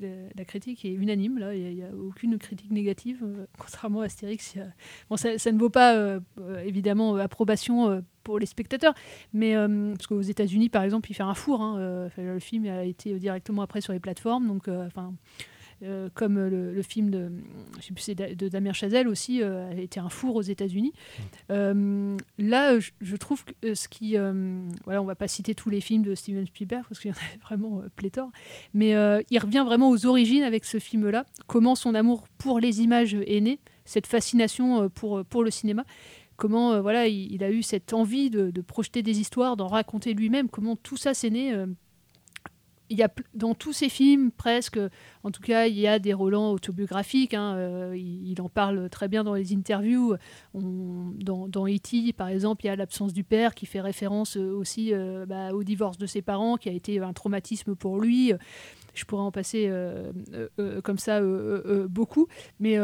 la, 0.00 0.44
critique 0.44 0.84
est 0.84 0.92
unanime. 0.92 1.38
Là, 1.38 1.54
il 1.54 1.74
n'y 1.74 1.82
a, 1.82 1.90
aucune 1.94 2.38
critique 2.38 2.70
négative, 2.70 3.20
euh, 3.22 3.46
contrairement 3.58 4.00
à 4.00 4.06
Astérix. 4.06 4.56
Bon, 5.10 5.16
ça, 5.16 5.30
ne 5.30 5.58
vaut 5.58 5.70
pas 5.70 5.94
euh, 5.94 6.20
euh, 6.38 6.60
évidemment 6.64 7.16
approbation 7.16 8.02
pour 8.22 8.38
les 8.38 8.46
spectateurs, 8.46 8.94
mais 9.32 9.54
parce 9.54 10.06
qu'aux 10.06 10.20
États-Unis, 10.20 10.68
par 10.68 10.82
exemple, 10.82 11.10
il 11.10 11.14
fait 11.14 11.22
un 11.22 11.34
four. 11.34 11.62
hein, 11.62 12.08
le 12.16 12.38
film 12.40 12.66
a 12.66 12.84
été 12.84 13.18
directement 13.18 13.62
après 13.62 13.80
sur 13.80 13.92
les 13.92 14.00
plateformes, 14.00 14.46
donc, 14.48 14.68
enfin. 14.68 15.14
Euh, 15.82 16.08
comme 16.14 16.38
le, 16.38 16.72
le 16.72 16.82
film 16.82 17.10
de, 17.10 17.30
je 17.78 17.86
sais 17.86 18.14
plus, 18.14 18.36
de 18.36 18.48
Damien 18.48 18.72
Chazelle 18.72 19.08
aussi, 19.08 19.42
euh, 19.42 19.70
a 19.70 19.74
été 19.74 20.00
un 20.00 20.08
four 20.08 20.36
aux 20.36 20.42
États-Unis. 20.42 20.92
Euh, 21.50 22.16
là, 22.38 22.78
je, 22.78 22.90
je 23.00 23.16
trouve 23.16 23.44
que 23.44 23.52
euh, 23.64 23.74
ce 23.74 23.88
qui. 23.88 24.16
euh, 24.16 24.60
voilà, 24.84 25.02
on 25.02 25.04
va 25.04 25.14
pas 25.14 25.28
citer 25.28 25.54
tous 25.54 25.70
les 25.70 25.80
films 25.80 26.02
de 26.02 26.14
Steven 26.14 26.46
Spielberg 26.46 26.84
parce 26.88 27.00
qu'il 27.00 27.10
y 27.10 27.14
en 27.14 27.16
a 27.16 27.38
vraiment 27.46 27.80
euh, 27.80 27.88
pléthore, 27.96 28.30
mais 28.74 28.94
euh, 28.94 29.20
il 29.30 29.38
revient 29.38 29.64
vraiment 29.66 29.90
aux 29.90 30.06
origines 30.06 30.42
avec 30.42 30.64
ce 30.64 30.78
film-là. 30.78 31.24
Comment 31.46 31.74
son 31.74 31.94
amour 31.94 32.24
pour 32.38 32.60
les 32.60 32.80
images 32.82 33.14
est 33.14 33.40
né, 33.40 33.58
cette 33.84 34.06
fascination 34.06 34.82
euh, 34.82 34.88
pour, 34.88 35.24
pour 35.24 35.42
le 35.44 35.50
cinéma. 35.50 35.84
Comment 36.36 36.72
euh, 36.72 36.80
voilà, 36.80 37.06
il, 37.08 37.32
il 37.32 37.42
a 37.44 37.50
eu 37.50 37.62
cette 37.62 37.92
envie 37.92 38.28
de, 38.30 38.50
de 38.50 38.60
projeter 38.60 39.02
des 39.02 39.20
histoires, 39.20 39.56
d'en 39.56 39.68
raconter 39.68 40.12
lui-même. 40.14 40.48
Comment 40.48 40.76
tout 40.76 40.96
ça 40.96 41.14
s'est 41.14 41.30
né. 41.30 41.52
euh, 41.54 41.66
il 42.88 42.98
y 42.98 43.02
a 43.02 43.10
dans 43.34 43.54
tous 43.54 43.72
ses 43.72 43.88
films 43.88 44.30
presque, 44.30 44.78
en 45.22 45.30
tout 45.30 45.42
cas, 45.42 45.66
il 45.66 45.78
y 45.78 45.86
a 45.86 45.98
des 45.98 46.12
relents 46.12 46.52
autobiographiques. 46.52 47.34
hein, 47.34 47.54
euh, 47.56 47.96
il, 47.96 48.40
en 48.40 48.48
parle 48.48 48.88
très 48.90 49.08
bien 49.08 49.24
dans 49.24 49.34
les 49.34 49.52
interviews. 49.52 50.16
Dans, 50.54 51.48
dans 51.48 51.66
E.T., 51.66 52.12
par 52.12 52.28
exemple, 52.28 52.64
il 52.64 52.68
y 52.68 52.70
a 52.70 52.76
l'absence 52.76 53.12
du 53.12 53.24
père 53.24 53.54
qui 53.54 53.66
fait 53.66 53.80
référence 53.80 54.36
euh, 54.36 54.52
aussi 54.52 54.92
euh, 54.92 55.26
bah, 55.26 55.52
au 55.52 55.64
divorce 55.64 55.98
de 55.98 56.06
ses 56.06 56.22
parents, 56.22 56.56
qui 56.56 56.68
a 56.68 56.72
été 56.72 57.00
un 57.00 57.12
traumatisme 57.12 57.74
pour 57.74 58.00
lui. 58.00 58.32
Je 58.96 59.04
pourrais 59.04 59.22
en 59.22 59.30
passer 59.30 59.66
euh, 59.68 60.10
euh, 60.32 60.48
euh, 60.58 60.80
comme 60.80 60.98
ça 60.98 61.20
beaucoup. 61.88 62.26
Mais, 62.60 62.76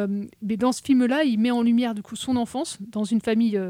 mais 0.43 0.57
dans 0.57 0.73
ce 0.73 0.83
film-là, 0.83 1.25
il 1.25 1.39
met 1.39 1.51
en 1.51 1.63
lumière 1.63 1.95
du 1.95 2.03
coup 2.03 2.17
son 2.17 2.37
enfance 2.37 2.79
dans 2.81 3.05
une 3.05 3.21
famille 3.21 3.61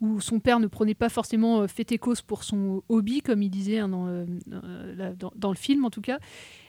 où 0.00 0.20
son 0.20 0.40
père 0.40 0.60
ne 0.60 0.66
prenait 0.66 0.94
pas 0.94 1.08
forcément 1.08 1.66
fait 1.68 1.90
et 1.92 1.98
cause 1.98 2.20
pour 2.20 2.44
son 2.44 2.82
hobby, 2.88 3.20
comme 3.22 3.42
il 3.42 3.50
disait 3.50 3.78
hein, 3.78 3.88
dans, 3.88 4.26
dans- 5.36 5.50
le 5.50 5.56
film 5.56 5.84
en 5.84 5.90
tout 5.90 6.00
cas. 6.00 6.18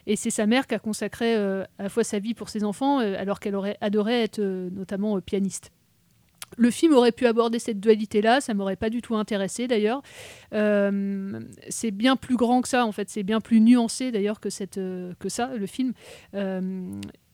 Et 0.07 0.15
c'est 0.15 0.29
sa 0.29 0.45
mère 0.45 0.67
qui 0.67 0.75
a 0.75 0.79
consacré 0.79 1.35
à 1.35 1.67
la 1.79 1.89
fois 1.89 2.03
sa 2.03 2.19
vie 2.19 2.33
pour 2.33 2.49
ses 2.49 2.63
enfants, 2.63 2.99
alors 2.99 3.39
qu'elle 3.39 3.55
aurait 3.55 3.77
adoré 3.81 4.21
être 4.21 4.39
notamment 4.39 5.19
pianiste. 5.21 5.71
Le 6.57 6.71
film 6.71 6.93
aurait 6.93 7.11
pu 7.11 7.25
aborder 7.25 7.59
cette 7.59 7.79
dualité-là, 7.79 8.41
ça 8.41 8.53
m'aurait 8.53 8.75
pas 8.75 8.89
du 8.89 9.01
tout 9.01 9.15
intéressé 9.15 9.67
d'ailleurs. 9.67 10.01
Euh, 10.53 11.39
c'est 11.69 11.91
bien 11.91 12.15
plus 12.15 12.35
grand 12.35 12.61
que 12.61 12.67
ça, 12.67 12.85
en 12.85 12.91
fait, 12.91 13.09
c'est 13.09 13.23
bien 13.23 13.41
plus 13.41 13.59
nuancé 13.59 14.11
d'ailleurs 14.11 14.39
que, 14.39 14.49
euh, 14.77 15.13
ça, 15.27 15.51
le 15.55 15.65
film. 15.65 15.93
Euh, 16.33 16.91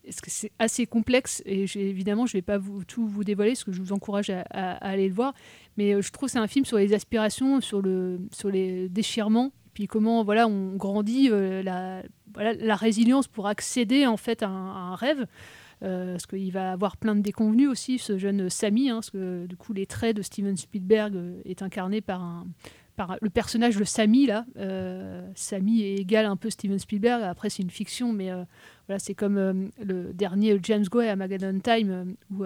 c'est 0.10 0.52
assez 0.58 0.88
complexe 0.88 1.44
et 1.46 1.66
évidemment 1.76 2.26
je 2.26 2.36
ne 2.36 2.40
vais 2.40 2.42
pas 2.42 2.58
tout 2.88 3.06
vous 3.06 3.24
dévoiler 3.24 3.52
parce 3.52 3.64
que 3.64 3.72
je 3.72 3.80
vous 3.80 3.94
encourage 3.94 4.32
à, 4.32 4.72
aller 4.84 5.08
le 5.08 5.14
voir 5.14 5.36
mais 5.78 6.02
je 6.02 6.12
trouve 6.12 6.28
que 6.28 6.32
c'est 6.32 6.40
un 6.40 6.48
film 6.48 6.66
sur 6.66 6.78
les 6.78 6.96
aspirations 6.96 7.62
sur, 7.62 7.84
le, 7.84 8.20
sur 8.34 8.50
les 8.50 8.90
déchirements 8.90 9.52
puis 9.76 9.86
comment 9.86 10.24
voilà 10.24 10.48
on 10.48 10.76
grandit 10.76 11.30
la, 11.30 12.02
la 12.36 12.76
résilience 12.76 13.28
pour 13.28 13.46
accéder 13.48 14.08
en 14.08 14.18
fait 14.18 14.42
à 14.42 14.50
un 14.50 14.96
rêve 14.96 15.28
euh, 15.84 16.14
parce 16.14 16.28
qu'il 16.28 16.52
va 16.52 16.72
avoir 16.72 16.98
plein 16.98 17.16
de 17.16 17.22
déconvenus 17.22 17.68
aussi 17.68 17.98
ce 17.98 18.18
jeune 18.18 18.50
Samy 18.50 18.90
hein, 18.90 18.96
parce 18.96 19.10
que 19.10 19.48
du 19.48 19.58
coup 19.58 19.74
les 19.74 19.86
traits 19.86 20.16
de 20.16 20.22
Steven 20.22 20.56
Spielberg 20.56 21.16
euh, 21.16 21.42
est 21.46 21.62
incarné 21.64 22.02
par 22.02 22.46
le 23.20 23.30
personnage 23.32 23.78
de 23.78 23.84
Samy 23.84 24.28
là. 24.28 24.46
Euh, 24.58 25.28
est 25.34 25.96
égal 25.96 26.26
un 26.28 26.36
peu 26.36 26.52
Steven 26.52 26.78
Spielberg. 26.78 27.24
Après 27.24 27.50
c'est 27.50 27.64
une 27.64 27.72
fiction 27.72 28.14
mais 28.14 28.30
euh, 28.30 28.44
voilà 28.88 29.00
c'est 29.00 29.16
comme 29.16 29.72
le 29.84 30.14
dernier 30.14 30.60
James 30.62 30.86
Gray 30.86 31.10
à 31.10 31.16
Magadan 31.16 31.60
Time 31.60 32.16
où 32.32 32.44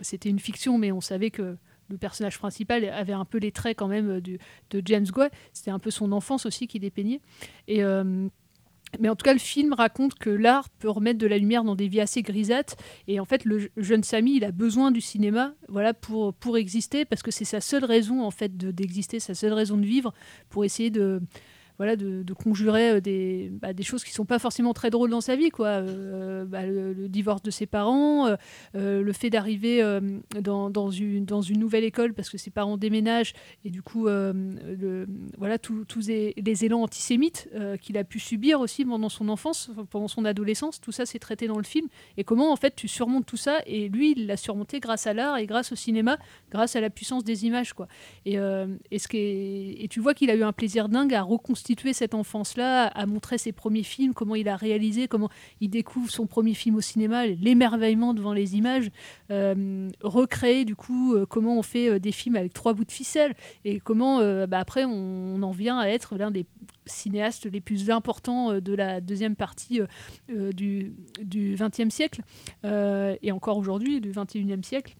c'était 0.00 0.30
une 0.30 0.38
fiction 0.38 0.78
mais 0.78 0.90
on 0.90 1.02
savait 1.02 1.30
que 1.30 1.56
le 1.90 1.98
personnage 1.98 2.38
principal 2.38 2.84
avait 2.84 3.12
un 3.12 3.24
peu 3.26 3.38
les 3.38 3.52
traits 3.52 3.76
quand 3.76 3.88
même 3.88 4.20
de 4.20 4.82
James 4.86 5.06
Gray. 5.06 5.28
C'était 5.52 5.72
un 5.72 5.80
peu 5.80 5.90
son 5.90 6.12
enfance 6.12 6.46
aussi 6.46 6.66
qui 6.66 6.78
dépeignait 6.78 7.20
et 7.68 7.82
mais 8.98 9.08
en 9.08 9.14
tout 9.16 9.24
cas, 9.24 9.32
le 9.32 9.38
film 9.38 9.72
raconte 9.72 10.14
que 10.14 10.30
l'art 10.30 10.68
peut 10.78 10.90
remettre 10.90 11.18
de 11.18 11.26
la 11.26 11.38
lumière 11.38 11.62
dans 11.64 11.76
des 11.76 11.86
vies 11.88 12.00
assez 12.00 12.22
grisâtres. 12.22 12.74
Et 13.06 13.20
en 13.20 13.24
fait, 13.24 13.44
le 13.44 13.58
je- 13.58 13.68
jeune 13.76 14.02
Samy, 14.02 14.36
il 14.36 14.44
a 14.44 14.50
besoin 14.52 14.90
du 14.90 15.00
cinéma 15.00 15.54
voilà, 15.68 15.94
pour, 15.94 16.34
pour 16.34 16.56
exister, 16.56 17.04
parce 17.04 17.22
que 17.22 17.30
c'est 17.30 17.44
sa 17.44 17.60
seule 17.60 17.84
raison 17.84 18.22
en 18.24 18.30
fait 18.30 18.56
de- 18.56 18.70
d'exister, 18.72 19.20
sa 19.20 19.34
seule 19.34 19.52
raison 19.52 19.76
de 19.76 19.86
vivre, 19.86 20.12
pour 20.48 20.64
essayer 20.64 20.90
de, 20.90 21.20
voilà, 21.80 21.96
de, 21.96 22.34
conjurer 22.34 22.90
euh, 22.90 23.00
des, 23.00 23.48
bah, 23.50 23.72
des 23.72 23.82
choses 23.82 24.04
qui 24.04 24.12
sont 24.12 24.26
pas 24.26 24.38
forcément 24.38 24.74
très 24.74 24.90
drôles 24.90 25.08
dans 25.08 25.22
sa 25.22 25.34
vie. 25.34 25.48
Quoi. 25.48 25.68
Euh, 25.68 26.44
bah, 26.44 26.66
le, 26.66 27.08
divorce 27.08 27.42
de 27.42 27.50
ses 27.50 27.64
parents, 27.64 28.36
euh, 28.74 29.02
le 29.02 29.12
fait 29.14 29.30
d'arriver 29.30 29.82
dans, 30.42 30.90
une, 30.90 31.24
nouvelle 31.58 31.84
école 31.84 32.12
parce 32.12 32.28
que 32.28 32.36
ses 32.36 32.50
parents 32.50 32.76
déménagent, 32.76 33.32
et 33.64 33.70
du 33.70 33.80
coup, 33.80 34.08
voilà, 35.38 35.58
tous 35.58 35.86
les, 36.06 36.64
élans 36.66 36.82
antisémites 36.82 37.48
qu'il 37.80 37.96
a 37.96 38.04
pu 38.04 38.20
subir 38.20 38.60
aussi 38.60 38.84
pendant 38.84 39.08
son 39.08 39.30
enfance, 39.30 39.70
pendant 39.88 40.08
son 40.08 40.26
adolescence, 40.26 40.82
tout 40.82 40.92
ça 40.92 41.06
c'est 41.06 41.18
traité 41.18 41.46
dans 41.46 41.56
le 41.56 41.64
film. 41.64 41.88
Et 42.18 42.24
comment 42.24 42.52
en 42.52 42.56
fait 42.56 42.76
tu 42.76 42.88
surmontes 42.88 43.24
tout 43.24 43.38
ça 43.38 43.60
Et 43.64 43.88
lui, 43.88 44.12
il 44.12 44.26
l'a 44.26 44.36
surmonté 44.36 44.80
grâce 44.80 45.06
à 45.06 45.14
l'art 45.14 45.38
et 45.38 45.46
grâce 45.46 45.72
au 45.72 45.76
cinéma, 45.76 46.18
grâce 46.50 46.76
à 46.76 46.82
la 46.82 46.90
puissance 46.90 47.24
des 47.24 47.46
images. 47.46 47.72
Quoi. 47.72 47.88
Et, 48.26 48.34
ce 48.34 49.08
et 49.12 49.86
tu 49.88 50.00
vois 50.00 50.12
qu'il 50.12 50.28
a 50.30 50.34
eu 50.34 50.42
un 50.42 50.52
plaisir 50.52 50.90
dingue 50.90 51.14
à 51.14 51.22
reconstituer 51.22 51.69
cette 51.92 52.14
enfance-là, 52.14 52.86
à 52.86 53.06
montrer 53.06 53.38
ses 53.38 53.52
premiers 53.52 53.82
films, 53.82 54.14
comment 54.14 54.34
il 54.34 54.48
a 54.48 54.56
réalisé, 54.56 55.08
comment 55.08 55.30
il 55.60 55.70
découvre 55.70 56.10
son 56.10 56.26
premier 56.26 56.54
film 56.54 56.76
au 56.76 56.80
cinéma, 56.80 57.26
l'émerveillement 57.26 58.14
devant 58.14 58.32
les 58.32 58.56
images, 58.56 58.90
euh, 59.30 59.88
recréer 60.02 60.64
du 60.64 60.76
coup 60.76 61.14
euh, 61.14 61.26
comment 61.26 61.58
on 61.58 61.62
fait 61.62 61.88
euh, 61.88 61.98
des 61.98 62.12
films 62.12 62.36
avec 62.36 62.52
trois 62.52 62.74
bouts 62.74 62.84
de 62.84 62.92
ficelle 62.92 63.34
et 63.64 63.80
comment 63.80 64.20
bah, 64.46 64.58
après 64.58 64.84
on, 64.84 65.42
en 65.42 65.50
vient 65.50 65.78
à 65.78 65.88
être 65.88 66.16
l'un 66.16 66.30
des 66.30 66.46
cinéastes 66.86 67.46
les 67.46 67.60
plus 67.60 67.90
importants 67.90 68.60
de 68.60 68.74
la 68.74 69.00
deuxième 69.00 69.36
partie 69.36 69.80
du, 70.28 70.92
XXe 71.28 71.88
siècle 71.88 72.22
et 72.64 73.32
encore 73.32 73.58
aujourd'hui 73.58 74.00
du 74.00 74.10
XXIe 74.10 74.62
siècle. 74.62 74.96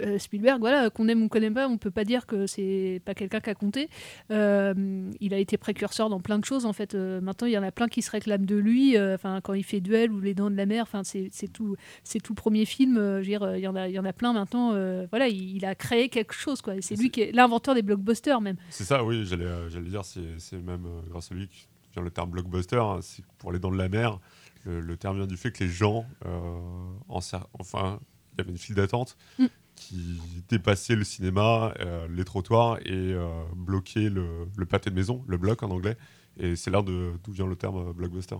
Euh, 0.00 0.18
Spielberg, 0.18 0.60
voilà, 0.60 0.90
qu'on 0.90 1.08
aime 1.08 1.22
ou 1.22 1.28
qu'on 1.28 1.40
n'aime 1.40 1.54
pas, 1.54 1.68
on 1.68 1.76
peut 1.78 1.90
pas 1.90 2.04
dire 2.04 2.26
que 2.26 2.46
c'est 2.46 3.00
pas 3.04 3.14
quelqu'un 3.14 3.40
qui 3.40 3.50
a 3.50 3.54
compté. 3.54 3.88
Euh, 4.30 5.10
il 5.20 5.34
a 5.34 5.38
été 5.38 5.56
précurseur 5.58 6.08
dans 6.08 6.20
plein 6.20 6.38
de 6.38 6.44
choses 6.44 6.64
en 6.64 6.72
fait. 6.72 6.94
Euh, 6.94 7.20
maintenant, 7.20 7.46
il 7.46 7.52
y 7.52 7.58
en 7.58 7.62
a 7.62 7.70
plein 7.70 7.86
qui 7.88 8.02
se 8.02 8.10
réclament 8.10 8.46
de 8.46 8.56
lui. 8.56 8.98
Enfin, 8.98 9.40
quand 9.42 9.52
il 9.52 9.62
fait 9.62 9.80
Duel 9.80 10.10
ou 10.10 10.20
Les 10.20 10.34
Dents 10.34 10.50
de 10.50 10.56
la 10.56 10.66
Mer, 10.66 10.82
enfin, 10.82 11.02
c'est 11.04 11.30
tout, 11.52 11.76
c'est 12.02 12.20
tout 12.20 12.34
premier 12.34 12.64
film. 12.64 12.96
je 12.96 13.16
veux 13.18 13.22
dire, 13.24 13.56
il 13.56 13.60
y 13.62 13.68
en 13.68 13.76
a, 13.76 13.88
il 13.88 13.94
y 13.94 13.98
en 13.98 14.04
a 14.04 14.12
plein 14.12 14.32
maintenant. 14.32 14.70
voilà, 15.10 15.28
il, 15.28 15.56
il 15.56 15.64
a 15.64 15.74
créé 15.74 16.08
quelque 16.08 16.34
chose 16.34 16.62
quoi. 16.62 16.74
C'est 16.80 16.96
lui 16.96 17.10
qui 17.10 17.20
est 17.20 17.32
l'inventeur 17.32 17.74
des 17.74 17.82
blockbusters 17.82 18.40
même. 18.40 18.56
C'est 18.70 18.84
ça, 18.84 19.04
oui, 19.04 19.24
j'allais 19.26 19.44
dire, 19.88 20.04
c'est 20.04 20.62
même 20.62 20.86
grâce 21.10 21.30
à 21.30 21.34
lui 21.34 21.48
que 21.48 21.54
vient 21.92 22.02
le 22.02 22.10
terme 22.10 22.30
blockbuster. 22.30 22.76
hein, 22.76 23.00
pour 23.38 23.52
les 23.52 23.58
dents 23.58 23.70
de 23.70 23.78
la 23.78 23.88
mer, 23.88 24.18
le, 24.64 24.80
le 24.80 24.96
terme 24.96 25.18
vient 25.18 25.26
du 25.26 25.36
fait 25.36 25.52
que 25.52 25.62
les 25.62 25.70
gens, 25.70 26.06
en 26.24 27.20
enfin, 27.58 28.00
il 28.32 28.38
y 28.38 28.40
avait 28.40 28.50
une 28.50 28.58
file 28.58 28.74
d'attente 28.74 29.16
Mm. 29.38 29.44
Qui 29.76 30.20
dépassait 30.48 30.96
le 30.96 31.04
cinéma, 31.04 31.74
euh, 31.80 32.06
les 32.08 32.24
trottoirs 32.24 32.78
et 32.78 33.12
euh, 33.12 33.26
bloquait 33.54 34.10
le, 34.10 34.46
pâté 34.68 34.90
de 34.90 34.94
maison, 34.94 35.24
le 35.26 35.36
bloc 35.36 35.62
en 35.62 35.70
anglais. 35.70 35.96
Et 36.38 36.56
c'est 36.56 36.70
là 36.70 36.82
d'où 36.82 37.32
vient 37.32 37.46
le 37.46 37.56
terme 37.56 37.88
euh, 37.88 37.92
blockbuster. 37.92 38.36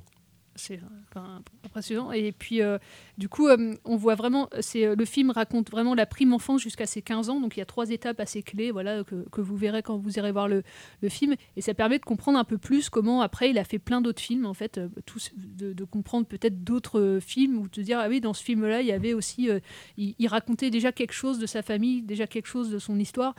C'est 0.57 0.81
euh, 1.17 1.21
impressionnant. 1.65 2.13
Et 2.13 2.33
puis, 2.33 2.63
euh, 2.63 2.79
du 3.19 3.29
coup, 3.29 3.49
euh, 3.49 3.75
on 3.85 3.97
voit 3.97 4.15
vraiment, 4.15 4.49
c'est 4.61 4.95
le 4.95 5.05
film 5.05 5.31
raconte 5.31 5.71
vraiment 5.71 5.95
la 5.95 6.07
prime 6.07 6.33
enfance 6.33 6.63
jusqu'à 6.63 6.87
ses 6.87 7.03
15 7.03 7.31
ans. 7.31 7.41
Donc, 7.41 7.57
il 7.57 7.61
y 7.61 7.63
a 7.63 7.67
trois 7.67 7.91
étapes 7.91 8.21
assez 8.21 8.43
clés, 8.43 8.71
voilà, 8.71 9.05
que, 9.05 9.29
que 9.31 9.41
vous 9.41 9.57
verrez 9.57 9.83
quand 9.83 9.97
vous 9.97 10.17
irez 10.19 10.33
voir 10.33 10.49
le, 10.49 10.63
le 11.03 11.09
film. 11.09 11.35
Et 11.57 11.61
ça 11.61 11.75
permet 11.75 11.99
de 11.99 12.05
comprendre 12.05 12.39
un 12.39 12.45
peu 12.45 12.59
plus 12.59 12.89
comment, 12.89 13.21
après, 13.21 13.51
il 13.51 13.59
a 13.59 13.65
fait 13.65 13.79
plein 13.79 14.01
d'autres 14.01 14.23
films, 14.23 14.47
en 14.47 14.55
fait, 14.55 14.81
tous, 15.07 15.33
de, 15.37 15.85
comprendre 15.85 16.27
peut-être 16.27 16.65
d'autres 16.65 17.19
films 17.21 17.59
ou 17.59 17.69
de 17.69 17.83
dire, 17.83 17.99
ah 17.99 18.09
oui, 18.09 18.21
dans 18.21 18.33
ce 18.33 18.43
film-là, 18.43 18.81
il 18.81 18.87
y 18.87 18.93
avait 18.93 19.13
aussi, 19.15 19.49
il, 19.97 20.27
racontait 20.27 20.71
déjà 20.71 20.93
quelque 20.93 21.13
chose 21.13 21.39
de 21.39 21.47
sa 21.47 21.63
famille, 21.63 22.03
déjà 22.03 22.27
quelque 22.27 22.47
chose 22.47 22.71
de 22.71 22.79
son 22.79 22.99
histoire. 22.99 23.35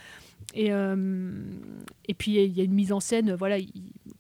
Et, 0.53 0.67
et 0.69 2.13
puis 2.13 2.35
il 2.35 2.55
y 2.55 2.61
a 2.61 2.63
une 2.63 2.73
mise 2.73 2.91
en 2.91 2.99
scène, 2.99 3.33
voilà, 3.33 3.57
il- 3.57 3.71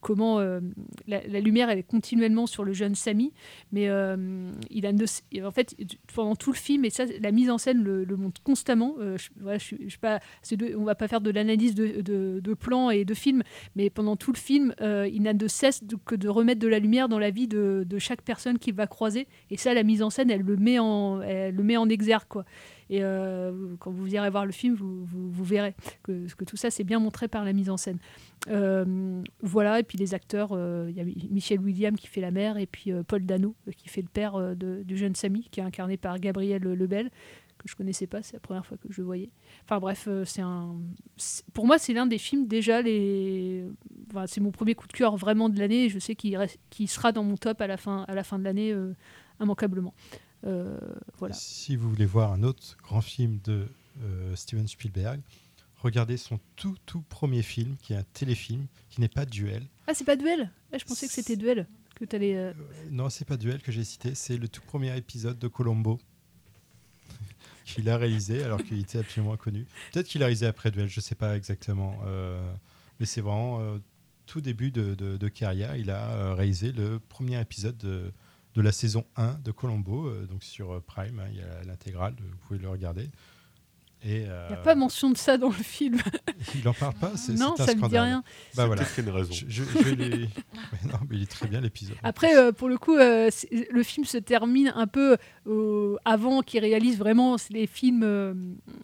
comment 0.01 0.39
la, 0.39 1.27
la 1.27 1.39
lumière 1.39 1.69
elle 1.69 1.79
est 1.79 1.83
continuellement 1.83 2.45
sur 2.45 2.63
le 2.63 2.73
jeune 2.73 2.84
Samy, 2.93 3.33
mais 3.71 3.89
euh, 3.89 4.51
il 4.69 4.85
a 4.85 4.91
ne- 4.93 5.05
en 5.45 5.51
fait 5.51 5.75
pendant 6.13 6.35
tout 6.35 6.51
le 6.51 6.57
film 6.57 6.85
et 6.85 6.89
ça 6.89 7.05
la 7.19 7.31
mise 7.31 7.49
en 7.49 7.57
scène 7.57 7.83
le, 7.83 8.05
montre 8.15 8.41
constamment. 8.43 8.95
Euh, 8.99 9.17
je, 9.17 9.29
voilà, 9.39 9.57
je, 9.57 9.97
pas, 9.97 10.19
de- 10.51 10.75
on 10.75 10.83
va 10.83 10.95
pas 10.95 11.07
faire 11.07 11.21
de 11.21 11.31
l'analyse 11.31 11.75
de, 11.75 12.01
de, 12.01 12.53
plans 12.53 12.89
et 12.89 13.05
de 13.05 13.13
films, 13.13 13.43
mais 13.75 13.89
pendant 13.89 14.15
tout 14.15 14.31
le 14.31 14.37
film, 14.37 14.73
euh, 14.81 15.09
il 15.11 15.23
n'a 15.23 15.33
de 15.33 15.47
cesse 15.47 15.81
que 16.05 16.15
de 16.15 16.29
remettre 16.29 16.59
de 16.61 16.67
la 16.67 16.79
lumière 16.79 17.09
dans 17.09 17.19
la 17.19 17.31
vie 17.31 17.47
de, 17.47 17.85
de 17.87 17.99
chaque 17.99 18.21
personne 18.21 18.59
qu'il 18.59 18.75
va 18.75 18.87
croiser. 18.87 19.27
Et 19.49 19.57
ça, 19.57 19.73
la 19.73 19.83
mise 19.83 20.01
en 20.03 20.09
scène, 20.09 20.29
elle 20.29 20.41
le 20.41 20.57
met 20.57 20.79
en, 20.79 21.21
elle 21.21 21.55
le 21.55 21.63
met 21.63 21.77
en 21.77 21.89
exergue, 21.89 22.27
quoi. 22.27 22.45
Et 22.89 22.99
euh, 23.01 23.75
quand 23.79 23.91
vous 23.91 24.13
irez 24.13 24.29
voir 24.29 24.45
le 24.45 24.51
film, 24.51 24.75
vous, 24.75 25.43
verrez 25.43 25.75
que, 26.03 26.27
tout 26.45 26.57
ça, 26.57 26.69
c'est 26.69 26.83
bien 26.83 26.99
montré 26.99 27.27
par 27.27 27.43
la 27.43 27.53
mise 27.53 27.69
en 27.69 27.77
scène. 27.77 27.97
Euh, 28.49 29.21
voilà, 29.41 29.79
et 29.79 29.83
puis 29.83 29.97
les 29.97 30.13
acteurs, 30.13 30.51
euh, 30.51 30.87
il 30.89 30.95
y 30.95 31.01
a 31.01 31.03
Michel 31.03 31.59
William 31.59 31.95
qui 31.95 32.07
fait 32.07 32.21
la 32.21 32.31
mère, 32.31 32.57
et 32.57 32.67
puis 32.67 32.91
Paul 33.07 33.25
Dano 33.25 33.55
qui 33.75 33.89
fait 33.89 34.01
le 34.01 34.07
père 34.07 34.55
du 34.55 34.97
jeune 34.97 35.15
Samy, 35.15 35.47
qui 35.49 35.59
est 35.59 35.63
incarné 35.63 35.97
par 35.97 36.19
Gabriel 36.19 36.61
Lebel, 36.61 37.09
que 37.57 37.69
je 37.69 37.75
connaissais 37.75 38.05
pas, 38.05 38.21
c'est 38.21 38.33
la 38.33 38.41
première 38.41 38.65
fois 38.65 38.77
que 38.77 38.91
je 38.91 39.01
le 39.01 39.05
voyais. 39.05 39.29
Enfin 39.63 39.79
bref, 39.79 40.07
pour 41.53 41.65
moi, 41.65 41.79
c'est 41.79 41.93
l'un 41.93 42.05
des 42.05 42.17
films 42.19 42.45
déjà 42.45 42.81
les, 42.81 43.65
c'est 44.27 44.41
mon 44.41 44.51
premier 44.51 44.75
coup 44.75 44.87
de 44.87 44.93
cœur 44.93 45.15
vraiment 45.17 45.49
de 45.49 45.57
l'année. 45.57 45.85
et 45.85 45.89
Je 45.89 45.97
sais 45.97 46.15
qu'il 46.15 46.87
sera 46.87 47.11
dans 47.11 47.23
mon 47.23 47.37
top 47.37 47.61
à 47.61 47.67
la 47.67 47.77
fin, 47.77 48.05
de 48.05 48.43
l'année 48.43 48.75
immanquablement. 49.39 49.93
Euh, 50.45 50.77
voilà. 51.17 51.33
Si 51.33 51.75
vous 51.75 51.89
voulez 51.89 52.05
voir 52.05 52.31
un 52.31 52.43
autre 52.43 52.77
grand 52.83 53.01
film 53.01 53.39
de 53.43 53.67
euh, 54.03 54.35
Steven 54.35 54.67
Spielberg, 54.67 55.19
regardez 55.81 56.17
son 56.17 56.39
tout 56.55 56.75
tout 56.85 57.01
premier 57.01 57.41
film, 57.41 57.75
qui 57.81 57.93
est 57.93 57.97
un 57.97 58.05
téléfilm, 58.13 58.65
qui 58.89 59.01
n'est 59.01 59.07
pas 59.07 59.25
Duel. 59.25 59.63
Ah, 59.87 59.93
c'est 59.93 60.03
pas 60.03 60.15
Duel? 60.15 60.49
Ah, 60.71 60.77
Je 60.77 60.85
pensais 60.85 61.07
que 61.07 61.13
c'était 61.13 61.35
Duel. 61.35 61.67
Que 61.95 62.05
t'allais, 62.05 62.35
euh, 62.35 62.53
Non, 62.91 63.09
c'est 63.09 63.25
pas 63.25 63.37
Duel 63.37 63.61
que 63.61 63.71
j'ai 63.71 63.83
cité, 63.85 64.15
c'est 64.15 64.37
le 64.37 64.47
tout 64.49 64.61
premier 64.61 64.95
épisode 64.97 65.39
de 65.39 65.47
Colombo 65.47 65.97
qu'il 67.65 67.89
a 67.89 67.97
réalisé 67.97 68.43
alors 68.43 68.61
qu'il 68.63 68.79
était 68.79 68.99
absolument 68.99 69.33
inconnu. 69.33 69.65
Peut-être 69.93 70.07
qu'il 70.07 70.21
a 70.21 70.25
réalisé 70.25 70.45
après 70.45 70.71
Duel, 70.71 70.89
je 70.89 70.99
sais 70.99 71.15
pas 71.15 71.35
exactement. 71.37 71.97
euh, 72.05 72.53
mais 72.99 73.05
c'est 73.05 73.21
vraiment 73.21 73.59
euh, 73.61 73.77
tout 74.25 74.41
début 74.41 74.71
de, 74.71 74.93
de- 74.95 75.17
de 75.17 75.27
carrière. 75.27 75.75
Il 75.75 75.89
a 75.89 76.33
réalisé 76.33 76.71
le 76.71 76.99
premier 76.99 77.39
épisode 77.41 77.77
de, 77.77 78.11
de 78.55 78.61
la 78.61 78.71
saison 78.71 79.05
1 79.17 79.39
de 79.43 79.51
Colombo, 79.51 80.07
euh, 80.07 80.25
donc 80.25 80.43
sur 80.43 80.71
euh, 80.73 80.83
Prime. 80.85 81.19
hein, 81.19 81.27
il 81.31 81.37
y 81.37 81.41
a 81.41 81.63
l'intégrale, 81.65 82.15
vous 82.19 82.37
pouvez 82.47 82.59
le 82.59 82.69
regarder. 82.69 83.09
Et, 84.07 84.17
Il 84.17 84.21
n'y 84.21 84.27
a 84.27 84.31
euh, 84.51 84.55
pas 84.63 84.75
mention 84.75 85.09
de 85.09 85.17
ça 85.17 85.37
dans 85.37 85.47
le 85.47 85.53
film. 85.53 85.97
il 86.55 86.67
en 86.67 86.73
parle 86.73 86.93
pas 86.93 87.11
c'est, 87.17 87.33
Non, 87.33 87.55
ça 87.55 87.73
me 87.73 87.87
dit 87.89 87.97
rien. 87.97 88.23
Bah 88.55 88.67
voilà. 88.67 88.83
peut-être 88.83 88.93
qu'il 88.95 89.03
y 89.03 89.07
a 89.07 89.09
une 89.11 89.15
raison. 89.17 89.33
Je, 89.33 89.45
je- 89.47 89.63
je 89.63 89.77
vais 89.79 89.95
les- 89.95 90.17
Mais 90.19 90.91
non, 90.91 90.99
mais 91.09 91.15
il 91.17 91.23
est 91.23 91.31
très 91.31 91.47
bien 91.47 91.59
l'épisode. 91.59 91.95
Après, 92.03 92.37
euh, 92.37 92.51
pour 92.51 92.69
le 92.69 92.77
coup, 92.77 92.95
euh, 92.95 93.29
le 93.71 93.83
film 93.83 94.05
se 94.05 94.17
termine 94.19 94.71
un 94.75 94.85
peu 94.87 95.17
euh, 95.47 95.95
avant 96.05 96.41
qu'il 96.43 96.59
réalise 96.61 96.97
vraiment 96.99 97.35
les 97.49 97.65
films, 97.67 98.03
euh, 98.03 98.33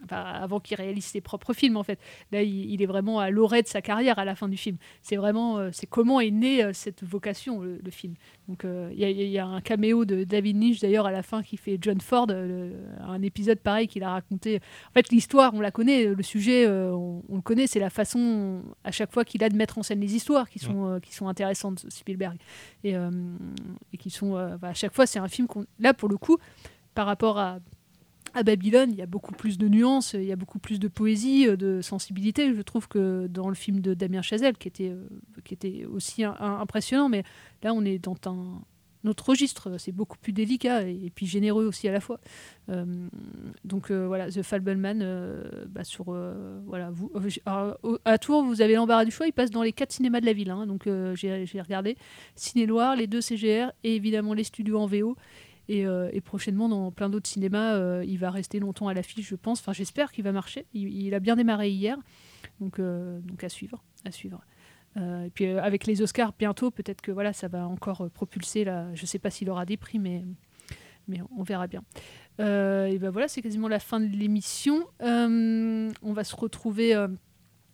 enfin, 0.06 0.22
avant 0.24 0.60
qu'il 0.60 0.76
réalise 0.78 1.06
ses 1.06 1.22
propres 1.22 1.54
films 1.54 1.78
en 1.78 1.84
fait. 1.84 2.00
Là, 2.32 2.42
il, 2.42 2.72
il 2.72 2.82
est 2.82 2.86
vraiment 2.88 3.20
à 3.20 3.30
l'orée 3.30 3.62
de 3.62 3.68
sa 3.68 3.82
carrière 3.82 4.18
à 4.18 4.26
la 4.26 4.34
fin 4.36 4.50
du 4.50 4.58
film. 4.58 4.78
C'est 5.04 5.18
vraiment, 5.18 5.58
euh, 5.60 5.70
c'est 5.72 5.88
comment 5.88 6.20
est 6.20 6.32
née 6.32 6.64
euh, 6.64 6.74
cette 6.74 7.04
vocation, 7.04 7.62
le, 7.62 7.80
le 7.84 7.92
film. 7.92 8.16
Donc, 8.48 8.66
euh, 8.66 8.90
il 8.94 9.00
y, 9.00 9.06
a- 9.06 9.10
il 9.10 9.30
y 9.30 9.38
a 9.38 9.46
un 9.46 9.62
caméo 9.62 10.04
de 10.06 10.24
David 10.24 10.62
Lynch 10.62 10.80
d'ailleurs 10.80 11.06
à 11.06 11.12
la 11.12 11.22
fin 11.24 11.44
qui 11.44 11.58
fait 11.58 11.78
John 11.80 12.02
Ford, 12.02 12.28
euh, 12.32 12.72
un 13.08 13.22
épisode 13.22 13.60
pareil 13.60 13.88
qu'il 13.88 14.04
a 14.04 14.10
raconté. 14.12 14.58
En 14.90 14.94
fait, 14.94 15.11
l'histoire, 15.12 15.54
on 15.54 15.62
la 15.62 15.72
connaît, 15.72 16.06
le 16.06 16.24
sujet, 16.24 16.66
euh, 16.66 16.92
on, 16.92 17.36
le 17.36 17.42
connaît. 17.42 17.68
C'est 17.68 17.80
la 17.80 17.90
façon 17.90 18.62
à 18.84 18.92
chaque 18.92 19.12
fois 19.12 19.24
qu'il 19.24 19.44
a 19.44 19.50
de 19.50 19.56
mettre 19.56 19.78
en 19.78 19.84
scène 19.84 20.00
les 20.00 20.16
histoires 20.16 20.50
qui 20.50 20.60
sont, 20.60 20.88
euh, 20.88 21.00
qui 21.00 21.14
sont 21.14 21.28
intéressantes, 21.28 21.86
Spielberg 21.90 22.38
et, 22.84 22.96
euh, 22.96 23.12
et 23.94 23.98
qui 23.98 24.10
sont 24.10 24.36
à 24.36 24.74
chaque 24.74 24.94
fois 24.94 25.06
c'est 25.06 25.20
un 25.20 25.28
film 25.28 25.48
qu'on 25.48 25.66
là 25.80 25.94
pour 25.94 26.10
le 26.10 26.18
coup 26.18 26.38
par 26.94 27.06
rapport 27.06 27.38
à 27.38 27.60
à 28.34 28.44
Babylone, 28.44 28.92
il 28.92 28.98
y 28.98 29.02
a 29.02 29.08
beaucoup 29.08 29.34
plus 29.34 29.58
de 29.58 29.68
nuances, 29.68 30.14
il 30.14 30.24
y 30.24 30.32
a 30.32 30.38
beaucoup 30.38 30.58
plus 30.58 30.80
de 30.80 30.88
poésie, 30.88 31.48
de 31.58 31.82
sensibilité. 31.82 32.56
Je 32.56 32.62
trouve 32.62 32.88
que 32.88 33.28
dans 33.28 33.50
le 33.50 33.56
film 33.56 33.82
de 33.82 33.94
Damien 33.94 34.22
Chazelle, 34.22 34.58
qui 34.58 34.70
était, 34.70 34.96
qui 35.44 35.54
était 35.54 35.84
aussi 35.84 36.24
impressionnant, 36.24 37.10
mais 37.10 37.24
là 37.62 37.74
on 37.74 37.84
est 37.84 38.00
dans 38.00 38.16
un 38.28 38.62
autre 39.10 39.30
registre, 39.30 39.78
c'est 39.80 39.92
beaucoup 39.92 40.18
plus 40.18 40.34
délicat 40.34 40.84
et, 40.84 41.12
puis 41.14 41.26
généreux 41.26 41.66
aussi 41.66 41.88
à 41.88 41.92
la 41.92 42.00
fois. 42.00 42.20
Euh, 42.70 42.86
donc 43.66 43.90
euh, 43.90 44.06
voilà, 44.06 44.30
The 44.30 44.44
Fableman, 44.44 45.02
euh, 45.02 45.66
bah, 45.68 45.84
sur 45.84 46.16
voilà, 46.66 46.92
au- 47.84 47.98
à 48.06 48.18
Tours, 48.18 48.44
vous 48.44 48.62
avez 48.62 48.76
l'embarras 48.76 49.06
du 49.06 49.12
choix. 49.12 49.28
Il 49.28 49.34
passe 49.34 49.50
dans 49.50 49.64
les 49.64 49.74
quatre 49.74 49.92
cinémas 49.92 50.22
de 50.22 50.26
la 50.26 50.34
ville, 50.34 50.52
hein, 50.52 50.68
donc 50.68 50.88
j'ai 51.16 51.62
regardé 51.62 51.98
Ciné 52.36 52.66
Loire, 52.66 52.96
les 52.96 53.08
deux 53.08 53.22
CGR 53.22 53.72
et 53.84 53.96
évidemment 53.96 54.34
les 54.34 54.44
studios 54.44 54.80
en 54.80 54.86
VO. 54.86 55.16
Et, 55.70 55.86
prochainement, 56.22 56.68
dans 56.68 56.92
plein 56.92 57.10
d'autres 57.10 57.30
cinémas, 57.30 58.04
il 58.04 58.18
va 58.18 58.30
rester 58.30 58.60
longtemps 58.60 58.90
à 58.90 58.94
l'affiche, 58.94 59.26
je 59.26 59.36
pense. 59.36 59.62
Enfin, 59.62 59.72
j'espère 59.72 60.12
qu'il 60.12 60.24
va 60.24 60.34
marcher. 60.34 60.66
Il, 60.74 61.14
a 61.14 61.20
bien 61.22 61.38
démarré 61.38 61.70
hier, 61.70 61.98
donc, 62.60 62.80
donc 62.80 63.44
à 63.44 63.50
suivre, 63.50 63.82
à 64.04 64.12
suivre. 64.12 64.42
Euh, 64.98 65.26
et 65.26 65.30
puis 65.30 65.46
euh, 65.46 65.62
avec 65.62 65.86
les 65.86 66.02
Oscars 66.02 66.34
bientôt, 66.38 66.72
peut-être 66.72 67.02
que 67.02 67.12
voilà, 67.12 67.34
ça 67.34 67.48
va 67.48 67.68
encore 67.68 68.02
euh, 68.02 68.10
propulser. 68.10 68.64
Là, 68.64 68.88
je 68.94 69.06
sais 69.06 69.20
pas 69.20 69.30
s'il 69.30 69.50
aura 69.50 69.66
des 69.66 69.78
prix, 69.78 70.00
mais 70.00 70.26
mais 71.08 71.20
on 71.38 71.44
verra 71.44 71.68
bien. 71.68 71.84
Et 72.40 72.98
ben 73.00 73.10
voilà, 73.12 73.28
c'est 73.28 73.42
quasiment 73.42 73.68
la 73.68 73.80
fin 73.80 74.00
de 74.00 74.16
l'émission. 74.16 74.88
On 75.00 76.14
va 76.14 76.24
se 76.24 76.36
retrouver. 76.36 76.96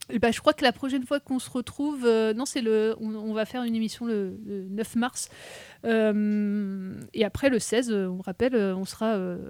Et 0.10 0.20
ben, 0.20 0.32
je 0.32 0.40
crois 0.40 0.54
que 0.54 0.64
la 0.64 0.72
prochaine 0.72 1.06
fois 1.06 1.20
qu'on 1.20 1.40
se 1.40 1.50
retrouve, 1.50 2.06
euh, 2.06 2.34
non, 2.34 2.46
c'est 2.46 2.62
le, 2.62 2.96
on, 3.02 3.14
on 3.16 3.34
va 3.34 3.46
faire 3.46 3.64
une 3.64 3.76
émission 3.76 4.06
le, 4.06 4.38
le 4.46 4.64
9 4.70 4.96
mars. 4.96 5.30
Euh, 6.02 6.94
et 7.14 7.24
après 7.26 7.50
le 7.50 7.60
16, 7.60 7.92
euh, 7.92 8.08
on 8.08 8.22
rappelle, 8.22 8.56
on 8.56 8.86
sera, 8.86 9.14
euh, 9.16 9.48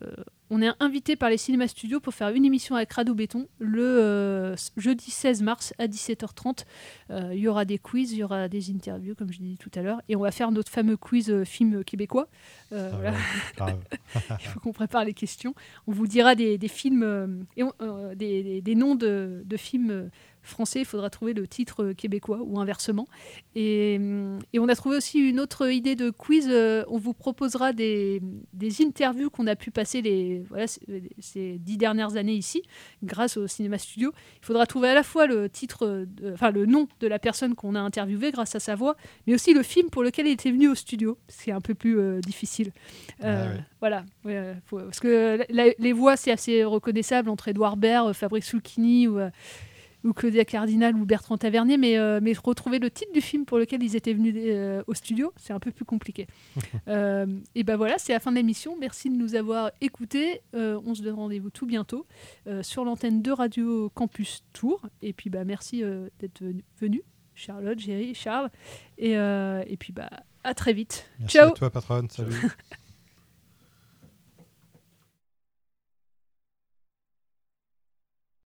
on 0.50 0.62
est 0.62 0.70
invité 0.80 1.16
par 1.16 1.30
les 1.30 1.38
cinémas 1.38 1.68
studios 1.68 2.00
pour 2.00 2.14
faire 2.14 2.30
une 2.30 2.46
émission 2.46 2.76
avec 2.76 2.92
Rado 2.94 3.14
Béton 3.14 3.48
le 3.60 4.56
jeudi 4.78 5.12
16 5.12 5.42
mars 5.42 5.74
à 5.78 5.88
17h30. 5.88 6.64
Euh, 7.12 7.32
Il 7.34 7.40
y 7.40 7.48
aura 7.48 7.66
des 7.66 7.78
quiz, 7.78 8.12
il 8.14 8.20
y 8.20 8.24
aura 8.24 8.48
des 8.48 8.70
interviews, 8.72 9.16
comme 9.16 9.32
je 9.32 9.40
disais 9.40 9.58
tout 9.58 9.72
à 9.76 9.82
l'heure, 9.82 10.02
et 10.10 10.16
on 10.16 10.22
va 10.22 10.32
faire 10.32 10.52
notre 10.52 10.72
fameux 10.72 10.98
quiz 10.98 11.44
film 11.44 11.84
québécois. 11.84 12.28
Ah 12.72 12.90
voilà. 12.94 13.14
Il 14.42 14.48
faut 14.48 14.60
qu'on 14.60 14.74
prépare 14.74 15.04
les 15.06 15.14
questions. 15.14 15.54
On 15.86 15.92
vous 15.92 16.08
dira 16.08 16.36
des, 16.36 16.58
des 16.58 16.68
films, 16.68 17.46
et 17.58 17.64
on- 17.64 17.74
des, 18.16 18.44
des- 18.44 18.62
des 18.62 18.76
noms 18.76 18.96
de, 18.96 19.44
de 19.46 19.58
films 19.58 20.10
français. 20.48 20.80
Il 20.80 20.86
faudra 20.86 21.10
trouver 21.10 21.34
le 21.34 21.48
titre 21.48 21.84
euh, 21.84 21.94
québécois 21.94 22.40
ou 22.44 22.60
inversement. 22.60 23.08
Et, 23.56 23.98
hum, 24.00 24.40
et 24.54 24.60
on 24.60 24.68
a 24.68 24.76
trouvé 24.76 24.98
aussi 24.98 25.20
une 25.20 25.40
autre 25.40 25.70
idée 25.72 25.96
de 25.96 26.10
quiz. 26.10 26.48
euh, 26.50 26.84
on 26.88 26.98
vous 26.98 27.14
proposera 27.14 27.74
des, 27.74 28.22
des 28.54 28.82
interviews 28.84 29.30
qu'on 29.30 29.48
a 29.48 29.56
pu 29.56 29.72
passer 29.72 30.02
les, 30.02 30.44
voilà, 30.50 30.68
ces- 30.68 30.82
ces 31.20 31.58
dix 31.60 31.78
dernières 31.78 32.16
années 32.16 32.34
ici, 32.36 32.62
grâce 33.04 33.38
au 33.38 33.48
cinéma 33.48 33.78
studio. 33.78 34.12
Il 34.42 34.46
faudra 34.46 34.66
trouver 34.66 34.90
à 34.90 34.94
la 34.94 35.04
fois 35.04 35.28
le 35.28 35.50
titre, 35.50 35.86
euh, 35.86 36.06
de- 36.08 36.34
enfin 36.34 36.52
le 36.52 36.66
nom 36.66 36.88
de 37.00 37.08
la 37.08 37.20
personne 37.20 37.56
qu'on 37.56 37.76
a 37.76 37.80
interviewée 37.80 38.32
grâce 38.32 38.56
à 38.56 38.60
sa 38.60 38.76
voix, 38.76 38.96
mais 39.26 39.34
aussi 39.34 39.54
le 39.54 39.64
film 39.64 39.90
pour 39.90 40.04
lequel 40.04 40.28
il 40.28 40.32
était 40.34 40.52
venu 40.52 40.68
au 40.70 40.76
studio, 40.76 41.18
ce 41.28 41.44
qui 41.44 41.50
est 41.50 41.54
un 41.54 41.62
peu 41.62 41.74
plus 41.74 42.00
euh, 42.00 42.20
difficile. 42.22 42.72
Euh, 43.24 43.46
Ah 43.48 43.54
ouais. 43.56 43.62
Voilà, 43.80 44.06
ouais, 44.26 44.36
euh, 44.38 44.54
faut- 44.66 44.80
parce 44.80 45.00
que 45.00 45.40
la- 45.50 45.74
les 45.78 45.94
voix, 45.94 46.16
c'est 46.18 46.32
assez 46.32 46.64
reconnaissable 46.64 47.30
entre 47.30 47.48
Edouard 47.48 47.78
Baird, 47.78 48.10
euh, 48.10 48.14
Fabrice 48.14 48.52
Lucchini 48.54 49.08
ou, 49.08 49.20
euh, 49.20 49.30
ou 50.08 50.14
Claudia 50.14 50.46
Cardinal 50.46 50.96
ou 50.96 51.06
Bertrand 51.06 51.38
Tavernier, 51.38 51.78
mais, 51.78 51.98
euh, 51.98 52.20
mais 52.22 52.34
retrouver 52.34 52.80
le 52.80 52.90
titre 52.90 53.12
du 53.14 53.22
film 53.22 53.46
pour 53.46 53.58
lequel 53.58 53.84
ils 53.84 53.96
étaient 53.96 54.14
venus 54.14 54.34
euh, 54.38 54.84
au 54.88 54.94
studio, 54.94 55.34
c'est 55.38 55.54
un 55.54 55.60
peu 55.60 55.72
plus 55.72 55.86
compliqué. 55.86 56.28
Euh, 56.88 57.26
et 57.56 57.64
ben 57.64 57.76
voilà, 57.76 57.98
c'est 57.98 58.14
la 58.14 58.20
fin 58.20 58.32
de 58.32 58.38
l'émission. 58.38 58.78
Merci 58.80 59.10
de 59.10 59.16
nous 59.16 59.36
avoir 59.36 59.72
écoutés. 59.82 60.42
On 60.54 60.96
se 60.96 61.02
donne 61.02 61.16
rendez-vous 61.16 61.50
tout 61.50 61.66
bientôt 61.66 62.06
sur 62.62 62.86
l'antenne 62.86 63.22
de 63.22 63.32
Radio 63.32 63.90
Campus 63.90 64.44
Tour. 64.54 64.82
Et 65.02 65.12
puis 65.12 65.30
bah, 65.30 65.44
merci 65.44 65.84
d'être 66.20 66.44
venu, 66.80 67.04
Charlotte, 67.36 67.80
Géry, 67.80 68.14
Charles. 68.16 68.50
Et, 68.98 69.14
et 69.14 69.78
puis 69.78 69.92
bah, 69.92 70.10
à 70.44 70.54
très 70.54 70.74
vite. 70.74 71.10
Merci 71.20 71.38
Ciao 71.38 71.50
à 71.50 71.52
toi, 71.52 71.70
patronne. 71.70 72.10
Salut. 72.10 72.32